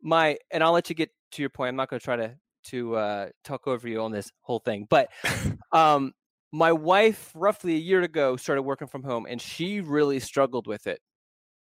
my. 0.02 0.38
And 0.52 0.63
I'll 0.63 0.74
let 0.74 0.89
you 0.89 0.96
get 0.96 1.10
to 1.32 1.41
your 1.41 1.50
point. 1.50 1.70
I'm 1.70 1.76
not 1.76 1.89
going 1.89 2.00
to 2.00 2.04
try 2.04 2.15
to 2.15 2.36
to 2.65 2.96
uh, 2.96 3.30
talk 3.44 3.68
over 3.68 3.88
you 3.88 4.02
on 4.02 4.12
this 4.12 4.32
whole 4.41 4.60
thing, 4.60 4.86
but 4.89 5.10
um, 5.72 6.13
my 6.52 6.72
wife, 6.72 7.32
roughly 7.36 7.74
a 7.74 7.80
year 7.80 8.02
ago, 8.02 8.38
started 8.38 8.62
working 8.62 8.88
from 8.88 9.04
home, 9.04 9.26
and 9.28 9.41
she 9.41 9.82
really 9.82 10.20
struggled 10.20 10.68
with 10.68 10.88
it. 10.88 11.00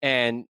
And 0.01 0.45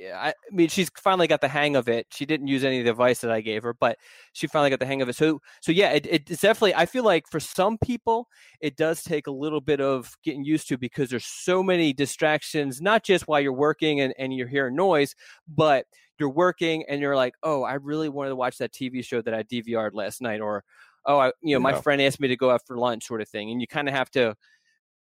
I, 0.00 0.28
I 0.28 0.34
mean, 0.50 0.68
she's 0.68 0.90
finally 0.96 1.26
got 1.26 1.40
the 1.40 1.48
hang 1.48 1.76
of 1.76 1.88
it. 1.88 2.06
She 2.10 2.24
didn't 2.24 2.46
use 2.46 2.64
any 2.64 2.78
of 2.78 2.84
the 2.84 2.90
advice 2.90 3.20
that 3.20 3.30
I 3.30 3.40
gave 3.40 3.62
her, 3.62 3.74
but 3.74 3.98
she 4.32 4.46
finally 4.46 4.70
got 4.70 4.80
the 4.80 4.86
hang 4.86 5.02
of 5.02 5.08
it. 5.08 5.16
So, 5.16 5.40
so 5.60 5.72
yeah, 5.72 5.90
it, 5.90 6.06
it's 6.08 6.40
definitely. 6.40 6.74
I 6.74 6.86
feel 6.86 7.04
like 7.04 7.26
for 7.28 7.40
some 7.40 7.78
people, 7.78 8.28
it 8.60 8.76
does 8.76 9.02
take 9.02 9.26
a 9.26 9.32
little 9.32 9.60
bit 9.60 9.80
of 9.80 10.16
getting 10.24 10.44
used 10.44 10.68
to 10.68 10.78
because 10.78 11.10
there's 11.10 11.26
so 11.26 11.62
many 11.62 11.92
distractions, 11.92 12.80
not 12.80 13.04
just 13.04 13.28
while 13.28 13.40
you're 13.40 13.52
working 13.52 14.00
and, 14.00 14.14
and 14.18 14.34
you're 14.34 14.48
hearing 14.48 14.74
noise, 14.74 15.14
but 15.48 15.86
you're 16.18 16.30
working 16.30 16.84
and 16.88 17.00
you're 17.00 17.16
like, 17.16 17.34
oh, 17.42 17.62
I 17.62 17.74
really 17.74 18.08
wanted 18.08 18.30
to 18.30 18.36
watch 18.36 18.58
that 18.58 18.72
TV 18.72 19.04
show 19.04 19.22
that 19.22 19.34
I 19.34 19.42
DVR'd 19.42 19.94
last 19.94 20.20
night, 20.20 20.40
or 20.40 20.64
oh, 21.06 21.18
I, 21.18 21.32
you 21.42 21.54
know, 21.54 21.60
my 21.60 21.74
friend 21.80 22.00
asked 22.00 22.20
me 22.20 22.28
to 22.28 22.36
go 22.36 22.50
out 22.50 22.62
for 22.66 22.76
lunch, 22.76 23.06
sort 23.06 23.20
of 23.20 23.28
thing, 23.28 23.50
and 23.50 23.60
you 23.60 23.66
kind 23.66 23.88
of 23.88 23.94
have 23.94 24.10
to, 24.12 24.36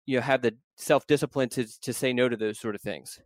you 0.06 0.16
know, 0.16 0.22
have 0.22 0.42
the 0.42 0.54
self 0.76 1.06
discipline 1.06 1.48
to 1.50 1.66
to 1.80 1.92
say 1.92 2.12
no 2.12 2.28
to 2.28 2.36
those 2.36 2.58
sort 2.58 2.74
of 2.74 2.80
things. 2.80 3.20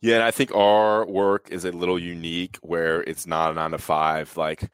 Yeah, 0.00 0.14
and 0.14 0.22
I 0.22 0.30
think 0.30 0.54
our 0.54 1.04
work 1.06 1.48
is 1.50 1.64
a 1.64 1.72
little 1.72 1.98
unique 1.98 2.56
where 2.62 3.02
it's 3.02 3.26
not 3.26 3.50
a 3.50 3.54
nine 3.54 3.72
to 3.72 3.78
five. 3.78 4.36
Like, 4.36 4.70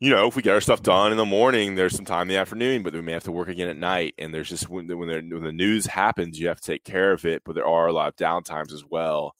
you 0.00 0.10
know, 0.10 0.26
if 0.26 0.34
we 0.34 0.42
get 0.42 0.52
our 0.54 0.60
stuff 0.60 0.82
done 0.82 1.12
in 1.12 1.16
the 1.18 1.24
morning, 1.24 1.76
there's 1.76 1.94
some 1.94 2.04
time 2.04 2.22
in 2.22 2.28
the 2.28 2.36
afternoon, 2.38 2.82
but 2.82 2.92
we 2.92 3.00
may 3.00 3.12
have 3.12 3.22
to 3.24 3.32
work 3.32 3.48
again 3.48 3.68
at 3.68 3.76
night. 3.76 4.14
And 4.18 4.34
there's 4.34 4.48
just 4.48 4.68
when 4.68 4.88
the, 4.88 4.96
when, 4.96 5.08
when 5.08 5.44
the 5.44 5.52
news 5.52 5.86
happens, 5.86 6.40
you 6.40 6.48
have 6.48 6.60
to 6.60 6.66
take 6.66 6.82
care 6.82 7.12
of 7.12 7.24
it. 7.24 7.42
But 7.44 7.54
there 7.54 7.66
are 7.66 7.86
a 7.86 7.92
lot 7.92 8.08
of 8.08 8.16
downtimes 8.16 8.72
as 8.72 8.84
well. 8.84 9.36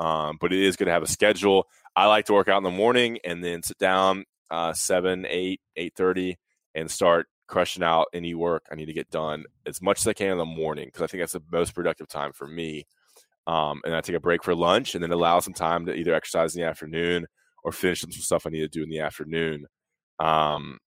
Um, 0.00 0.36
but 0.40 0.52
it 0.52 0.58
is 0.60 0.76
going 0.76 0.88
to 0.88 0.92
have 0.92 1.04
a 1.04 1.08
schedule. 1.08 1.68
I 1.94 2.06
like 2.06 2.24
to 2.26 2.32
work 2.32 2.48
out 2.48 2.56
in 2.58 2.64
the 2.64 2.70
morning 2.70 3.18
and 3.24 3.44
then 3.44 3.62
sit 3.62 3.78
down 3.78 4.24
uh, 4.50 4.72
seven, 4.72 5.26
eight, 5.28 5.60
eight 5.76 5.94
thirty, 5.96 6.38
and 6.74 6.90
start 6.90 7.26
crushing 7.46 7.82
out 7.84 8.06
any 8.12 8.34
work 8.34 8.64
I 8.70 8.74
need 8.74 8.86
to 8.86 8.92
get 8.92 9.10
done 9.10 9.44
as 9.66 9.80
much 9.80 10.00
as 10.00 10.08
I 10.08 10.12
can 10.14 10.32
in 10.32 10.38
the 10.38 10.44
morning 10.44 10.86
because 10.86 11.02
I 11.02 11.06
think 11.06 11.20
that's 11.22 11.34
the 11.34 11.42
most 11.52 11.74
productive 11.74 12.08
time 12.08 12.32
for 12.32 12.46
me 12.48 12.86
um, 13.46 13.80
and 13.84 13.94
I 13.94 14.00
take 14.00 14.16
a 14.16 14.20
break 14.20 14.44
for 14.44 14.54
lunch, 14.54 14.94
and 14.94 15.02
then 15.02 15.12
allow 15.12 15.40
some 15.40 15.54
time 15.54 15.86
to 15.86 15.94
either 15.94 16.14
exercise 16.14 16.54
in 16.54 16.62
the 16.62 16.68
afternoon 16.68 17.26
or 17.64 17.72
finish 17.72 18.00
some 18.00 18.10
stuff 18.10 18.46
I 18.46 18.50
need 18.50 18.60
to 18.60 18.68
do 18.68 18.82
in 18.82 18.90
the 18.90 19.00
afternoon. 19.00 19.66
Um, 20.18 20.78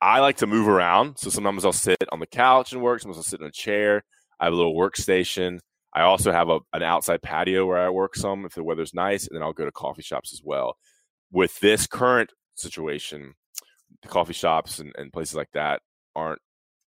I 0.00 0.20
like 0.20 0.36
to 0.38 0.46
move 0.46 0.68
around, 0.68 1.18
so 1.18 1.30
sometimes 1.30 1.64
I'll 1.64 1.72
sit 1.72 1.96
on 2.12 2.20
the 2.20 2.26
couch 2.26 2.72
and 2.72 2.82
work. 2.82 3.00
Sometimes 3.00 3.18
I'll 3.18 3.24
sit 3.24 3.40
in 3.40 3.46
a 3.46 3.52
chair. 3.52 4.04
I 4.38 4.44
have 4.44 4.52
a 4.52 4.56
little 4.56 4.76
workstation. 4.76 5.58
I 5.92 6.02
also 6.02 6.30
have 6.30 6.48
a, 6.48 6.60
an 6.72 6.82
outside 6.82 7.22
patio 7.22 7.66
where 7.66 7.78
I 7.78 7.88
work 7.88 8.14
some 8.14 8.44
if 8.44 8.54
the 8.54 8.62
weather's 8.62 8.94
nice, 8.94 9.26
and 9.26 9.34
then 9.34 9.42
I'll 9.42 9.52
go 9.52 9.64
to 9.64 9.72
coffee 9.72 10.02
shops 10.02 10.32
as 10.32 10.40
well. 10.44 10.76
With 11.32 11.58
this 11.60 11.86
current 11.86 12.32
situation, 12.54 13.34
the 14.02 14.08
coffee 14.08 14.34
shops 14.34 14.78
and, 14.78 14.92
and 14.96 15.12
places 15.12 15.34
like 15.34 15.50
that 15.54 15.80
aren't 16.14 16.40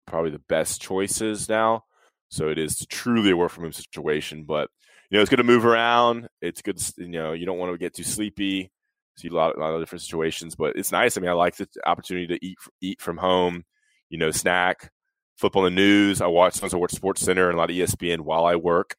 probably 0.06 0.30
the 0.30 0.42
best 0.48 0.80
choices 0.80 1.48
now. 1.48 1.84
So 2.28 2.48
it 2.48 2.58
is 2.58 2.86
truly 2.88 3.30
a 3.30 3.36
work 3.36 3.50
from 3.50 3.64
home 3.64 3.72
situation, 3.72 4.44
but 4.44 4.68
you 5.12 5.18
know 5.18 5.20
it's 5.20 5.28
good 5.28 5.36
to 5.36 5.44
move 5.44 5.66
around. 5.66 6.26
It's 6.40 6.62
good, 6.62 6.80
you 6.96 7.08
know, 7.08 7.34
you 7.34 7.44
don't 7.44 7.58
want 7.58 7.70
to 7.70 7.76
get 7.76 7.92
too 7.92 8.02
sleepy. 8.02 8.72
See 9.18 9.28
a 9.28 9.30
lot, 9.30 9.58
a 9.58 9.60
lot 9.60 9.74
of 9.74 9.82
different 9.82 10.00
situations, 10.00 10.54
but 10.54 10.74
it's 10.74 10.90
nice. 10.90 11.18
I 11.18 11.20
mean, 11.20 11.28
I 11.28 11.34
like 11.34 11.54
the 11.56 11.68
opportunity 11.84 12.26
to 12.28 12.44
eat 12.44 12.56
eat 12.80 13.02
from 13.02 13.18
home. 13.18 13.66
You 14.08 14.16
know, 14.16 14.30
snack, 14.30 14.90
flip 15.36 15.54
on 15.54 15.64
the 15.64 15.70
news. 15.70 16.22
I 16.22 16.28
watch 16.28 16.54
sometimes 16.54 16.72
I 16.72 16.78
watch 16.78 16.92
Sports 16.92 17.20
Center 17.20 17.50
and 17.50 17.56
a 17.56 17.60
lot 17.60 17.68
of 17.68 17.76
ESPN 17.76 18.20
while 18.20 18.46
I 18.46 18.56
work. 18.56 18.96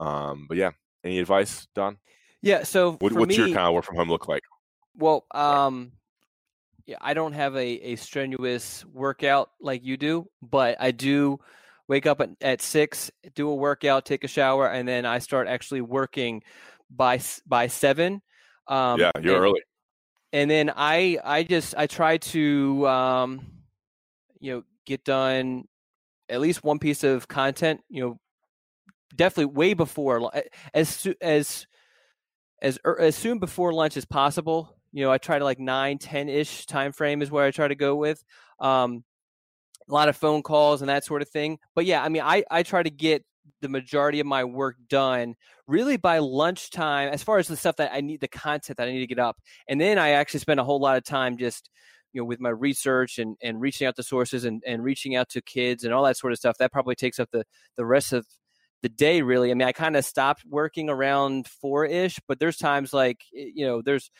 Um, 0.00 0.46
but 0.48 0.56
yeah, 0.56 0.70
any 1.04 1.18
advice, 1.18 1.68
Don? 1.74 1.98
Yeah. 2.40 2.62
So 2.62 2.92
What, 2.92 3.12
what's 3.12 3.28
me, 3.28 3.36
your 3.36 3.48
kind 3.48 3.68
of 3.68 3.74
work 3.74 3.84
from 3.84 3.96
home 3.96 4.08
look 4.08 4.28
like? 4.28 4.44
Well, 4.96 5.26
um, 5.30 5.92
yeah, 6.86 6.96
I 7.02 7.12
don't 7.12 7.34
have 7.34 7.54
a, 7.54 7.66
a 7.66 7.96
strenuous 7.96 8.82
workout 8.94 9.50
like 9.60 9.84
you 9.84 9.98
do, 9.98 10.26
but 10.40 10.78
I 10.80 10.90
do 10.90 11.38
wake 11.88 12.06
up 12.06 12.20
at, 12.20 12.30
at 12.40 12.62
six, 12.62 13.10
do 13.34 13.48
a 13.48 13.54
workout, 13.54 14.04
take 14.04 14.24
a 14.24 14.28
shower, 14.28 14.68
and 14.68 14.86
then 14.88 15.04
I 15.04 15.18
start 15.18 15.48
actually 15.48 15.80
working 15.80 16.42
by 16.90 17.20
by 17.46 17.66
seven. 17.66 18.22
Um, 18.66 19.00
yeah, 19.00 19.10
you're 19.20 19.36
and, 19.36 19.44
early. 19.44 19.62
and 20.32 20.50
then 20.50 20.72
I 20.74 21.18
I 21.22 21.42
just 21.42 21.74
I 21.76 21.86
try 21.86 22.18
to 22.18 22.86
um, 22.88 23.46
you 24.40 24.54
know 24.54 24.62
get 24.86 25.04
done 25.04 25.64
at 26.28 26.40
least 26.40 26.64
one 26.64 26.78
piece 26.78 27.04
of 27.04 27.28
content. 27.28 27.80
You 27.88 28.02
know, 28.02 28.20
definitely 29.14 29.54
way 29.54 29.74
before 29.74 30.30
as 30.72 31.06
as 31.20 31.66
as 32.62 32.78
as 32.98 33.16
soon 33.16 33.38
before 33.38 33.72
lunch 33.72 33.96
as 33.96 34.04
possible. 34.04 34.74
You 34.92 35.04
know, 35.04 35.10
I 35.10 35.18
try 35.18 35.38
to 35.38 35.44
like 35.44 35.58
nine, 35.58 35.98
ten 35.98 36.28
ish 36.28 36.66
time 36.66 36.92
frame 36.92 37.20
is 37.20 37.30
where 37.30 37.44
I 37.44 37.50
try 37.50 37.68
to 37.68 37.74
go 37.74 37.96
with. 37.96 38.22
Um, 38.60 39.04
a 39.88 39.92
lot 39.92 40.08
of 40.08 40.16
phone 40.16 40.42
calls 40.42 40.82
and 40.82 40.88
that 40.88 41.04
sort 41.04 41.22
of 41.22 41.28
thing. 41.28 41.58
But 41.74 41.84
yeah, 41.86 42.02
I 42.02 42.08
mean, 42.08 42.22
I 42.22 42.44
I 42.50 42.62
try 42.62 42.82
to 42.82 42.90
get 42.90 43.24
the 43.60 43.68
majority 43.68 44.20
of 44.20 44.26
my 44.26 44.44
work 44.44 44.76
done 44.88 45.34
really 45.66 45.96
by 45.96 46.18
lunchtime 46.18 47.08
as 47.08 47.22
far 47.22 47.38
as 47.38 47.48
the 47.48 47.56
stuff 47.56 47.76
that 47.76 47.92
I 47.92 48.00
need 48.00 48.20
the 48.20 48.28
content 48.28 48.78
that 48.78 48.88
I 48.88 48.92
need 48.92 49.00
to 49.00 49.06
get 49.06 49.18
up. 49.18 49.38
And 49.68 49.80
then 49.80 49.98
I 49.98 50.10
actually 50.10 50.40
spend 50.40 50.60
a 50.60 50.64
whole 50.64 50.80
lot 50.80 50.96
of 50.96 51.04
time 51.04 51.36
just 51.38 51.70
you 52.12 52.20
know 52.20 52.24
with 52.24 52.40
my 52.40 52.50
research 52.50 53.18
and 53.18 53.36
and 53.42 53.60
reaching 53.60 53.86
out 53.86 53.96
to 53.96 54.02
sources 54.02 54.44
and 54.44 54.62
and 54.66 54.82
reaching 54.84 55.16
out 55.16 55.28
to 55.30 55.42
kids 55.42 55.84
and 55.84 55.92
all 55.92 56.04
that 56.04 56.16
sort 56.16 56.32
of 56.32 56.38
stuff. 56.38 56.58
That 56.58 56.72
probably 56.72 56.94
takes 56.94 57.18
up 57.18 57.30
the 57.32 57.44
the 57.76 57.86
rest 57.86 58.12
of 58.12 58.26
the 58.82 58.88
day 58.88 59.22
really. 59.22 59.50
I 59.50 59.54
mean, 59.54 59.66
I 59.66 59.72
kind 59.72 59.96
of 59.96 60.04
stopped 60.04 60.44
working 60.46 60.90
around 60.90 61.46
4ish, 61.64 62.20
but 62.28 62.38
there's 62.38 62.56
times 62.56 62.92
like 62.92 63.22
you 63.32 63.66
know, 63.66 63.82
there's 63.82 64.10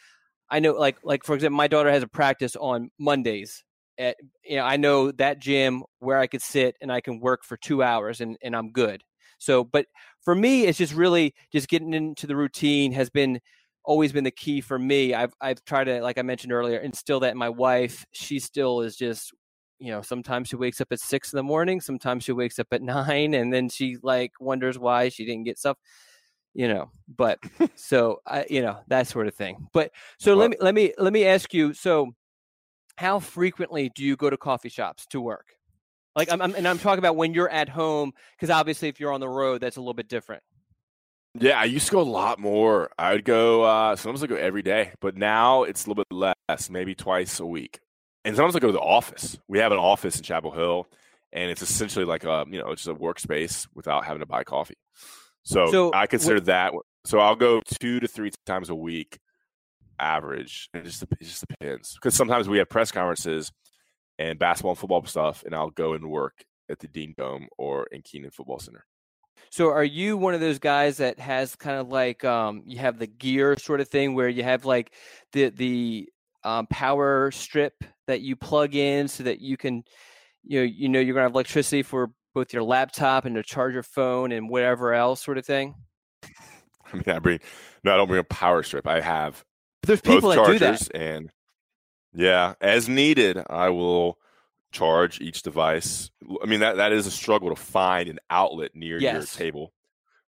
I 0.50 0.60
know 0.60 0.72
like 0.72 0.98
like 1.04 1.24
for 1.24 1.34
example, 1.34 1.56
my 1.56 1.68
daughter 1.68 1.90
has 1.90 2.02
a 2.02 2.08
practice 2.08 2.56
on 2.56 2.90
Mondays. 2.98 3.64
At, 3.98 4.16
you 4.44 4.56
know, 4.56 4.64
I 4.64 4.76
know 4.76 5.12
that 5.12 5.38
gym 5.38 5.84
where 6.00 6.18
I 6.18 6.26
could 6.26 6.42
sit 6.42 6.76
and 6.80 6.90
I 6.92 7.00
can 7.00 7.20
work 7.20 7.44
for 7.44 7.56
2 7.56 7.82
hours 7.82 8.20
and 8.20 8.36
and 8.42 8.56
I'm 8.56 8.70
good. 8.72 9.02
So, 9.38 9.64
but 9.64 9.86
for 10.22 10.34
me, 10.34 10.66
it's 10.66 10.78
just 10.78 10.94
really 10.94 11.34
just 11.52 11.68
getting 11.68 11.94
into 11.94 12.26
the 12.26 12.36
routine 12.36 12.92
has 12.92 13.10
been 13.10 13.40
always 13.84 14.12
been 14.12 14.24
the 14.24 14.30
key 14.30 14.60
for 14.60 14.78
me. 14.78 15.14
I've 15.14 15.34
I've 15.40 15.64
tried 15.64 15.84
to, 15.84 16.02
like 16.02 16.18
I 16.18 16.22
mentioned 16.22 16.52
earlier, 16.52 16.78
instill 16.78 17.20
that 17.20 17.32
in 17.32 17.38
my 17.38 17.48
wife. 17.50 18.04
She 18.12 18.38
still 18.40 18.80
is 18.80 18.96
just, 18.96 19.32
you 19.78 19.90
know, 19.92 20.02
sometimes 20.02 20.48
she 20.48 20.56
wakes 20.56 20.80
up 20.80 20.88
at 20.92 21.00
six 21.00 21.32
in 21.32 21.36
the 21.36 21.42
morning, 21.42 21.80
sometimes 21.80 22.24
she 22.24 22.32
wakes 22.32 22.58
up 22.58 22.68
at 22.72 22.82
nine, 23.08 23.34
and 23.34 23.52
then 23.52 23.68
she 23.68 23.96
like 24.02 24.32
wonders 24.40 24.78
why 24.78 25.08
she 25.08 25.24
didn't 25.26 25.44
get 25.44 25.58
stuff. 25.58 25.76
you 26.54 26.68
know. 26.68 26.90
But 27.08 27.38
so 27.74 28.20
I, 28.26 28.46
you 28.50 28.62
know, 28.62 28.80
that 28.88 29.06
sort 29.08 29.26
of 29.28 29.34
thing. 29.34 29.68
But 29.72 29.92
so 30.18 30.34
let 30.34 30.50
me 30.50 30.56
let 30.60 30.74
me 30.74 30.92
let 30.98 31.12
me 31.12 31.24
ask 31.26 31.52
you. 31.54 31.72
So, 31.74 32.12
how 32.96 33.18
frequently 33.18 33.90
do 33.94 34.04
you 34.04 34.16
go 34.16 34.30
to 34.30 34.36
coffee 34.36 34.68
shops 34.68 35.06
to 35.10 35.20
work? 35.20 35.56
Like, 36.16 36.30
I'm, 36.30 36.40
I'm 36.40 36.54
and 36.54 36.66
I'm 36.68 36.78
talking 36.78 37.00
about 37.00 37.16
when 37.16 37.34
you're 37.34 37.48
at 37.50 37.68
home, 37.68 38.12
because 38.36 38.50
obviously, 38.50 38.88
if 38.88 39.00
you're 39.00 39.12
on 39.12 39.20
the 39.20 39.28
road, 39.28 39.60
that's 39.60 39.76
a 39.76 39.80
little 39.80 39.94
bit 39.94 40.08
different. 40.08 40.42
Yeah, 41.38 41.58
I 41.58 41.64
used 41.64 41.86
to 41.86 41.92
go 41.92 42.00
a 42.00 42.02
lot 42.02 42.38
more. 42.38 42.90
I 42.96 43.14
would 43.14 43.24
go 43.24 43.64
uh, 43.64 43.96
sometimes 43.96 44.22
I 44.22 44.28
go 44.28 44.36
every 44.36 44.62
day, 44.62 44.92
but 45.00 45.16
now 45.16 45.64
it's 45.64 45.84
a 45.84 45.88
little 45.90 46.04
bit 46.08 46.34
less, 46.48 46.70
maybe 46.70 46.94
twice 46.94 47.40
a 47.40 47.46
week. 47.46 47.80
And 48.24 48.36
sometimes 48.36 48.54
I 48.54 48.60
go 48.60 48.68
to 48.68 48.72
the 48.72 48.78
office. 48.80 49.36
We 49.48 49.58
have 49.58 49.72
an 49.72 49.78
office 49.78 50.16
in 50.16 50.22
Chapel 50.22 50.52
Hill, 50.52 50.86
and 51.32 51.50
it's 51.50 51.62
essentially 51.62 52.04
like 52.04 52.22
a 52.22 52.44
you 52.48 52.60
know 52.60 52.70
it's 52.70 52.84
just 52.84 52.96
a 52.96 53.00
workspace 53.00 53.66
without 53.74 54.04
having 54.04 54.20
to 54.20 54.26
buy 54.26 54.44
coffee. 54.44 54.76
So, 55.42 55.66
So, 55.70 55.90
I 55.92 56.06
consider 56.06 56.40
wh- 56.40 56.44
that. 56.44 56.72
So 57.04 57.18
I'll 57.18 57.36
go 57.36 57.60
two 57.66 57.98
to 58.00 58.06
three 58.06 58.30
times 58.46 58.70
a 58.70 58.74
week, 58.74 59.18
average. 59.98 60.68
It 60.74 60.84
just 60.84 61.02
it 61.02 61.22
just 61.22 61.44
depends 61.46 61.94
because 61.94 62.14
sometimes 62.14 62.48
we 62.48 62.58
have 62.58 62.68
press 62.68 62.90
conferences 62.90 63.52
and 64.18 64.38
basketball 64.38 64.72
and 64.72 64.78
football 64.78 65.04
stuff, 65.06 65.42
and 65.44 65.54
I'll 65.54 65.70
go 65.70 65.94
and 65.94 66.08
work 66.08 66.44
at 66.70 66.78
the 66.78 66.88
Dean 66.88 67.14
Dome 67.16 67.48
or 67.58 67.86
in 67.92 68.02
Kenan 68.02 68.30
Football 68.30 68.58
Center. 68.58 68.84
So 69.50 69.70
are 69.70 69.84
you 69.84 70.16
one 70.16 70.34
of 70.34 70.40
those 70.40 70.58
guys 70.58 70.96
that 70.98 71.18
has 71.18 71.54
kind 71.56 71.78
of 71.78 71.88
like 71.88 72.24
um 72.24 72.62
you 72.66 72.78
have 72.78 72.98
the 72.98 73.06
gear 73.06 73.56
sort 73.58 73.80
of 73.80 73.88
thing 73.88 74.14
where 74.14 74.28
you 74.28 74.42
have 74.42 74.64
like 74.64 74.92
the 75.32 75.50
the 75.50 76.08
um, 76.44 76.66
power 76.66 77.30
strip 77.30 77.72
that 78.06 78.20
you 78.20 78.36
plug 78.36 78.74
in 78.74 79.08
so 79.08 79.24
that 79.24 79.40
you 79.40 79.56
can 79.56 79.82
you 80.42 80.60
know 80.60 80.64
you 80.64 80.88
know 80.88 81.00
you're 81.00 81.14
gonna 81.14 81.24
have 81.24 81.32
electricity 81.32 81.82
for 81.82 82.10
both 82.34 82.52
your 82.52 82.62
laptop 82.62 83.24
and 83.24 83.36
to 83.36 83.42
charge 83.42 83.74
your 83.74 83.82
phone 83.82 84.32
and 84.32 84.50
whatever 84.50 84.92
else 84.92 85.22
sort 85.22 85.38
of 85.38 85.46
thing. 85.46 85.74
I 86.92 86.96
mean, 86.96 87.04
I 87.06 87.18
bring 87.18 87.40
no, 87.82 87.94
I 87.94 87.96
don't 87.96 88.08
bring 88.08 88.20
a 88.20 88.24
power 88.24 88.62
strip. 88.62 88.86
I 88.86 89.00
have 89.00 89.42
But 89.84 89.88
there's 89.88 90.00
people 90.00 90.30
that 90.30 90.46
do 90.46 90.58
that. 90.58 90.94
and 90.94 91.30
yeah, 92.14 92.54
as 92.60 92.88
needed, 92.88 93.38
I 93.50 93.68
will 93.68 94.18
charge 94.72 95.20
each 95.20 95.42
device. 95.42 96.10
I 96.42 96.46
mean 96.46 96.60
that 96.60 96.76
that 96.76 96.92
is 96.92 97.06
a 97.06 97.10
struggle 97.10 97.50
to 97.50 97.60
find 97.60 98.08
an 98.08 98.18
outlet 98.30 98.70
near 98.74 98.98
your 98.98 99.22
table. 99.22 99.74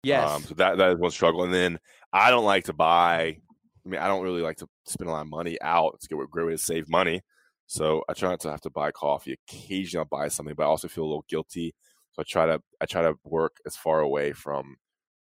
Yes. 0.03 0.29
Um, 0.29 0.43
so 0.43 0.55
that 0.55 0.77
that 0.77 0.91
is 0.91 0.99
one 0.99 1.11
struggle. 1.11 1.43
And 1.43 1.53
then 1.53 1.79
I 2.11 2.31
don't 2.31 2.43
like 2.43 2.65
to 2.65 2.73
buy. 2.73 3.37
I 3.85 3.89
mean, 3.89 4.01
I 4.01 4.07
don't 4.07 4.23
really 4.23 4.41
like 4.41 4.57
to 4.57 4.67
spend 4.87 5.09
a 5.09 5.13
lot 5.13 5.21
of 5.21 5.27
money 5.27 5.57
out. 5.61 5.93
It's 5.95 6.05
a 6.11 6.15
great 6.29 6.45
way 6.47 6.51
to 6.53 6.57
save 6.57 6.89
money. 6.89 7.21
So 7.67 8.03
I 8.09 8.13
try 8.13 8.29
not 8.29 8.41
to 8.41 8.51
have 8.51 8.61
to 8.61 8.69
buy 8.69 8.91
coffee. 8.91 9.37
Occasionally, 9.47 10.01
I'll 10.11 10.19
buy 10.19 10.27
something, 10.27 10.53
but 10.55 10.63
I 10.63 10.67
also 10.67 10.87
feel 10.87 11.05
a 11.05 11.07
little 11.07 11.25
guilty. 11.29 11.73
So 12.11 12.21
I 12.21 12.23
try 12.27 12.45
to 12.45 12.61
I 12.81 12.85
try 12.85 13.03
to 13.03 13.13
work 13.23 13.57
as 13.65 13.77
far 13.77 14.01
away 14.01 14.33
from 14.33 14.75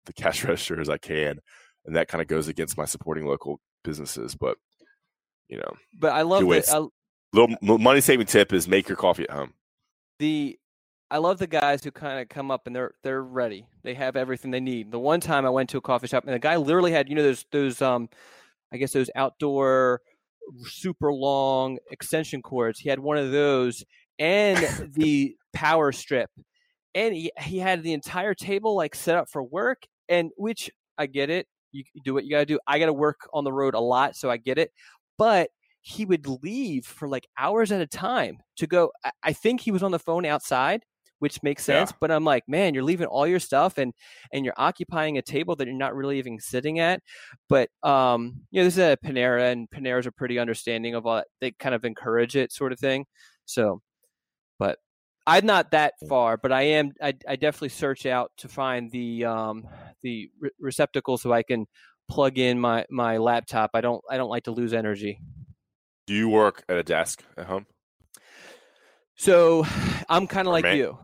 the 0.05 0.13
cash 0.21 0.43
register 0.43 0.81
as 0.81 0.89
I 0.89 0.97
can, 0.97 1.39
and 1.85 1.95
that 1.95 2.07
kind 2.07 2.21
of 2.21 2.27
goes 2.27 2.47
against 2.47 2.77
my 2.77 2.85
supporting 2.85 3.25
local 3.27 3.59
businesses. 3.83 4.35
But 4.35 4.57
you 5.49 5.57
know, 5.57 5.73
but 5.99 6.13
I 6.13 6.21
love 6.21 6.41
good 6.41 6.47
way 6.47 6.59
that 6.59 6.73
I, 6.73 6.85
little 7.33 7.77
money 7.77 8.01
saving 8.01 8.27
tip 8.27 8.53
is 8.53 8.67
make 8.67 8.87
your 8.87 8.97
coffee 8.97 9.23
at 9.23 9.31
home. 9.31 9.53
the 10.19 10.57
I 11.11 11.17
love 11.17 11.37
the 11.37 11.47
guys 11.47 11.83
who 11.83 11.91
kind 11.91 12.19
of 12.19 12.29
come 12.29 12.49
up 12.49 12.65
and 12.65 12.75
they're 12.75 12.93
they're 13.03 13.23
ready. 13.23 13.67
They 13.83 13.93
have 13.93 14.15
everything 14.15 14.51
they 14.51 14.59
need. 14.59 14.91
The 14.91 14.99
one 14.99 15.19
time 15.19 15.45
I 15.45 15.49
went 15.49 15.69
to 15.71 15.77
a 15.77 15.81
coffee 15.81 16.07
shop 16.07 16.23
and 16.25 16.33
the 16.33 16.39
guy 16.39 16.55
literally 16.55 16.91
had 16.91 17.09
you 17.09 17.15
know 17.15 17.23
those 17.23 17.45
those 17.51 17.81
um 17.81 18.09
I 18.71 18.77
guess 18.77 18.93
those 18.93 19.09
outdoor 19.15 20.01
super 20.65 21.13
long 21.13 21.77
extension 21.91 22.41
cords. 22.41 22.79
He 22.79 22.89
had 22.89 22.99
one 22.99 23.17
of 23.17 23.31
those 23.31 23.83
and 24.19 24.57
the 24.93 25.35
power 25.53 25.91
strip. 25.91 26.29
And 26.95 27.15
he, 27.15 27.31
he 27.39 27.59
had 27.59 27.83
the 27.83 27.93
entire 27.93 28.33
table 28.33 28.75
like 28.75 28.95
set 28.95 29.17
up 29.17 29.29
for 29.29 29.43
work 29.43 29.83
and 30.09 30.31
which 30.37 30.69
I 30.97 31.07
get 31.07 31.29
it. 31.29 31.47
You, 31.73 31.83
do 32.05 32.13
what 32.13 32.23
you 32.23 32.29
got 32.31 32.39
to 32.39 32.45
do. 32.45 32.59
I 32.67 32.79
got 32.79 32.85
to 32.85 32.93
work 32.93 33.27
on 33.33 33.43
the 33.43 33.51
road 33.51 33.73
a 33.73 33.79
lot 33.79 34.15
so 34.15 34.29
I 34.31 34.37
get 34.37 34.57
it. 34.57 34.71
But 35.17 35.49
he 35.81 36.05
would 36.05 36.25
leave 36.41 36.85
for 36.85 37.09
like 37.09 37.27
hours 37.37 37.69
at 37.71 37.81
a 37.81 37.85
time 37.87 38.37
to 38.55 38.65
go 38.65 38.89
I, 39.03 39.11
I 39.21 39.33
think 39.33 39.59
he 39.59 39.71
was 39.71 39.83
on 39.83 39.91
the 39.91 39.99
phone 39.99 40.25
outside 40.25 40.85
which 41.19 41.43
makes 41.43 41.67
Yeah. 41.67 41.79
sense 41.85 41.93
but 41.99 42.09
i'm 42.09 42.23
like 42.23 42.43
man 42.47 42.73
you're 42.73 42.83
leaving 42.85 43.07
all 43.07 43.27
your 43.27 43.39
stuff 43.41 43.77
and 43.77 43.93
and 44.31 44.45
you're 44.45 44.53
occupying 44.55 45.17
a 45.17 45.21
table 45.21 45.57
that 45.57 45.67
you're 45.67 45.75
not 45.75 45.93
really 45.93 46.19
even 46.19 46.39
sitting 46.39 46.79
at 46.79 47.01
but 47.49 47.69
um 47.83 48.33
you 48.51 48.61
know 48.61 48.65
this 48.65 48.75
is 48.75 48.79
a 48.79 48.97
panera 49.05 49.51
and 49.51 49.69
paneras 49.71 50.07
are 50.07 50.11
pretty 50.11 50.39
understanding 50.39 50.95
of 50.95 51.05
all 51.05 51.17
that 51.17 51.27
they 51.41 51.51
kind 51.51 51.75
of 51.75 51.83
encourage 51.83 52.37
it 52.37 52.53
sort 52.53 52.71
of 52.71 52.79
thing 52.79 53.05
so 53.43 53.81
i'm 55.25 55.45
not 55.45 55.71
that 55.71 55.93
far 56.09 56.37
but 56.37 56.51
i 56.51 56.61
am 56.63 56.91
i, 57.01 57.13
I 57.27 57.35
definitely 57.35 57.69
search 57.69 58.05
out 58.05 58.31
to 58.37 58.47
find 58.47 58.91
the 58.91 59.25
um 59.25 59.67
the 60.01 60.29
re- 60.39 60.49
receptacle 60.59 61.17
so 61.17 61.31
i 61.31 61.43
can 61.43 61.65
plug 62.09 62.37
in 62.37 62.59
my 62.59 62.85
my 62.89 63.17
laptop 63.17 63.71
i 63.73 63.81
don't 63.81 64.01
i 64.09 64.17
don't 64.17 64.29
like 64.29 64.43
to 64.43 64.51
lose 64.51 64.73
energy 64.73 65.19
Do 66.07 66.13
you 66.13 66.27
work 66.29 66.63
at 66.67 66.75
a 66.77 66.83
desk 66.83 67.23
at 67.37 67.45
home? 67.45 67.65
So 69.15 69.65
I'm 70.09 70.27
kind 70.27 70.47
of 70.47 70.51
like 70.51 70.63
man- 70.63 70.77
you. 70.77 70.97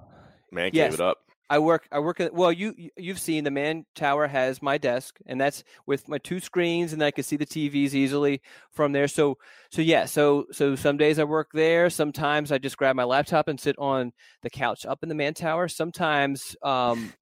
Man, 0.51 0.71
Yes. 0.73 0.91
gave 0.91 0.99
it 0.99 1.05
up. 1.05 1.17
I 1.49 1.59
work. 1.59 1.87
I 1.91 1.99
work. 1.99 2.19
At, 2.19 2.33
well, 2.33 2.51
you 2.51 2.73
you- 2.77 2.89
you've 2.97 3.19
seen 3.19 3.43
the 3.43 3.51
man 3.51 3.85
tower 3.95 4.27
has 4.27 4.61
my 4.61 4.77
desk, 4.77 5.17
and 5.25 5.41
that's 5.41 5.63
with 5.87 6.07
my 6.07 6.19
two 6.19 6.39
screens, 6.39 6.93
and 6.93 7.03
I 7.03 7.11
can 7.11 7.23
see 7.23 7.37
the 7.37 7.45
TVs 7.45 7.93
easily 7.93 8.41
from 8.71 8.91
there. 8.91 9.07
So 9.07 9.37
so 9.71 9.81
yeah. 9.81 10.05
So 10.05 10.45
so 10.51 10.75
some 10.75 10.97
days 10.97 11.17
I 11.19 11.23
work 11.23 11.49
there. 11.53 11.89
Sometimes 11.89 12.51
I 12.51 12.57
just 12.59 12.77
grab 12.77 12.95
my 12.95 13.03
laptop 13.03 13.47
and 13.47 13.59
sit 13.59 13.75
on 13.79 14.11
the 14.43 14.49
couch 14.49 14.85
up 14.85 15.01
in 15.03 15.09
the 15.09 15.15
man 15.15 15.33
tower. 15.33 15.67
Sometimes. 15.67 16.55
Um, 16.63 17.13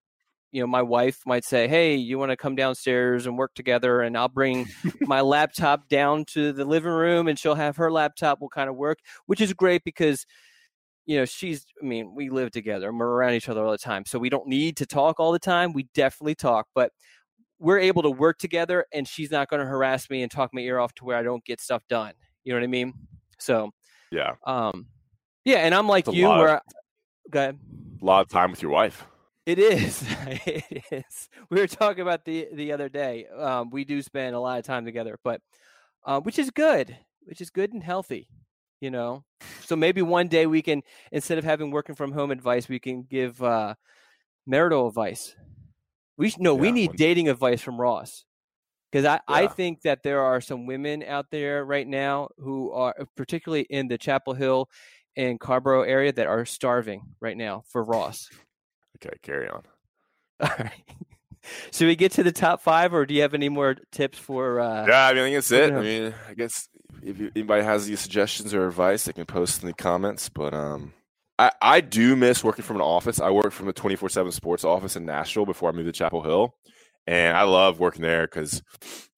you 0.51 0.61
know, 0.61 0.67
my 0.67 0.81
wife 0.81 1.19
might 1.25 1.43
say, 1.43 1.67
"Hey, 1.67 1.95
you 1.95 2.17
want 2.17 2.31
to 2.31 2.37
come 2.37 2.55
downstairs 2.55 3.25
and 3.25 3.37
work 3.37 3.53
together?" 3.53 4.01
And 4.01 4.17
I'll 4.17 4.29
bring 4.29 4.67
my 5.01 5.21
laptop 5.21 5.89
down 5.89 6.25
to 6.29 6.53
the 6.53 6.65
living 6.65 6.91
room, 6.91 7.27
and 7.27 7.37
she'll 7.37 7.55
have 7.55 7.77
her 7.77 7.91
laptop. 7.91 8.39
We'll 8.39 8.49
kind 8.49 8.69
of 8.69 8.75
work, 8.77 8.99
which 9.25 9.41
is 9.41 9.53
great 9.53 9.83
because 9.83 10.25
you 11.07 11.17
know, 11.17 11.25
she's, 11.25 11.65
I 11.81 11.85
mean, 11.85 12.13
we 12.13 12.29
live 12.29 12.51
together 12.51 12.89
and 12.89 12.99
we're 12.99 13.07
around 13.07 13.33
each 13.33 13.49
other 13.49 13.63
all 13.63 13.71
the 13.71 13.77
time. 13.77 14.05
So 14.05 14.19
we 14.19 14.29
don't 14.29 14.45
need 14.47 14.77
to 14.77 14.85
talk 14.85 15.19
all 15.19 15.31
the 15.31 15.39
time. 15.39 15.73
We 15.73 15.87
definitely 15.95 16.35
talk, 16.35 16.67
but 16.75 16.91
we're 17.59 17.79
able 17.79 18.03
to 18.03 18.11
work 18.11 18.37
together 18.37 18.85
and 18.93 19.07
she's 19.07 19.31
not 19.31 19.49
going 19.49 19.61
to 19.61 19.65
harass 19.65 20.09
me 20.09 20.21
and 20.21 20.29
talk 20.29 20.53
my 20.53 20.61
ear 20.61 20.77
off 20.79 20.93
to 20.95 21.05
where 21.05 21.17
I 21.17 21.23
don't 21.23 21.43
get 21.45 21.59
stuff 21.61 21.81
done. 21.89 22.13
You 22.43 22.53
know 22.53 22.59
what 22.59 22.65
I 22.65 22.67
mean? 22.67 22.93
So, 23.39 23.71
Yeah, 24.11 24.33
um, 24.45 24.87
yeah. 25.45 25.59
And 25.59 25.73
I'm 25.73 25.87
like 25.87 26.05
you, 26.11 26.27
lot 26.27 26.39
of- 26.39 26.39
where, 26.45 26.55
I, 26.57 26.61
go 27.31 27.39
ahead. 27.39 27.59
a 28.01 28.05
lot 28.05 28.21
of 28.21 28.27
time 28.27 28.51
with 28.51 28.61
your 28.61 28.71
wife. 28.71 29.05
It 29.45 29.59
is. 29.59 30.03
it 30.27 30.83
is. 30.91 31.29
We 31.49 31.61
were 31.61 31.67
talking 31.67 32.01
about 32.01 32.25
the 32.25 32.49
the 32.53 32.73
other 32.73 32.89
day. 32.89 33.27
Um, 33.27 33.69
we 33.69 33.85
do 33.85 34.01
spend 34.01 34.35
a 34.35 34.39
lot 34.41 34.59
of 34.59 34.65
time 34.65 34.83
together, 34.83 35.17
but 35.23 35.39
uh, 36.05 36.19
which 36.19 36.37
is 36.37 36.51
good, 36.51 36.97
which 37.23 37.39
is 37.39 37.49
good 37.49 37.71
and 37.71 37.81
healthy, 37.81 38.27
you 38.79 38.91
know. 38.91 39.23
So 39.61 39.75
maybe 39.75 40.01
one 40.01 40.27
day 40.27 40.45
we 40.45 40.61
can, 40.61 40.81
instead 41.11 41.37
of 41.37 41.43
having 41.43 41.71
working 41.71 41.95
from 41.95 42.11
home 42.11 42.31
advice, 42.31 42.67
we 42.67 42.79
can 42.79 43.03
give 43.03 43.41
uh, 43.41 43.75
marital 44.45 44.87
advice. 44.87 45.35
We 46.17 46.33
no, 46.39 46.55
we 46.55 46.71
need 46.71 46.93
dating 46.95 47.29
advice 47.29 47.61
from 47.61 47.79
Ross 47.79 48.25
because 48.91 49.05
I, 49.05 49.19
I 49.27 49.47
think 49.47 49.81
that 49.83 50.01
there 50.01 50.21
are 50.21 50.41
some 50.41 50.65
women 50.65 51.03
out 51.03 51.27
there 51.29 51.63
right 51.63 51.87
now 51.87 52.29
who 52.39 52.71
are 52.71 52.95
particularly 53.15 53.67
in 53.69 53.87
the 53.87 53.99
Chapel 53.99 54.33
Hill 54.33 54.67
and 55.15 55.39
Carrboro 55.39 55.83
area 55.83 56.11
that 56.13 56.27
are 56.27 56.45
starving 56.45 57.01
right 57.19 57.37
now 57.37 57.63
for 57.69 57.83
Ross. 57.83 58.29
Okay, 58.97 59.15
carry 59.21 59.47
on. 59.49 59.61
All 60.39 60.49
right. 60.57 60.71
Should 61.71 61.87
we 61.87 61.95
get 61.95 62.11
to 62.13 62.23
the 62.23 62.31
top 62.31 62.61
five, 62.61 62.93
or 62.93 63.05
do 63.05 63.13
you 63.13 63.21
have 63.21 63.33
any 63.33 63.49
more 63.49 63.75
tips 63.91 64.17
for? 64.17 64.59
Uh, 64.59 64.85
Yeah, 64.87 65.07
I 65.07 65.13
mean, 65.13 65.23
I 65.23 65.25
think 65.25 65.35
that's 65.35 65.51
it. 65.51 65.73
I 65.73 65.81
mean, 65.81 66.13
I 66.27 66.33
guess 66.33 66.67
if 67.03 67.31
anybody 67.35 67.63
has 67.63 67.87
any 67.87 67.95
suggestions 67.95 68.53
or 68.53 68.67
advice, 68.67 69.05
they 69.05 69.13
can 69.13 69.25
post 69.25 69.61
in 69.61 69.67
the 69.67 69.73
comments. 69.73 70.29
But 70.29 70.53
um, 70.53 70.93
I 71.39 71.51
I 71.61 71.81
do 71.81 72.15
miss 72.15 72.43
working 72.43 72.63
from 72.63 72.77
an 72.77 72.81
office. 72.81 73.19
I 73.19 73.29
worked 73.29 73.53
from 73.53 73.67
the 73.67 73.73
twenty 73.73 73.95
four 73.95 74.09
seven 74.09 74.31
sports 74.31 74.63
office 74.63 74.95
in 74.95 75.05
Nashville 75.05 75.45
before 75.45 75.69
I 75.69 75.73
moved 75.73 75.87
to 75.87 75.91
Chapel 75.91 76.23
Hill, 76.23 76.55
and 77.05 77.35
I 77.35 77.43
love 77.43 77.79
working 77.79 78.01
there 78.01 78.27
because, 78.27 78.61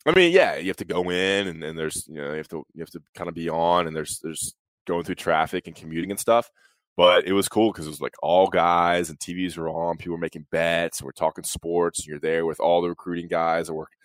I 0.05 0.13
mean, 0.13 0.31
yeah, 0.31 0.57
you 0.57 0.67
have 0.67 0.77
to 0.77 0.85
go 0.85 1.09
in 1.09 1.47
and, 1.47 1.63
and 1.63 1.77
there's 1.77 2.07
you 2.07 2.15
know 2.15 2.31
you 2.31 2.37
have 2.37 2.47
to 2.49 2.65
you 2.73 2.81
have 2.81 2.91
to 2.91 3.01
kind 3.15 3.27
of 3.27 3.35
be 3.35 3.49
on 3.49 3.87
and 3.87 3.95
there's 3.95 4.19
there's 4.23 4.53
going 4.87 5.03
through 5.03 5.15
traffic 5.15 5.67
and 5.67 5.75
commuting 5.75 6.11
and 6.11 6.19
stuff. 6.19 6.49
But 6.97 7.25
it 7.25 7.31
was 7.31 7.47
cool 7.47 7.71
because 7.71 7.85
it 7.85 7.91
was 7.91 8.01
like 8.01 8.15
all 8.21 8.47
guys 8.47 9.09
and 9.09 9.17
TVs 9.17 9.57
were 9.57 9.69
on. 9.69 9.95
People 9.95 10.13
were 10.13 10.17
making 10.17 10.47
bets 10.51 10.99
and 10.99 11.05
we're 11.05 11.13
talking 11.13 11.45
sports. 11.45 11.99
And 11.99 12.07
you're 12.07 12.19
there 12.19 12.45
with 12.45 12.59
all 12.59 12.81
the 12.81 12.89
recruiting 12.89 13.29
guys. 13.29 13.69
I 13.69 13.73
worked 13.73 13.95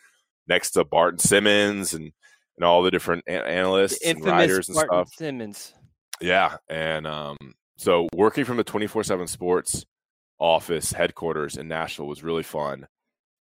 next 0.46 0.72
to 0.72 0.84
Barton 0.84 1.18
Simmons 1.18 1.92
and, 1.92 2.12
and 2.56 2.64
all 2.64 2.82
the 2.82 2.90
different 2.90 3.24
a- 3.26 3.46
analysts 3.46 3.98
the 4.00 4.10
and 4.10 4.24
writers 4.24 4.68
and 4.68 4.76
Martin 4.76 5.06
stuff. 5.06 5.14
Simmons. 5.14 5.74
Yeah, 6.20 6.56
and 6.68 7.06
um, 7.06 7.36
so 7.76 8.08
working 8.14 8.44
from 8.44 8.56
the 8.56 8.64
twenty 8.64 8.86
four 8.86 9.04
seven 9.04 9.26
Sports 9.26 9.84
office 10.38 10.92
headquarters 10.92 11.56
in 11.56 11.68
Nashville 11.68 12.06
was 12.06 12.22
really 12.22 12.42
fun. 12.42 12.86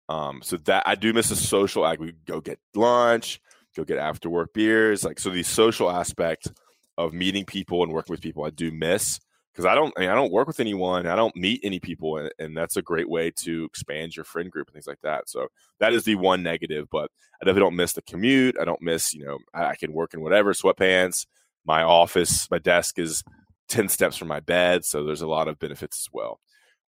Um, 0.10 0.42
so 0.44 0.58
that 0.58 0.84
I 0.86 0.96
do 0.96 1.14
miss 1.14 1.30
the 1.30 1.36
social. 1.36 1.86
act. 1.86 2.02
we 2.02 2.14
go 2.26 2.42
get 2.42 2.60
lunch, 2.76 3.40
go 3.76 3.84
get 3.84 3.98
after 3.98 4.30
work 4.30 4.54
beers. 4.54 5.04
Like 5.04 5.20
so, 5.20 5.30
the 5.30 5.44
social 5.44 5.90
aspect 5.90 6.52
of 6.98 7.14
meeting 7.14 7.46
people 7.46 7.84
and 7.84 7.94
working 7.94 8.14
with 8.14 8.22
people, 8.22 8.44
I 8.44 8.50
do 8.50 8.72
miss. 8.72 9.20
Because 9.52 9.66
I 9.66 9.76
don't 9.76 9.94
I, 9.98 10.02
mean, 10.02 10.10
I 10.10 10.16
don't 10.16 10.32
work 10.32 10.48
with 10.48 10.60
anyone, 10.60 11.08
I 11.08 11.16
don't 11.16 11.36
meet 11.36 11.62
any 11.64 11.80
people, 11.80 12.18
and, 12.18 12.32
and, 12.40 12.56
that's 12.56 12.78
a 12.78 12.82
great 12.82 13.10
way 13.10 13.32
to 13.38 13.66
expand 13.66 14.16
your 14.16 14.26
friend 14.26 14.50
group 14.50 14.68
and 14.68 14.74
things 14.74 14.88
like 14.88 15.02
that. 15.04 15.30
So 15.30 15.48
that 15.80 15.94
is 15.94 16.04
the 16.04 16.16
one 16.16 16.44
negative, 16.44 16.88
but 16.92 17.12
I 17.42 17.46
definitely 17.46 17.62
don't 17.62 17.76
miss 17.76 17.94
the 17.94 18.02
commute. 18.04 18.56
I 18.60 18.66
don't 18.66 18.82
miss 18.82 19.14
you 19.14 19.26
know 19.26 19.40
I, 19.54 19.66
I 19.68 19.76
can 19.76 19.94
work 19.94 20.14
in 20.14 20.22
whatever 20.22 20.54
sweatpants. 20.54 21.26
My 21.66 21.84
office, 21.84 22.50
my 22.50 22.60
desk 22.60 22.98
is 22.98 23.24
ten 23.68 23.90
steps 23.90 24.18
from 24.18 24.28
my 24.28 24.40
bed, 24.40 24.86
so 24.86 25.04
there's 25.04 25.22
a 25.22 25.28
lot 25.28 25.48
of 25.48 25.60
benefits 25.60 26.00
as 26.02 26.08
well. 26.12 26.40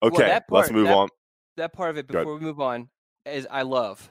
Okay, 0.02 0.28
well, 0.28 0.40
part, 0.40 0.44
let's 0.50 0.70
move 0.70 0.86
that, 0.86 0.96
on. 0.96 1.08
That 1.56 1.72
part 1.72 1.90
of 1.90 1.98
it 1.98 2.06
before 2.06 2.34
we 2.34 2.40
move 2.40 2.60
on 2.60 2.88
is 3.26 3.46
I 3.50 3.62
love. 3.62 4.10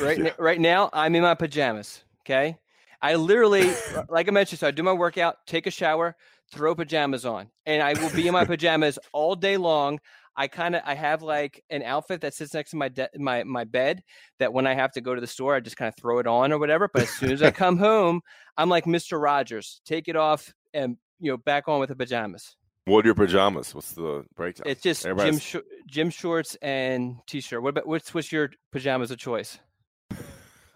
Right, 0.00 0.18
yeah. 0.24 0.32
right 0.38 0.60
now 0.60 0.90
I'm 0.92 1.14
in 1.14 1.22
my 1.22 1.34
pajamas. 1.34 2.04
Okay, 2.24 2.58
I 3.02 3.14
literally, 3.14 3.72
like 4.08 4.28
I 4.28 4.30
mentioned, 4.30 4.60
so 4.60 4.68
I 4.68 4.70
do 4.70 4.82
my 4.82 4.92
workout, 4.92 5.36
take 5.46 5.66
a 5.66 5.70
shower, 5.70 6.16
throw 6.50 6.74
pajamas 6.74 7.24
on, 7.24 7.50
and 7.66 7.82
I 7.82 7.94
will 7.94 8.10
be 8.10 8.26
in 8.26 8.32
my 8.32 8.44
pajamas 8.46 8.98
all 9.12 9.34
day 9.34 9.56
long. 9.56 10.00
I 10.36 10.48
kind 10.48 10.74
of 10.74 10.82
I 10.84 10.94
have 10.94 11.22
like 11.22 11.62
an 11.70 11.82
outfit 11.82 12.22
that 12.22 12.34
sits 12.34 12.54
next 12.54 12.70
to 12.70 12.76
my 12.76 12.88
de- 12.88 13.10
my 13.16 13.44
my 13.44 13.64
bed 13.64 14.02
that 14.38 14.52
when 14.52 14.66
I 14.66 14.74
have 14.74 14.92
to 14.92 15.00
go 15.00 15.14
to 15.14 15.20
the 15.20 15.26
store, 15.26 15.54
I 15.54 15.60
just 15.60 15.76
kind 15.76 15.88
of 15.88 15.96
throw 15.96 16.18
it 16.18 16.26
on 16.26 16.52
or 16.52 16.58
whatever. 16.58 16.88
But 16.92 17.02
as 17.02 17.10
soon 17.10 17.32
as 17.32 17.42
I 17.42 17.50
come 17.50 17.76
home, 17.76 18.20
I'm 18.56 18.68
like 18.68 18.86
Mister 18.86 19.18
Rogers, 19.18 19.80
take 19.84 20.08
it 20.08 20.16
off 20.16 20.52
and 20.72 20.96
you 21.18 21.30
know 21.30 21.36
back 21.36 21.68
on 21.68 21.80
with 21.80 21.88
the 21.88 21.96
pajamas. 21.96 22.56
What 22.86 23.04
are 23.04 23.08
your 23.08 23.14
pajamas? 23.14 23.74
What's 23.74 23.92
the 23.92 24.24
breakdown? 24.34 24.64
It's 24.66 24.82
just 24.82 25.04
gym 25.04 25.38
sh- 25.38 25.56
gym 25.86 26.10
shorts 26.10 26.56
and 26.62 27.16
t-shirt. 27.26 27.62
What 27.62 27.70
about 27.70 27.86
what's 27.86 28.12
what's 28.14 28.32
your 28.32 28.50
pajamas 28.72 29.10
of 29.10 29.18
choice? 29.18 29.58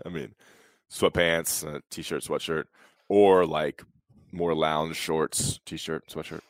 I 0.05 0.09
mean, 0.11 0.35
sweatpants, 0.93 1.67
uh, 1.67 1.81
t-shirt, 1.91 2.23
sweatshirt, 2.23 2.65
or 3.09 3.47
like 3.47 3.83
more 4.35 4.55
lounge 4.55 4.97
shorts, 4.97 5.61
t-shirt, 5.65 6.09
sweatshirt. 6.09 6.41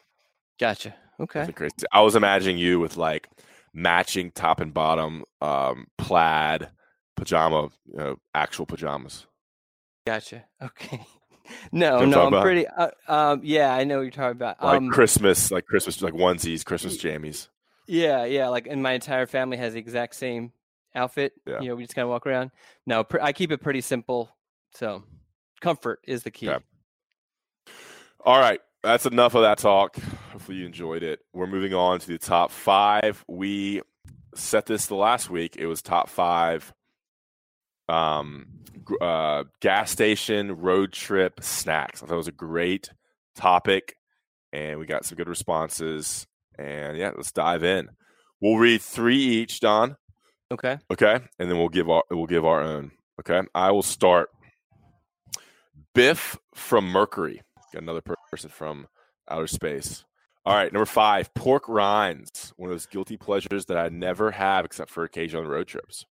Gotcha. 0.58 0.94
Okay. 1.20 1.50
Crazy. 1.52 1.74
I 1.92 2.00
was 2.00 2.16
imagining 2.16 2.58
you 2.58 2.80
with 2.80 2.96
like 2.96 3.28
matching 3.72 4.30
top 4.30 4.60
and 4.60 4.72
bottom 4.72 5.24
um, 5.40 5.86
plaid 5.98 6.70
pajama, 7.16 7.70
you 7.86 7.96
know, 7.96 8.16
actual 8.34 8.66
pajamas. 8.66 9.26
Gotcha. 10.06 10.44
Okay. 10.62 11.00
No, 11.72 12.02
no, 12.06 12.22
I'm 12.22 12.28
about? 12.28 12.42
pretty. 12.42 12.66
Uh, 12.66 12.88
um, 13.06 13.42
yeah, 13.44 13.74
I 13.74 13.84
know 13.84 13.96
what 13.96 14.04
you're 14.04 14.10
talking 14.12 14.36
about. 14.36 14.64
Like 14.64 14.78
um, 14.78 14.88
Christmas, 14.88 15.50
like 15.50 15.66
Christmas, 15.66 16.00
like 16.00 16.14
onesies, 16.14 16.64
Christmas 16.64 16.96
jammies. 16.96 17.48
Yeah, 17.86 18.24
yeah. 18.24 18.48
Like, 18.48 18.66
and 18.66 18.82
my 18.82 18.92
entire 18.92 19.26
family 19.26 19.58
has 19.58 19.74
the 19.74 19.78
exact 19.78 20.14
same 20.14 20.52
outfit. 20.94 21.34
Yeah. 21.46 21.60
You 21.60 21.68
know, 21.68 21.74
we 21.74 21.82
just 21.82 21.94
kind 21.94 22.04
of 22.04 22.08
walk 22.08 22.26
around. 22.26 22.50
No, 22.86 23.04
pr- 23.04 23.20
I 23.20 23.34
keep 23.34 23.52
it 23.52 23.60
pretty 23.60 23.82
simple. 23.82 24.30
So 24.72 25.04
comfort 25.60 26.00
is 26.04 26.22
the 26.22 26.30
key. 26.30 26.46
All 28.24 28.38
right. 28.38 28.60
That's 28.82 29.04
enough 29.04 29.34
of 29.34 29.42
that 29.42 29.58
talk. 29.58 29.96
Hopefully 30.32 30.58
you 30.58 30.66
enjoyed 30.66 31.02
it. 31.02 31.20
We're 31.34 31.46
moving 31.46 31.74
on 31.74 32.00
to 32.00 32.06
the 32.06 32.18
top 32.18 32.50
five. 32.50 33.22
We 33.28 33.82
set 34.34 34.64
this 34.66 34.86
the 34.86 34.94
last 34.94 35.28
week. 35.28 35.56
It 35.56 35.66
was 35.66 35.82
top 35.82 36.08
five 36.08 36.72
um 37.86 38.46
uh 39.00 39.44
gas 39.60 39.90
station 39.90 40.52
road 40.60 40.92
trip 40.92 41.40
snacks. 41.42 42.02
I 42.02 42.06
thought 42.06 42.14
it 42.14 42.16
was 42.16 42.28
a 42.28 42.32
great 42.32 42.90
topic 43.36 43.96
and 44.54 44.78
we 44.78 44.86
got 44.86 45.04
some 45.04 45.16
good 45.16 45.28
responses. 45.28 46.26
And 46.58 46.96
yeah, 46.96 47.10
let's 47.14 47.32
dive 47.32 47.62
in. 47.62 47.90
We'll 48.40 48.56
read 48.56 48.80
three 48.80 49.18
each, 49.18 49.60
Don. 49.60 49.96
Okay. 50.50 50.78
Okay, 50.90 51.20
and 51.38 51.50
then 51.50 51.58
we'll 51.58 51.68
give 51.68 51.90
our 51.90 52.04
we'll 52.10 52.26
give 52.26 52.44
our 52.46 52.62
own. 52.62 52.92
Okay, 53.20 53.46
I 53.54 53.70
will 53.70 53.82
start. 53.82 54.30
Biff 55.94 56.38
from 56.54 56.88
Mercury. 56.88 57.42
Got 57.74 57.82
another 57.82 58.02
person 58.30 58.50
from 58.50 58.86
outer 59.28 59.48
space. 59.48 60.04
All 60.46 60.54
right, 60.54 60.72
number 60.72 60.86
five, 60.86 61.34
pork 61.34 61.68
rinds. 61.68 62.52
One 62.56 62.70
of 62.70 62.74
those 62.74 62.86
guilty 62.86 63.16
pleasures 63.16 63.64
that 63.66 63.76
I 63.76 63.88
never 63.88 64.30
have 64.30 64.64
except 64.64 64.90
for 64.90 65.02
occasional 65.02 65.44
road 65.44 65.66
trips. 65.66 66.06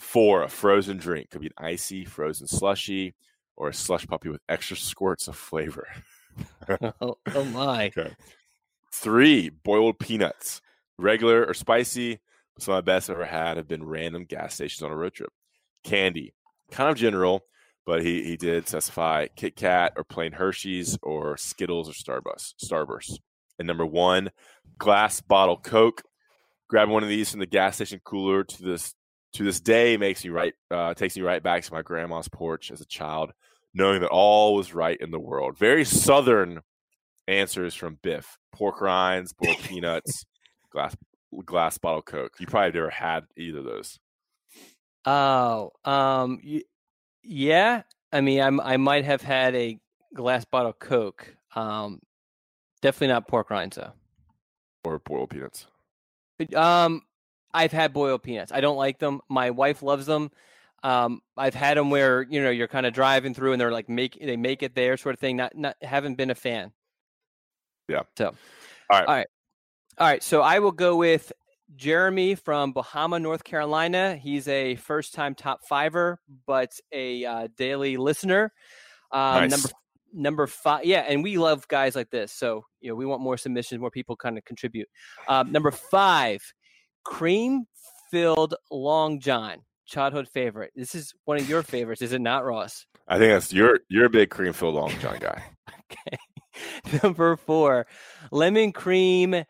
Four, 0.00 0.42
a 0.42 0.48
frozen 0.48 0.96
drink. 0.96 1.30
Could 1.30 1.42
be 1.42 1.46
an 1.46 1.52
icy 1.56 2.04
frozen 2.04 2.48
slushy 2.48 3.14
or 3.56 3.68
a 3.68 3.74
slush 3.74 4.08
puppy 4.08 4.28
with 4.28 4.40
extra 4.48 4.76
squirts 4.76 5.28
of 5.28 5.36
flavor. 5.36 5.86
oh, 7.00 7.18
oh, 7.32 7.44
my. 7.44 7.86
Okay. 7.86 8.16
Three, 8.90 9.50
boiled 9.50 10.00
peanuts. 10.00 10.62
Regular 10.98 11.44
or 11.44 11.54
spicy. 11.54 12.18
Some 12.58 12.74
of 12.74 12.78
my 12.84 12.92
best 12.92 13.08
I've 13.08 13.16
ever 13.16 13.24
had 13.24 13.56
have 13.56 13.68
been 13.68 13.84
random 13.84 14.24
gas 14.24 14.54
stations 14.54 14.82
on 14.82 14.90
a 14.90 14.96
road 14.96 15.14
trip. 15.14 15.32
Candy, 15.84 16.34
kind 16.72 16.90
of 16.90 16.96
general, 16.96 17.44
but 17.84 18.02
he, 18.02 18.22
he 18.22 18.36
did 18.36 18.68
specify 18.68 19.26
Kit 19.34 19.56
Kat 19.56 19.94
or 19.96 20.04
plain 20.04 20.32
Hershey's 20.32 20.98
or 21.02 21.36
Skittles 21.36 21.88
or 21.88 21.92
Starburst. 21.92 22.54
Starburst. 22.64 23.18
And 23.58 23.66
number 23.66 23.86
one, 23.86 24.30
glass 24.78 25.20
bottle 25.20 25.56
Coke. 25.56 26.02
Grab 26.68 26.88
one 26.88 27.02
of 27.02 27.08
these 27.08 27.30
from 27.30 27.40
the 27.40 27.46
gas 27.46 27.76
station 27.76 28.00
cooler 28.02 28.44
to 28.44 28.62
this 28.62 28.94
to 29.34 29.44
this 29.44 29.60
day 29.60 29.96
makes 29.96 30.24
me 30.24 30.30
right 30.30 30.54
uh, 30.70 30.94
takes 30.94 31.16
me 31.16 31.22
right 31.22 31.42
back 31.42 31.62
to 31.62 31.72
my 31.72 31.82
grandma's 31.82 32.28
porch 32.28 32.70
as 32.70 32.80
a 32.80 32.86
child, 32.86 33.32
knowing 33.74 34.00
that 34.00 34.08
all 34.08 34.54
was 34.54 34.74
right 34.74 34.98
in 34.98 35.10
the 35.10 35.20
world. 35.20 35.58
Very 35.58 35.84
southern 35.84 36.60
answers 37.28 37.74
from 37.74 37.98
Biff: 38.02 38.38
pork 38.52 38.80
rinds, 38.80 39.32
boiled 39.32 39.58
peanuts, 39.62 40.24
glass 40.70 40.96
glass 41.44 41.78
bottle 41.78 42.02
Coke. 42.02 42.34
You 42.38 42.46
probably 42.46 42.72
never 42.72 42.90
had 42.90 43.24
either 43.36 43.58
of 43.58 43.64
those. 43.64 43.98
Oh, 45.04 45.72
um, 45.84 46.40
yeah. 47.22 47.82
I 48.12 48.20
mean, 48.20 48.40
I'm, 48.40 48.60
I 48.60 48.76
might 48.76 49.04
have 49.04 49.22
had 49.22 49.54
a 49.54 49.78
glass 50.14 50.44
bottle 50.44 50.72
Coke. 50.72 51.34
Um, 51.54 52.00
definitely 52.80 53.08
not 53.08 53.28
pork 53.28 53.50
rinds 53.50 53.76
though. 53.76 53.92
Or 54.84 54.98
boiled 54.98 55.30
peanuts. 55.30 55.66
Um, 56.54 57.02
I've 57.54 57.72
had 57.72 57.92
boiled 57.92 58.22
peanuts. 58.22 58.52
I 58.52 58.60
don't 58.60 58.76
like 58.76 58.98
them. 58.98 59.20
My 59.28 59.50
wife 59.50 59.82
loves 59.82 60.06
them. 60.06 60.30
Um, 60.82 61.22
I've 61.36 61.54
had 61.54 61.76
them 61.76 61.90
where 61.90 62.22
you 62.22 62.42
know 62.42 62.50
you're 62.50 62.68
kind 62.68 62.86
of 62.86 62.92
driving 62.92 63.34
through 63.34 63.52
and 63.52 63.60
they're 63.60 63.70
like 63.70 63.88
make 63.88 64.18
they 64.20 64.36
make 64.36 64.62
it 64.64 64.74
there 64.74 64.96
sort 64.96 65.14
of 65.14 65.20
thing. 65.20 65.36
Not 65.36 65.56
not 65.56 65.76
haven't 65.80 66.16
been 66.16 66.30
a 66.30 66.34
fan. 66.34 66.72
Yeah. 67.88 68.02
So, 68.16 68.26
all 68.26 68.34
right, 68.90 69.06
all 69.06 69.14
right, 69.14 69.26
all 69.98 70.06
right. 70.08 70.22
So 70.22 70.42
I 70.42 70.58
will 70.58 70.72
go 70.72 70.96
with 70.96 71.32
Jeremy 71.76 72.34
from 72.34 72.72
Bahama, 72.72 73.18
North 73.18 73.44
Carolina. 73.44 74.16
He's 74.16 74.48
a 74.48 74.76
first 74.76 75.14
time 75.14 75.34
top 75.34 75.60
fiver, 75.68 76.18
but 76.46 76.72
a 76.92 77.24
uh, 77.24 77.48
daily 77.56 77.96
listener. 77.96 78.52
Um, 79.10 79.42
nice. 79.42 79.50
Number 79.50 79.68
number 80.12 80.46
five, 80.46 80.84
yeah, 80.84 81.04
and 81.08 81.22
we 81.22 81.38
love 81.38 81.66
guys 81.68 81.94
like 81.94 82.10
this. 82.10 82.32
So 82.32 82.64
you 82.80 82.90
know, 82.90 82.94
we 82.94 83.06
want 83.06 83.22
more 83.22 83.36
submissions, 83.36 83.80
more 83.80 83.90
people 83.90 84.16
kind 84.16 84.38
of 84.38 84.44
contribute. 84.44 84.88
Um, 85.28 85.52
number 85.52 85.70
five, 85.70 86.42
cream 87.04 87.64
filled 88.10 88.54
Long 88.70 89.20
John, 89.20 89.58
childhood 89.86 90.28
favorite. 90.28 90.72
This 90.74 90.94
is 90.94 91.14
one 91.24 91.38
of 91.38 91.48
your 91.48 91.62
favorites, 91.62 92.02
is 92.02 92.12
it 92.12 92.20
not, 92.20 92.44
Ross? 92.44 92.86
I 93.08 93.18
think 93.18 93.32
that's 93.32 93.52
you're 93.52 93.80
you're 93.88 94.08
big 94.08 94.30
cream 94.30 94.52
filled 94.52 94.74
Long 94.74 94.92
John 95.00 95.18
guy. 95.18 95.42
okay. 95.90 96.18
Number 97.02 97.36
four, 97.36 97.86
lemon 98.30 98.72
cream. 98.72 99.44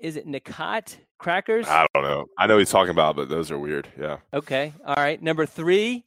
Is 0.00 0.14
it 0.16 0.28
Nikat 0.28 0.96
crackers? 1.18 1.66
I 1.66 1.86
don't 1.94 2.02
know. 2.04 2.26
I 2.38 2.46
know 2.46 2.58
he's 2.58 2.70
talking 2.70 2.90
about, 2.90 3.16
but 3.16 3.28
those 3.28 3.50
are 3.50 3.58
weird. 3.58 3.88
Yeah. 4.00 4.18
Okay. 4.32 4.72
All 4.84 4.94
right. 4.96 5.20
Number 5.22 5.46
three, 5.46 6.04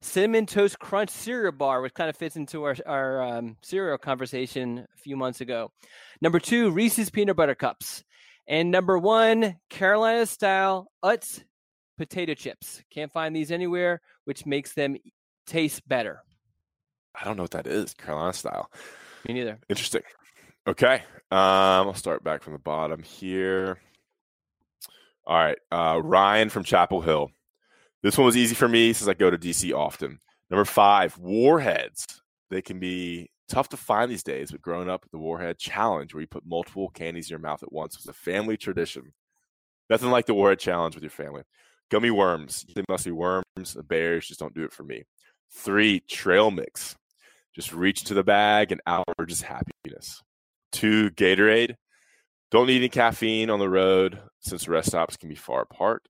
cinnamon 0.00 0.46
toast 0.46 0.78
crunch 0.78 1.10
cereal 1.10 1.52
bar, 1.52 1.80
which 1.82 1.94
kind 1.94 2.10
of 2.10 2.16
fits 2.16 2.36
into 2.36 2.64
our 2.64 2.76
our 2.86 3.22
um, 3.22 3.56
cereal 3.62 3.98
conversation 3.98 4.86
a 4.94 4.98
few 4.98 5.16
months 5.16 5.40
ago. 5.40 5.70
Number 6.20 6.38
two, 6.38 6.70
Reese's 6.70 7.10
peanut 7.10 7.36
butter 7.36 7.54
cups. 7.54 8.04
And 8.48 8.70
number 8.70 8.96
one, 8.96 9.56
Carolina 9.70 10.24
style 10.26 10.90
Utz 11.04 11.42
potato 11.98 12.34
chips. 12.34 12.82
Can't 12.90 13.10
find 13.10 13.34
these 13.34 13.50
anywhere, 13.50 14.00
which 14.24 14.46
makes 14.46 14.72
them 14.74 14.96
taste 15.46 15.86
better. 15.88 16.22
I 17.18 17.24
don't 17.24 17.36
know 17.36 17.44
what 17.44 17.52
that 17.52 17.66
is, 17.66 17.94
Carolina 17.94 18.32
style. 18.32 18.70
Me 19.26 19.34
neither. 19.34 19.58
Interesting. 19.68 20.02
Okay. 20.66 21.02
Um, 21.30 21.88
I'll 21.88 21.94
start 21.94 22.22
back 22.22 22.42
from 22.42 22.52
the 22.52 22.58
bottom 22.58 23.02
here. 23.02 23.78
All 25.26 25.36
right. 25.36 25.58
Uh, 25.72 26.00
Ryan 26.02 26.48
from 26.48 26.64
Chapel 26.64 27.00
Hill. 27.00 27.30
This 28.02 28.16
one 28.16 28.26
was 28.26 28.36
easy 28.36 28.54
for 28.54 28.68
me 28.68 28.92
since 28.92 29.08
I 29.08 29.14
go 29.14 29.30
to 29.30 29.38
DC 29.38 29.74
often. 29.74 30.20
Number 30.50 30.64
five, 30.64 31.18
Warheads. 31.18 32.04
They 32.50 32.62
can 32.62 32.78
be 32.78 33.30
tough 33.48 33.68
to 33.70 33.76
find 33.76 34.08
these 34.10 34.22
days, 34.22 34.52
but 34.52 34.62
growing 34.62 34.88
up, 34.88 35.04
the 35.10 35.18
Warhead 35.18 35.58
Challenge, 35.58 36.14
where 36.14 36.20
you 36.20 36.28
put 36.28 36.46
multiple 36.46 36.88
candies 36.90 37.26
in 37.26 37.30
your 37.30 37.40
mouth 37.40 37.64
at 37.64 37.72
once, 37.72 37.96
was 37.96 38.06
a 38.06 38.12
family 38.12 38.56
tradition. 38.56 39.12
Nothing 39.90 40.10
like 40.10 40.26
the 40.26 40.34
Warhead 40.34 40.60
Challenge 40.60 40.94
with 40.94 41.02
your 41.02 41.10
family. 41.10 41.42
Gummy 41.90 42.10
worms. 42.10 42.64
They 42.74 42.84
must 42.88 43.04
be 43.04 43.10
worms. 43.10 43.44
The 43.74 43.82
bears 43.82 44.28
just 44.28 44.40
don't 44.40 44.54
do 44.54 44.64
it 44.64 44.72
for 44.72 44.84
me. 44.84 45.02
Three, 45.52 46.00
trail 46.00 46.50
mix. 46.52 46.96
Just 47.54 47.72
reach 47.72 48.04
to 48.04 48.14
the 48.14 48.24
bag 48.24 48.70
and 48.70 48.80
out 48.86 49.04
just 49.26 49.42
happiness. 49.42 50.22
Two, 50.72 51.10
Gatorade. 51.10 51.74
Don't 52.50 52.66
need 52.66 52.76
any 52.76 52.88
caffeine 52.88 53.50
on 53.50 53.58
the 53.58 53.68
road 53.68 54.20
since 54.46 54.68
rest 54.68 54.88
stops 54.88 55.16
can 55.16 55.28
be 55.28 55.34
far 55.34 55.62
apart. 55.62 56.08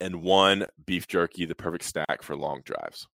And 0.00 0.22
one, 0.22 0.66
beef 0.84 1.06
jerky, 1.06 1.44
the 1.46 1.54
perfect 1.54 1.84
snack 1.84 2.22
for 2.22 2.36
long 2.36 2.62
drives. 2.64 3.06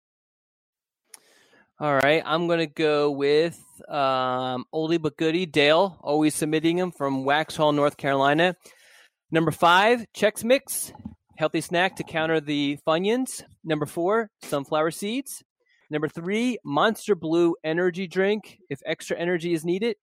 All 1.79 1.95
right, 1.95 2.23
I'm 2.27 2.47
gonna 2.47 2.67
go 2.67 3.11
with 3.11 3.59
um, 3.89 4.67
oldie 4.75 5.01
but 5.01 5.17
goodie. 5.17 5.47
Dale, 5.47 5.99
always 6.03 6.35
submitting 6.35 6.77
him 6.77 6.91
from 6.91 7.25
Waxhaw, 7.25 7.75
North 7.75 7.97
Carolina. 7.97 8.55
Number 9.31 9.51
five, 9.51 10.05
Chex 10.15 10.45
Mix, 10.45 10.93
healthy 11.37 11.63
snack 11.63 11.97
to 11.97 12.05
counter 12.05 12.39
the 12.39 12.79
Funyuns. 12.87 13.45
Number 13.65 13.87
four, 13.87 14.29
sunflower 14.43 14.91
seeds. 14.91 15.43
Number 15.89 16.09
three, 16.09 16.59
Monster 16.65 17.15
Blue 17.15 17.57
energy 17.65 18.07
drink 18.07 18.59
if 18.69 18.81
extra 18.85 19.17
energy 19.17 19.55
is 19.55 19.65
needed. 19.65 19.97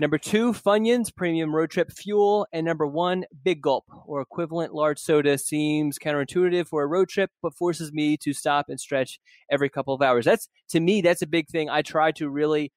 Number 0.00 0.16
two, 0.16 0.52
Funyuns 0.52 1.12
Premium 1.14 1.52
Road 1.54 1.70
Trip 1.70 1.90
Fuel. 1.90 2.46
And 2.52 2.64
number 2.64 2.86
one, 2.86 3.24
Big 3.42 3.60
Gulp 3.60 3.84
or 4.06 4.20
equivalent 4.20 4.72
large 4.72 5.00
soda 5.00 5.36
seems 5.36 5.98
counterintuitive 5.98 6.68
for 6.68 6.84
a 6.84 6.86
road 6.86 7.08
trip, 7.08 7.30
but 7.42 7.54
forces 7.54 7.92
me 7.92 8.16
to 8.18 8.32
stop 8.32 8.66
and 8.68 8.78
stretch 8.78 9.18
every 9.50 9.68
couple 9.68 9.94
of 9.94 10.00
hours. 10.00 10.24
That's 10.24 10.48
to 10.68 10.78
me, 10.78 11.00
that's 11.00 11.22
a 11.22 11.26
big 11.26 11.48
thing. 11.48 11.68
I 11.68 11.82
try 11.82 12.12
to 12.12 12.28
really 12.28 12.72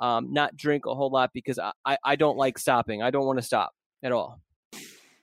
um, 0.00 0.34
not 0.34 0.54
drink 0.54 0.84
a 0.84 0.94
whole 0.94 1.10
lot 1.10 1.30
because 1.32 1.58
I, 1.58 1.72
I, 1.86 1.96
I 2.04 2.16
don't 2.16 2.36
like 2.36 2.58
stopping. 2.58 3.02
I 3.02 3.10
don't 3.10 3.24
want 3.24 3.38
to 3.38 3.44
stop 3.44 3.72
at 4.02 4.12
all. 4.12 4.40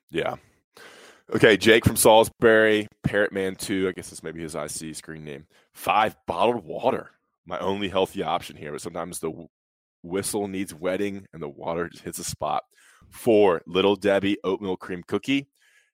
Yeah. 0.10 0.36
Okay, 1.36 1.56
Jake 1.56 1.86
from 1.86 1.96
Salisbury, 1.96 2.88
Parrot 3.04 3.32
Man 3.32 3.56
2, 3.56 3.88
I 3.88 3.92
guess 3.92 4.10
this 4.10 4.24
may 4.24 4.32
be 4.32 4.42
his 4.42 4.56
IC 4.56 4.96
screen 4.96 5.24
name. 5.24 5.46
Five 5.74 6.16
bottled 6.26 6.66
water. 6.66 7.12
My 7.46 7.60
only 7.60 7.90
healthy 7.90 8.24
option 8.24 8.56
here, 8.56 8.72
but 8.72 8.82
sometimes 8.82 9.20
the 9.20 9.48
whistle 10.04 10.48
needs 10.48 10.74
wetting 10.74 11.26
and 11.34 11.42
the 11.42 11.50
water 11.50 11.90
just 11.90 12.04
hits 12.04 12.20
a 12.20 12.24
spot. 12.24 12.64
Four, 13.10 13.62
Little 13.66 13.96
Debbie 13.96 14.38
oatmeal 14.44 14.78
cream 14.78 15.04
cookie. 15.08 15.48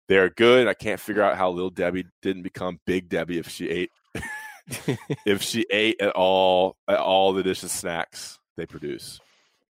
They 0.07 0.17
are 0.17 0.29
good. 0.29 0.67
I 0.67 0.73
can't 0.73 0.99
figure 0.99 1.21
out 1.21 1.37
how 1.37 1.51
Little 1.51 1.69
Debbie 1.69 2.05
didn't 2.21 2.43
become 2.43 2.79
Big 2.85 3.09
Debbie 3.09 3.37
if 3.37 3.47
she 3.47 3.69
ate 3.69 3.91
if 5.25 5.41
she 5.41 5.65
ate 5.71 6.01
at 6.01 6.11
all 6.11 6.77
at 6.87 6.99
all 6.99 7.33
the 7.33 7.43
dishes 7.43 7.71
snacks 7.71 8.39
they 8.57 8.65
produce. 8.65 9.19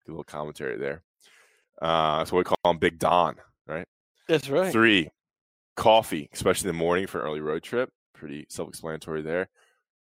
Good 0.04 0.12
little 0.12 0.24
commentary 0.24 0.76
there. 0.78 1.02
Uh, 1.80 2.18
that's 2.18 2.32
what 2.32 2.38
we 2.38 2.44
call 2.44 2.58
them 2.64 2.78
Big 2.78 2.98
Don, 2.98 3.36
right? 3.66 3.86
That's 4.28 4.48
right. 4.48 4.72
Three, 4.72 5.10
coffee, 5.76 6.28
especially 6.32 6.70
in 6.70 6.76
the 6.76 6.78
morning 6.78 7.06
for 7.06 7.20
an 7.20 7.26
early 7.26 7.40
road 7.40 7.62
trip. 7.62 7.90
Pretty 8.14 8.46
self-explanatory 8.48 9.22
there. 9.22 9.48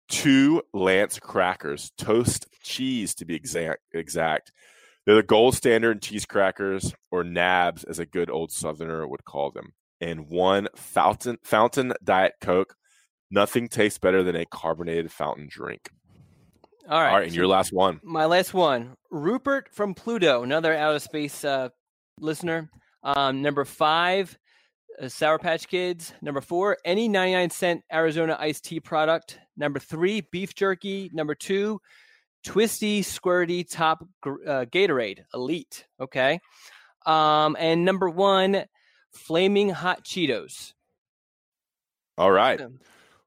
Two 0.07 0.61
Lance 0.73 1.19
crackers, 1.19 1.91
toast 1.97 2.47
cheese 2.61 3.15
to 3.15 3.25
be 3.25 3.35
exact. 3.35 3.81
Exact. 3.93 4.51
They're 5.05 5.15
the 5.15 5.23
gold 5.23 5.55
standard 5.55 5.91
in 5.91 5.99
cheese 5.99 6.25
crackers, 6.25 6.93
or 7.11 7.23
nabs, 7.23 7.83
as 7.83 7.99
a 7.99 8.05
good 8.05 8.29
old 8.29 8.51
Southerner 8.51 9.07
would 9.07 9.23
call 9.23 9.51
them. 9.51 9.73
And 10.01 10.27
one 10.29 10.67
fountain 10.75 11.37
fountain 11.43 11.93
diet 12.03 12.33
Coke. 12.41 12.75
Nothing 13.31 13.67
tastes 13.67 13.97
better 13.97 14.23
than 14.23 14.35
a 14.35 14.45
carbonated 14.45 15.11
fountain 15.11 15.47
drink. 15.49 15.89
All 16.87 17.01
right. 17.01 17.09
All 17.09 17.15
right, 17.17 17.23
and 17.23 17.31
so 17.31 17.37
your 17.37 17.47
last 17.47 17.73
one. 17.73 17.99
My 18.03 18.25
last 18.25 18.53
one, 18.53 18.95
Rupert 19.09 19.69
from 19.73 19.95
Pluto, 19.95 20.43
another 20.43 20.75
out 20.75 20.95
of 20.95 21.01
space 21.01 21.43
uh, 21.43 21.69
listener. 22.19 22.69
Um, 23.03 23.41
number 23.41 23.65
five, 23.65 24.37
Sour 25.07 25.39
Patch 25.39 25.67
Kids. 25.67 26.13
Number 26.21 26.41
four, 26.41 26.77
any 26.85 27.07
99 27.07 27.49
cent 27.49 27.83
Arizona 27.91 28.37
iced 28.39 28.65
tea 28.65 28.79
product. 28.79 29.39
Number 29.57 29.79
three, 29.79 30.21
beef 30.31 30.55
jerky. 30.55 31.09
Number 31.13 31.35
two, 31.35 31.81
Twisty 32.43 33.01
Squirty 33.01 33.69
Top 33.69 34.05
uh, 34.25 34.65
Gatorade 34.65 35.19
Elite. 35.33 35.85
Okay. 35.99 36.39
Um, 37.05 37.55
and 37.59 37.85
number 37.85 38.09
one, 38.09 38.65
Flaming 39.13 39.69
Hot 39.69 40.03
Cheetos. 40.03 40.73
All 42.17 42.31
right. 42.31 42.59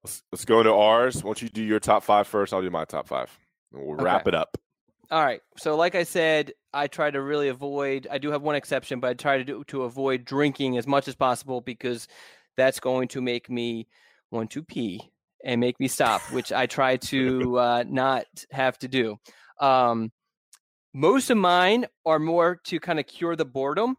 Let's, 0.03 0.23
let's 0.33 0.45
go 0.45 0.61
into 0.61 0.73
ours. 0.73 1.23
Why 1.23 1.29
don't 1.29 1.43
you 1.43 1.49
do 1.49 1.63
your 1.63 1.81
top 1.81 2.03
five 2.05 2.27
first? 2.27 2.53
I'll 2.55 2.63
do 2.63 2.71
my 2.71 2.85
top 2.85 3.09
five. 3.09 3.37
And 3.73 3.85
we'll 3.85 3.97
wrap 3.97 4.23
Okay. 4.23 4.31
it 4.31 4.35
up. 4.35 4.57
All 5.11 5.23
right. 5.23 5.41
So, 5.57 5.77
like 5.77 5.95
I 5.95 6.05
said, 6.05 6.53
I 6.79 6.87
try 6.87 7.11
to 7.11 7.21
really 7.21 7.49
avoid. 7.49 8.07
I 8.09 8.19
do 8.19 8.31
have 8.31 8.43
one 8.43 8.55
exception, 8.55 9.01
but 9.01 9.11
I 9.11 9.15
try 9.15 9.39
to 9.39 9.45
do 9.45 9.65
to 9.65 9.83
avoid 9.83 10.25
drinking 10.25 10.79
as 10.79 10.87
much 10.87 11.09
as 11.09 11.17
possible 11.17 11.61
because 11.61 12.07
that's 12.57 12.79
going 12.79 13.09
to 13.09 13.21
make 13.21 13.51
me 13.51 13.89
want 14.31 14.53
to 14.53 14.63
pee 14.63 15.11
and 15.45 15.61
make 15.61 15.81
me 15.81 15.89
stop, 15.89 16.21
which 16.33 16.53
I 16.53 16.67
try 16.67 16.97
to 16.97 17.59
uh, 17.59 17.85
not 17.89 18.27
have 18.53 18.79
to 18.79 18.89
do. 18.89 19.17
Um, 19.61 20.13
most 20.95 21.31
of 21.31 21.37
mine 21.37 21.87
are 22.07 22.21
more 22.21 22.61
to 22.67 22.79
kind 22.79 23.01
of 23.01 23.07
cure 23.09 23.35
the 23.35 23.45
boredom. 23.45 23.97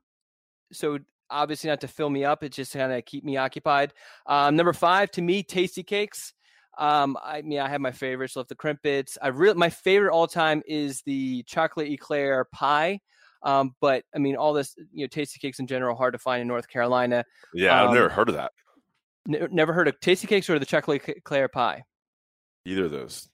So 0.72 1.00
obviously 1.30 1.70
not 1.70 1.82
to 1.82 1.88
fill 1.90 2.10
me 2.10 2.24
up; 2.24 2.44
it's 2.44 2.56
just 2.56 2.74
kind 2.74 2.94
of 2.94 3.04
keep 3.04 3.26
me 3.26 3.36
occupied. 3.36 3.94
Um, 4.26 4.56
number 4.56 4.74
five 4.74 5.12
to 5.12 5.22
me, 5.22 5.44
Tastykakes. 5.44 6.32
Um, 6.80 7.18
I 7.22 7.42
mean, 7.42 7.60
I 7.60 7.68
have 7.70 7.82
my 7.82 7.92
favorites. 7.92 8.36
Love 8.36 8.48
the 8.48 8.56
Krimpets. 8.56 9.18
I 9.22 9.28
really 9.28 9.56
my 9.56 9.70
favorite 9.70 10.14
all 10.14 10.28
time 10.28 10.64
is 10.66 11.02
the 11.02 11.44
chocolate 11.44 11.90
eclair 11.92 12.46
pie. 12.54 13.00
Um, 13.44 13.76
but 13.82 14.04
I 14.16 14.20
mean, 14.20 14.36
all 14.36 14.54
this 14.54 14.76
you 14.94 15.04
know, 15.06 15.08
Tastykakes 15.08 15.60
in 15.60 15.68
general 15.68 15.96
hard 15.96 16.14
to 16.14 16.20
find 16.20 16.42
in 16.42 16.48
North 16.48 16.68
Carolina. 16.68 17.24
Yeah, 17.54 17.82
I've 17.84 17.90
Um, 17.90 17.96
never 17.96 18.10
heard 18.10 18.30
of 18.30 18.36
that. 18.36 18.52
Ne- 19.28 19.48
never 19.52 19.74
heard 19.74 19.88
of 19.88 20.00
Tastykakes 20.00 20.50
or 20.50 20.58
the 20.58 20.66
chocolate 20.66 21.08
eclair 21.08 21.48
pie. 21.50 21.84
Either 22.66 22.86
of 22.86 22.92
those. 22.92 23.30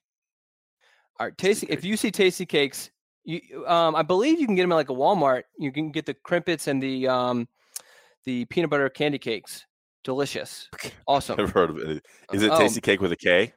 All 1.18 1.26
right, 1.26 1.38
tasty. 1.38 1.66
If 1.68 1.84
you 1.84 1.96
see 1.96 2.10
Tastykakes, 2.10 2.90
you 3.24 3.66
um, 3.66 3.96
I 3.96 4.02
believe 4.02 4.40
you 4.40 4.46
can 4.46 4.54
get 4.54 4.62
them 4.62 4.72
at 4.72 4.76
like 4.76 4.90
a 4.90 4.94
Walmart. 4.94 5.42
You 5.58 5.72
can 5.72 5.90
get 5.90 6.06
the 6.06 6.14
Krimpets 6.14 6.66
and 6.68 6.82
the 6.82 7.08
um, 7.08 7.48
the 8.24 8.44
peanut 8.46 8.70
butter 8.70 8.88
candy 8.88 9.18
cakes. 9.18 9.65
Delicious, 10.06 10.70
awesome. 11.06 11.36
Never 11.36 11.50
heard 11.52 11.70
of 11.70 11.78
it. 11.78 12.06
Is 12.32 12.42
it 12.42 12.50
Oh. 12.52 12.58
Tasty 12.58 12.80
Cake 12.80 13.00
with 13.00 13.10
a 13.12 13.16
K? 13.16 13.52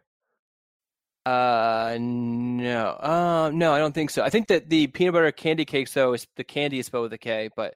Uh, 1.25 1.95
no, 1.99 2.87
uh, 2.99 3.51
no, 3.53 3.71
I 3.73 3.77
don't 3.77 3.93
think 3.93 4.09
so. 4.09 4.23
I 4.23 4.29
think 4.31 4.47
that 4.47 4.67
the 4.69 4.87
peanut 4.87 5.13
butter 5.13 5.31
candy 5.31 5.63
cakes 5.63 5.93
though 5.93 6.13
is 6.13 6.25
the 6.37 6.43
candy 6.43 6.79
is 6.79 6.87
spelled 6.87 7.03
with 7.03 7.13
a 7.13 7.17
K, 7.19 7.49
but 7.55 7.75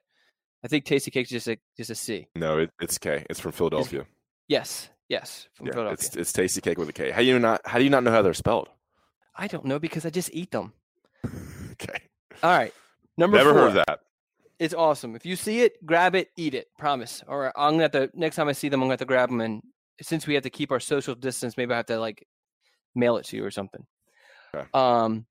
I 0.63 0.67
think 0.67 0.85
tasty 0.85 1.11
cakes 1.11 1.29
is 1.31 1.43
just 1.45 1.47
a 1.49 1.57
just 1.77 1.89
a 1.91 1.95
C. 1.95 2.27
No, 2.35 2.57
it, 2.59 2.71
it's 2.81 2.97
K. 2.97 3.25
It's 3.29 3.39
from 3.39 3.51
Philadelphia. 3.51 4.05
Yes, 4.47 4.89
yes, 5.07 5.47
from 5.53 5.67
Yeah, 5.67 5.73
Philadelphia. 5.73 6.05
it's 6.07 6.15
it's 6.15 6.33
Tasty 6.33 6.61
Cake 6.61 6.79
with 6.79 6.89
a 6.89 6.93
K. 6.93 7.11
How 7.11 7.19
do 7.19 7.25
you 7.25 7.37
not 7.37 7.61
how 7.65 7.77
do 7.77 7.83
you 7.83 7.89
not 7.91 8.03
know 8.03 8.11
how 8.11 8.21
they're 8.23 8.33
spelled? 8.33 8.69
I 9.35 9.47
don't 9.47 9.65
know 9.65 9.77
because 9.77 10.03
I 10.05 10.09
just 10.09 10.29
eat 10.33 10.51
them. 10.51 10.73
Okay. 11.73 12.01
All 12.43 12.51
right, 12.55 12.73
number 13.17 13.35
Never 13.37 13.51
four. 13.51 13.61
heard 13.61 13.67
of 13.77 13.85
that. 13.87 13.99
It's 14.63 14.73
awesome. 14.73 15.13
If 15.13 15.25
you 15.25 15.35
see 15.35 15.59
it, 15.59 15.85
grab 15.85 16.15
it, 16.15 16.29
eat 16.37 16.53
it. 16.53 16.67
Promise. 16.77 17.21
Or 17.27 17.51
I'm 17.59 17.73
gonna 17.73 17.83
have 17.83 17.91
to 17.91 18.09
next 18.13 18.37
time 18.37 18.47
I 18.47 18.53
see 18.53 18.69
them, 18.69 18.79
I'm 18.79 18.85
gonna 18.85 18.93
have 18.93 18.99
to 18.99 19.05
grab 19.05 19.27
them. 19.27 19.41
And 19.41 19.61
since 20.01 20.25
we 20.25 20.35
have 20.35 20.43
to 20.43 20.49
keep 20.49 20.71
our 20.71 20.79
social 20.79 21.15
distance, 21.15 21.57
maybe 21.57 21.73
I 21.73 21.77
have 21.77 21.87
to 21.87 21.99
like 21.99 22.25
mail 22.95 23.17
it 23.17 23.25
to 23.25 23.35
you 23.35 23.43
or 23.43 23.51
something. 23.51 23.85
Okay. 24.55 24.65
Um, 24.73 25.25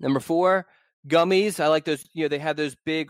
number 0.00 0.18
four, 0.18 0.66
gummies. 1.06 1.60
I 1.60 1.68
like 1.68 1.84
those. 1.84 2.04
You 2.12 2.24
know, 2.24 2.28
they 2.28 2.40
have 2.40 2.56
those 2.56 2.74
big. 2.74 3.08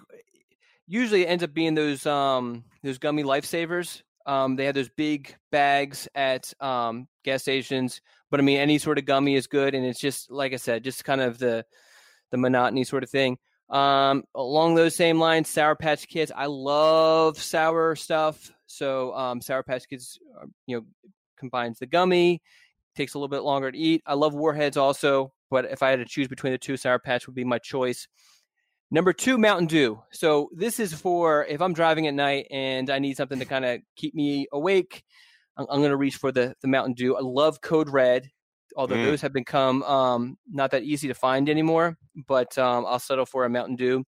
Usually, 0.86 1.22
it 1.22 1.28
ends 1.28 1.42
up 1.42 1.54
being 1.54 1.74
those 1.74 2.04
um 2.04 2.64
those 2.82 2.98
gummy 2.98 3.24
lifesavers. 3.24 4.02
Um, 4.26 4.56
they 4.56 4.66
have 4.66 4.74
those 4.74 4.90
big 4.90 5.34
bags 5.50 6.06
at 6.14 6.52
um 6.60 7.08
gas 7.24 7.40
stations. 7.40 8.02
But 8.30 8.40
I 8.40 8.42
mean, 8.42 8.58
any 8.58 8.76
sort 8.76 8.98
of 8.98 9.06
gummy 9.06 9.36
is 9.36 9.46
good, 9.46 9.74
and 9.74 9.86
it's 9.86 10.00
just 10.00 10.30
like 10.30 10.52
I 10.52 10.56
said, 10.56 10.84
just 10.84 11.02
kind 11.02 11.22
of 11.22 11.38
the 11.38 11.64
the 12.30 12.36
monotony 12.36 12.84
sort 12.84 13.04
of 13.04 13.08
thing. 13.08 13.38
Um, 13.70 14.24
along 14.34 14.74
those 14.74 14.94
same 14.94 15.18
lines, 15.18 15.48
Sour 15.48 15.74
Patch 15.74 16.06
Kids. 16.06 16.30
I 16.34 16.46
love 16.46 17.40
sour 17.40 17.96
stuff. 17.96 18.52
So 18.66 19.14
um, 19.14 19.40
Sour 19.40 19.62
Patch 19.62 19.88
Kids, 19.88 20.18
uh, 20.40 20.46
you 20.66 20.76
know, 20.76 20.84
combines 21.38 21.78
the 21.78 21.86
gummy, 21.86 22.42
takes 22.94 23.14
a 23.14 23.18
little 23.18 23.28
bit 23.28 23.42
longer 23.42 23.70
to 23.70 23.78
eat. 23.78 24.02
I 24.06 24.14
love 24.14 24.34
Warheads 24.34 24.76
also, 24.76 25.32
but 25.50 25.64
if 25.66 25.82
I 25.82 25.90
had 25.90 25.98
to 25.98 26.04
choose 26.04 26.28
between 26.28 26.52
the 26.52 26.58
two, 26.58 26.76
Sour 26.76 26.98
Patch 26.98 27.26
would 27.26 27.34
be 27.34 27.44
my 27.44 27.58
choice. 27.58 28.06
Number 28.90 29.12
two, 29.12 29.38
Mountain 29.38 29.66
Dew. 29.66 30.00
So 30.12 30.50
this 30.54 30.78
is 30.78 30.92
for 30.92 31.44
if 31.46 31.60
I'm 31.60 31.72
driving 31.72 32.06
at 32.06 32.14
night 32.14 32.46
and 32.50 32.90
I 32.90 32.98
need 32.98 33.16
something 33.16 33.38
to 33.38 33.44
kind 33.44 33.64
of 33.64 33.80
keep 33.96 34.14
me 34.14 34.46
awake. 34.52 35.02
I'm, 35.56 35.66
I'm 35.70 35.80
going 35.80 35.90
to 35.90 35.96
reach 35.96 36.16
for 36.16 36.30
the 36.30 36.54
the 36.60 36.68
Mountain 36.68 36.94
Dew. 36.94 37.16
I 37.16 37.20
love 37.20 37.60
Code 37.60 37.88
Red, 37.88 38.30
although 38.76 38.96
Mm. 38.96 39.04
those 39.04 39.20
have 39.22 39.32
become 39.32 39.82
um, 39.84 40.38
not 40.48 40.70
that 40.72 40.84
easy 40.84 41.08
to 41.08 41.14
find 41.14 41.48
anymore. 41.48 41.96
But 42.28 42.56
um, 42.58 42.86
I'll 42.86 42.98
settle 43.00 43.26
for 43.26 43.44
a 43.44 43.50
Mountain 43.50 43.76
Dew. 43.76 44.04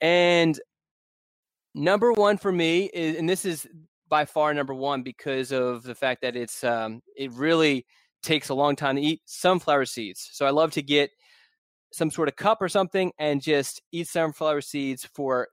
And 0.00 0.58
number 1.74 2.12
one 2.12 2.38
for 2.38 2.52
me 2.52 2.90
is, 2.92 3.16
and 3.18 3.28
this 3.28 3.44
is 3.44 3.66
by 4.08 4.24
far 4.24 4.54
number 4.54 4.74
one 4.74 5.02
because 5.02 5.52
of 5.52 5.82
the 5.82 5.94
fact 5.94 6.22
that 6.22 6.36
it's 6.36 6.64
um, 6.64 7.02
it 7.16 7.32
really 7.32 7.86
takes 8.22 8.48
a 8.50 8.54
long 8.54 8.76
time 8.76 8.96
to 8.96 9.02
eat 9.02 9.22
sunflower 9.26 9.86
seeds. 9.86 10.28
So 10.32 10.46
I 10.46 10.50
love 10.50 10.72
to 10.72 10.82
get 10.82 11.10
some 11.92 12.10
sort 12.10 12.28
of 12.28 12.36
cup 12.36 12.60
or 12.62 12.68
something 12.68 13.12
and 13.18 13.42
just 13.42 13.82
eat 13.92 14.08
sunflower 14.08 14.60
seeds 14.62 15.06
for 15.14 15.48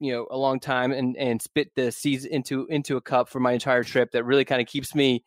you 0.00 0.12
know 0.12 0.26
a 0.30 0.36
long 0.36 0.60
time 0.60 0.92
and 0.92 1.16
and 1.16 1.42
spit 1.42 1.68
the 1.76 1.92
seeds 1.92 2.24
into 2.24 2.66
into 2.68 2.96
a 2.96 3.00
cup 3.02 3.28
for 3.28 3.40
my 3.40 3.52
entire 3.52 3.84
trip 3.84 4.10
that 4.12 4.24
really 4.24 4.44
kind 4.44 4.60
of 4.60 4.66
keeps 4.68 4.94
me 4.94 5.24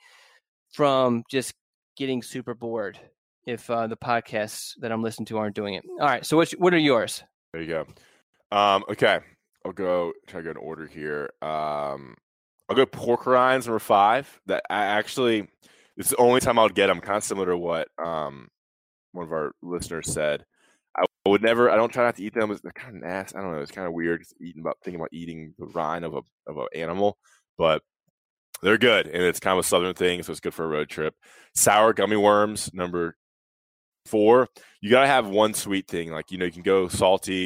from 0.74 1.24
just 1.30 1.54
getting 1.96 2.22
super 2.22 2.54
bored 2.54 3.00
if 3.46 3.70
uh, 3.70 3.88
the 3.88 3.98
podcasts 3.98 4.74
that 4.80 4.92
I'm 4.92 5.04
listening 5.04 5.26
to 5.28 5.38
aren't 5.38 5.56
doing 5.56 5.76
it. 5.76 5.84
All 6.00 6.08
right, 6.08 6.26
so 6.26 6.38
what 6.38 6.52
what 6.52 6.74
are 6.74 6.80
yours? 6.80 7.24
There 7.52 7.62
you 7.62 7.68
go. 7.68 7.86
Um, 8.58 8.84
okay. 8.90 9.20
I'll 9.66 9.72
go 9.72 10.14
try 10.28 10.42
to 10.42 10.44
go 10.44 10.52
in 10.52 10.58
order 10.58 10.86
here. 10.88 11.32
Um, 11.42 12.16
I'll 12.68 12.76
go 12.76 12.86
pork 12.86 13.26
rinds 13.26 13.66
number 13.66 13.80
five. 13.80 14.40
That 14.46 14.64
I 14.70 14.84
actually 14.84 15.48
it's 15.98 16.10
the 16.10 16.18
only 16.18 16.40
time 16.40 16.60
I 16.60 16.64
would 16.64 16.76
get 16.76 16.88
them. 16.88 17.00
Kind 17.00 17.18
of 17.18 17.24
similar 17.24 17.48
to 17.48 17.58
what 17.58 17.88
um 18.04 18.50
one 19.12 19.26
of 19.26 19.32
our 19.32 19.54
listeners 19.62 20.12
said, 20.12 20.44
I 20.98 21.06
would 21.28 21.42
never. 21.42 21.70
I 21.70 21.76
don't 21.76 21.92
try 21.92 22.04
not 22.04 22.16
to 22.18 22.24
eat 22.24 22.34
them. 22.34 22.58
They're 22.62 22.72
kind 22.72 22.98
of 22.98 23.04
nasty. 23.04 23.38
I 23.38 23.42
don't 23.42 23.54
know. 23.54 23.62
It's 23.62 23.72
kind 23.72 23.88
of 23.88 23.94
weird 23.94 24.24
eating 24.42 24.62
about 24.62 24.78
thinking 24.84 25.00
about 25.00 25.14
eating 25.14 25.54
the 25.58 25.68
rind 25.68 26.06
of 26.06 26.14
a 26.14 26.22
of 26.48 26.58
an 26.58 26.68
animal, 26.76 27.18
but 27.58 27.82
they're 28.64 28.78
good, 28.78 29.08
and 29.08 29.24
it's 29.24 29.40
kind 29.40 29.58
of 29.58 29.66
a 29.66 29.68
southern 29.68 29.94
thing, 29.94 30.24
so 30.24 30.32
it's 30.32 30.40
good 30.40 30.54
for 30.54 30.66
a 30.66 30.68
road 30.68 30.90
trip. 30.90 31.16
Sour 31.56 31.94
gummy 31.94 32.16
worms, 32.18 32.72
number 32.74 33.16
four. 34.06 34.48
You 34.82 34.90
gotta 34.90 35.08
have 35.08 35.28
one 35.28 35.54
sweet 35.54 35.88
thing. 35.88 36.12
Like 36.12 36.32
you 36.32 36.38
know, 36.38 36.46
you 36.46 36.52
can 36.52 36.64
go 36.64 36.88
salty, 36.88 37.46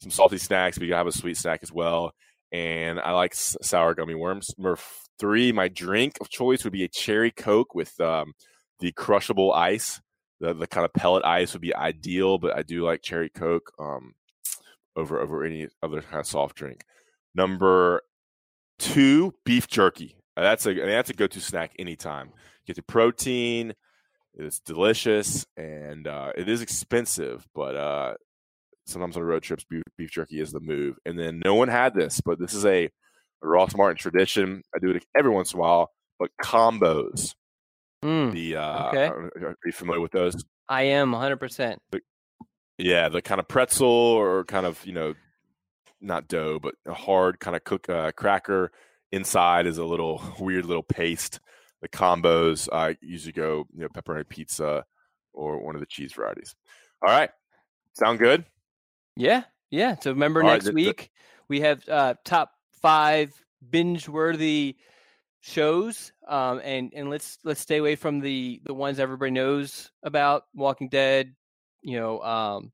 some 0.00 0.10
salty 0.10 0.38
snacks, 0.38 0.78
but 0.78 0.84
you 0.84 0.90
gotta 0.90 0.98
have 0.98 1.06
a 1.06 1.12
sweet 1.12 1.36
snack 1.36 1.60
as 1.62 1.72
well. 1.72 2.12
And 2.52 3.00
I 3.00 3.12
like 3.12 3.32
s- 3.32 3.56
sour 3.62 3.94
gummy 3.94 4.14
worms. 4.14 4.50
Number 4.58 4.78
three, 5.18 5.52
my 5.52 5.68
drink 5.68 6.14
of 6.20 6.28
choice 6.28 6.64
would 6.64 6.72
be 6.72 6.84
a 6.84 6.88
cherry 6.88 7.30
coke 7.30 7.74
with 7.74 7.98
um, 8.00 8.32
the 8.80 8.92
crushable 8.92 9.52
ice. 9.52 10.00
The 10.40 10.54
the 10.54 10.66
kind 10.66 10.84
of 10.84 10.92
pellet 10.92 11.24
ice 11.24 11.52
would 11.52 11.62
be 11.62 11.74
ideal, 11.74 12.38
but 12.38 12.56
I 12.56 12.62
do 12.62 12.84
like 12.84 13.02
cherry 13.02 13.30
coke 13.30 13.72
um, 13.78 14.14
over 14.96 15.20
over 15.20 15.44
any 15.44 15.68
other 15.82 16.02
kind 16.02 16.20
of 16.20 16.26
soft 16.26 16.56
drink. 16.56 16.82
Number 17.34 18.02
two, 18.78 19.34
beef 19.44 19.68
jerky. 19.68 20.16
That's 20.36 20.66
a 20.66 20.74
that's 20.74 21.10
a 21.10 21.14
go 21.14 21.26
to 21.26 21.40
snack 21.40 21.72
anytime. 21.78 22.28
You 22.28 22.74
Get 22.74 22.76
the 22.76 22.82
protein. 22.82 23.74
It's 24.34 24.60
delicious 24.60 25.44
and 25.58 26.06
uh, 26.06 26.32
it 26.34 26.48
is 26.48 26.62
expensive, 26.62 27.46
but 27.54 27.76
uh, 27.76 28.14
sometimes 28.86 29.16
on 29.16 29.22
road 29.24 29.42
trips, 29.42 29.64
beef, 29.68 29.82
beef 29.98 30.10
jerky 30.10 30.40
is 30.40 30.52
the 30.52 30.60
move. 30.60 30.96
And 31.04 31.18
then 31.18 31.42
no 31.44 31.54
one 31.54 31.68
had 31.68 31.94
this, 31.94 32.20
but 32.22 32.38
this 32.38 32.54
is 32.54 32.64
a, 32.64 32.86
a 32.86 32.90
Ross 33.42 33.76
Martin 33.76 33.98
tradition. 33.98 34.62
I 34.74 34.78
do 34.78 34.90
it 34.90 35.04
every 35.14 35.30
once 35.30 35.52
in 35.52 35.58
a 35.58 35.60
while, 35.60 35.90
but 36.18 36.30
combos. 36.42 37.34
Mm, 38.02 38.32
The 38.32 38.56
uh, 38.56 38.88
okay. 38.88 39.06
are, 39.06 39.30
are 39.36 39.56
you 39.66 39.72
familiar 39.72 40.00
with 40.00 40.12
those? 40.12 40.42
I 40.68 40.84
am 40.84 41.12
100%. 41.12 41.76
Yeah, 42.78 43.10
the 43.10 43.22
kind 43.22 43.38
of 43.38 43.46
pretzel 43.46 43.86
or 43.86 44.44
kind 44.44 44.66
of 44.66 44.84
you 44.86 44.92
know, 44.92 45.14
not 46.00 46.26
dough, 46.26 46.58
but 46.58 46.74
a 46.86 46.94
hard 46.94 47.38
kind 47.38 47.54
of 47.54 47.64
cook 47.64 47.88
uh, 47.88 48.12
cracker. 48.12 48.72
Inside 49.12 49.66
is 49.66 49.78
a 49.78 49.84
little 49.84 50.22
weird 50.40 50.64
little 50.64 50.82
paste. 50.82 51.38
The 51.82 51.88
combos 51.88 52.68
I 52.72 52.96
usually 53.00 53.32
go 53.32 53.66
you 53.74 53.80
know 53.82 53.88
pepperoni 53.88 54.28
pizza 54.28 54.84
or 55.32 55.62
one 55.64 55.74
of 55.74 55.80
the 55.80 55.86
cheese 55.86 56.12
varieties. 56.12 56.54
All 57.06 57.12
right, 57.12 57.30
sound 57.94 58.18
good? 58.18 58.44
Yeah, 59.16 59.42
yeah. 59.70 59.96
So 60.00 60.10
remember 60.12 60.42
All 60.42 60.48
right, 60.48 60.54
next 60.54 60.66
the- 60.66 60.70
the- 60.70 60.74
week 60.74 61.10
we 61.48 61.60
have 61.60 61.86
uh, 61.88 62.14
top 62.24 62.52
five 62.80 63.32
binge-worthy 63.68 64.76
shows, 65.40 66.12
um, 66.28 66.60
and 66.64 66.92
and 66.94 67.10
let's 67.10 67.38
let's 67.44 67.60
stay 67.60 67.78
away 67.78 67.96
from 67.96 68.20
the 68.20 68.60
the 68.64 68.72
ones 68.74 68.98
everybody 68.98 69.32
knows 69.32 69.90
about: 70.02 70.44
Walking 70.54 70.88
Dead, 70.88 71.34
you 71.82 71.98
know, 71.98 72.20
um, 72.22 72.72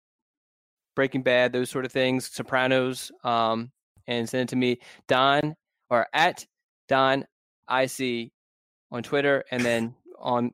Breaking 0.95 1.23
Bad, 1.23 1.53
those 1.53 1.71
sort 1.71 1.85
of 1.87 1.93
things, 1.93 2.31
Sopranos, 2.31 3.11
um, 3.25 3.73
and 4.07 4.29
send 4.29 4.43
it 4.43 4.49
to 4.51 4.57
me, 4.57 4.79
Don 5.09 5.57
or 5.91 6.07
at 6.13 6.47
Don 6.89 7.27
IC 7.71 8.31
on 8.91 9.03
Twitter, 9.03 9.45
and 9.51 9.65
then 9.65 9.95
on 10.19 10.53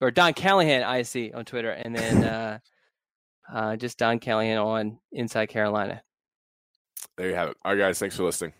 or 0.00 0.10
Don 0.10 0.34
Callahan 0.34 0.82
IC 0.82 1.34
on 1.34 1.44
Twitter, 1.44 1.70
and 1.70 1.94
then. 1.94 2.24
Uh, 2.30 2.58
uh, 3.52 3.76
just 3.76 3.98
Don 3.98 4.18
Callahan 4.18 4.58
on 4.58 4.98
Inside 5.12 5.46
Carolina. 5.46 6.02
There 7.16 7.28
you 7.28 7.34
have 7.34 7.50
it. 7.50 7.56
All 7.64 7.72
right, 7.72 7.78
guys, 7.78 7.98
thanks 7.98 8.16
for 8.16 8.22
listening. 8.24 8.52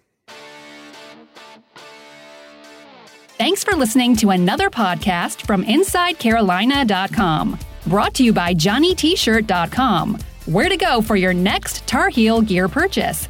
Thanks 3.38 3.64
for 3.64 3.74
listening 3.74 4.16
to 4.16 4.30
another 4.30 4.68
podcast 4.68 5.46
from 5.46 5.64
InsideCarolina.com. 5.64 7.58
Brought 7.86 8.14
to 8.14 8.24
you 8.24 8.34
by 8.34 8.52
JohnnyT-shirt.com. 8.52 10.18
Where 10.46 10.68
to 10.68 10.76
go 10.76 11.00
for 11.00 11.16
your 11.16 11.32
next 11.32 11.86
Tar 11.86 12.10
Heel 12.10 12.42
gear 12.42 12.68
purchase. 12.68 13.29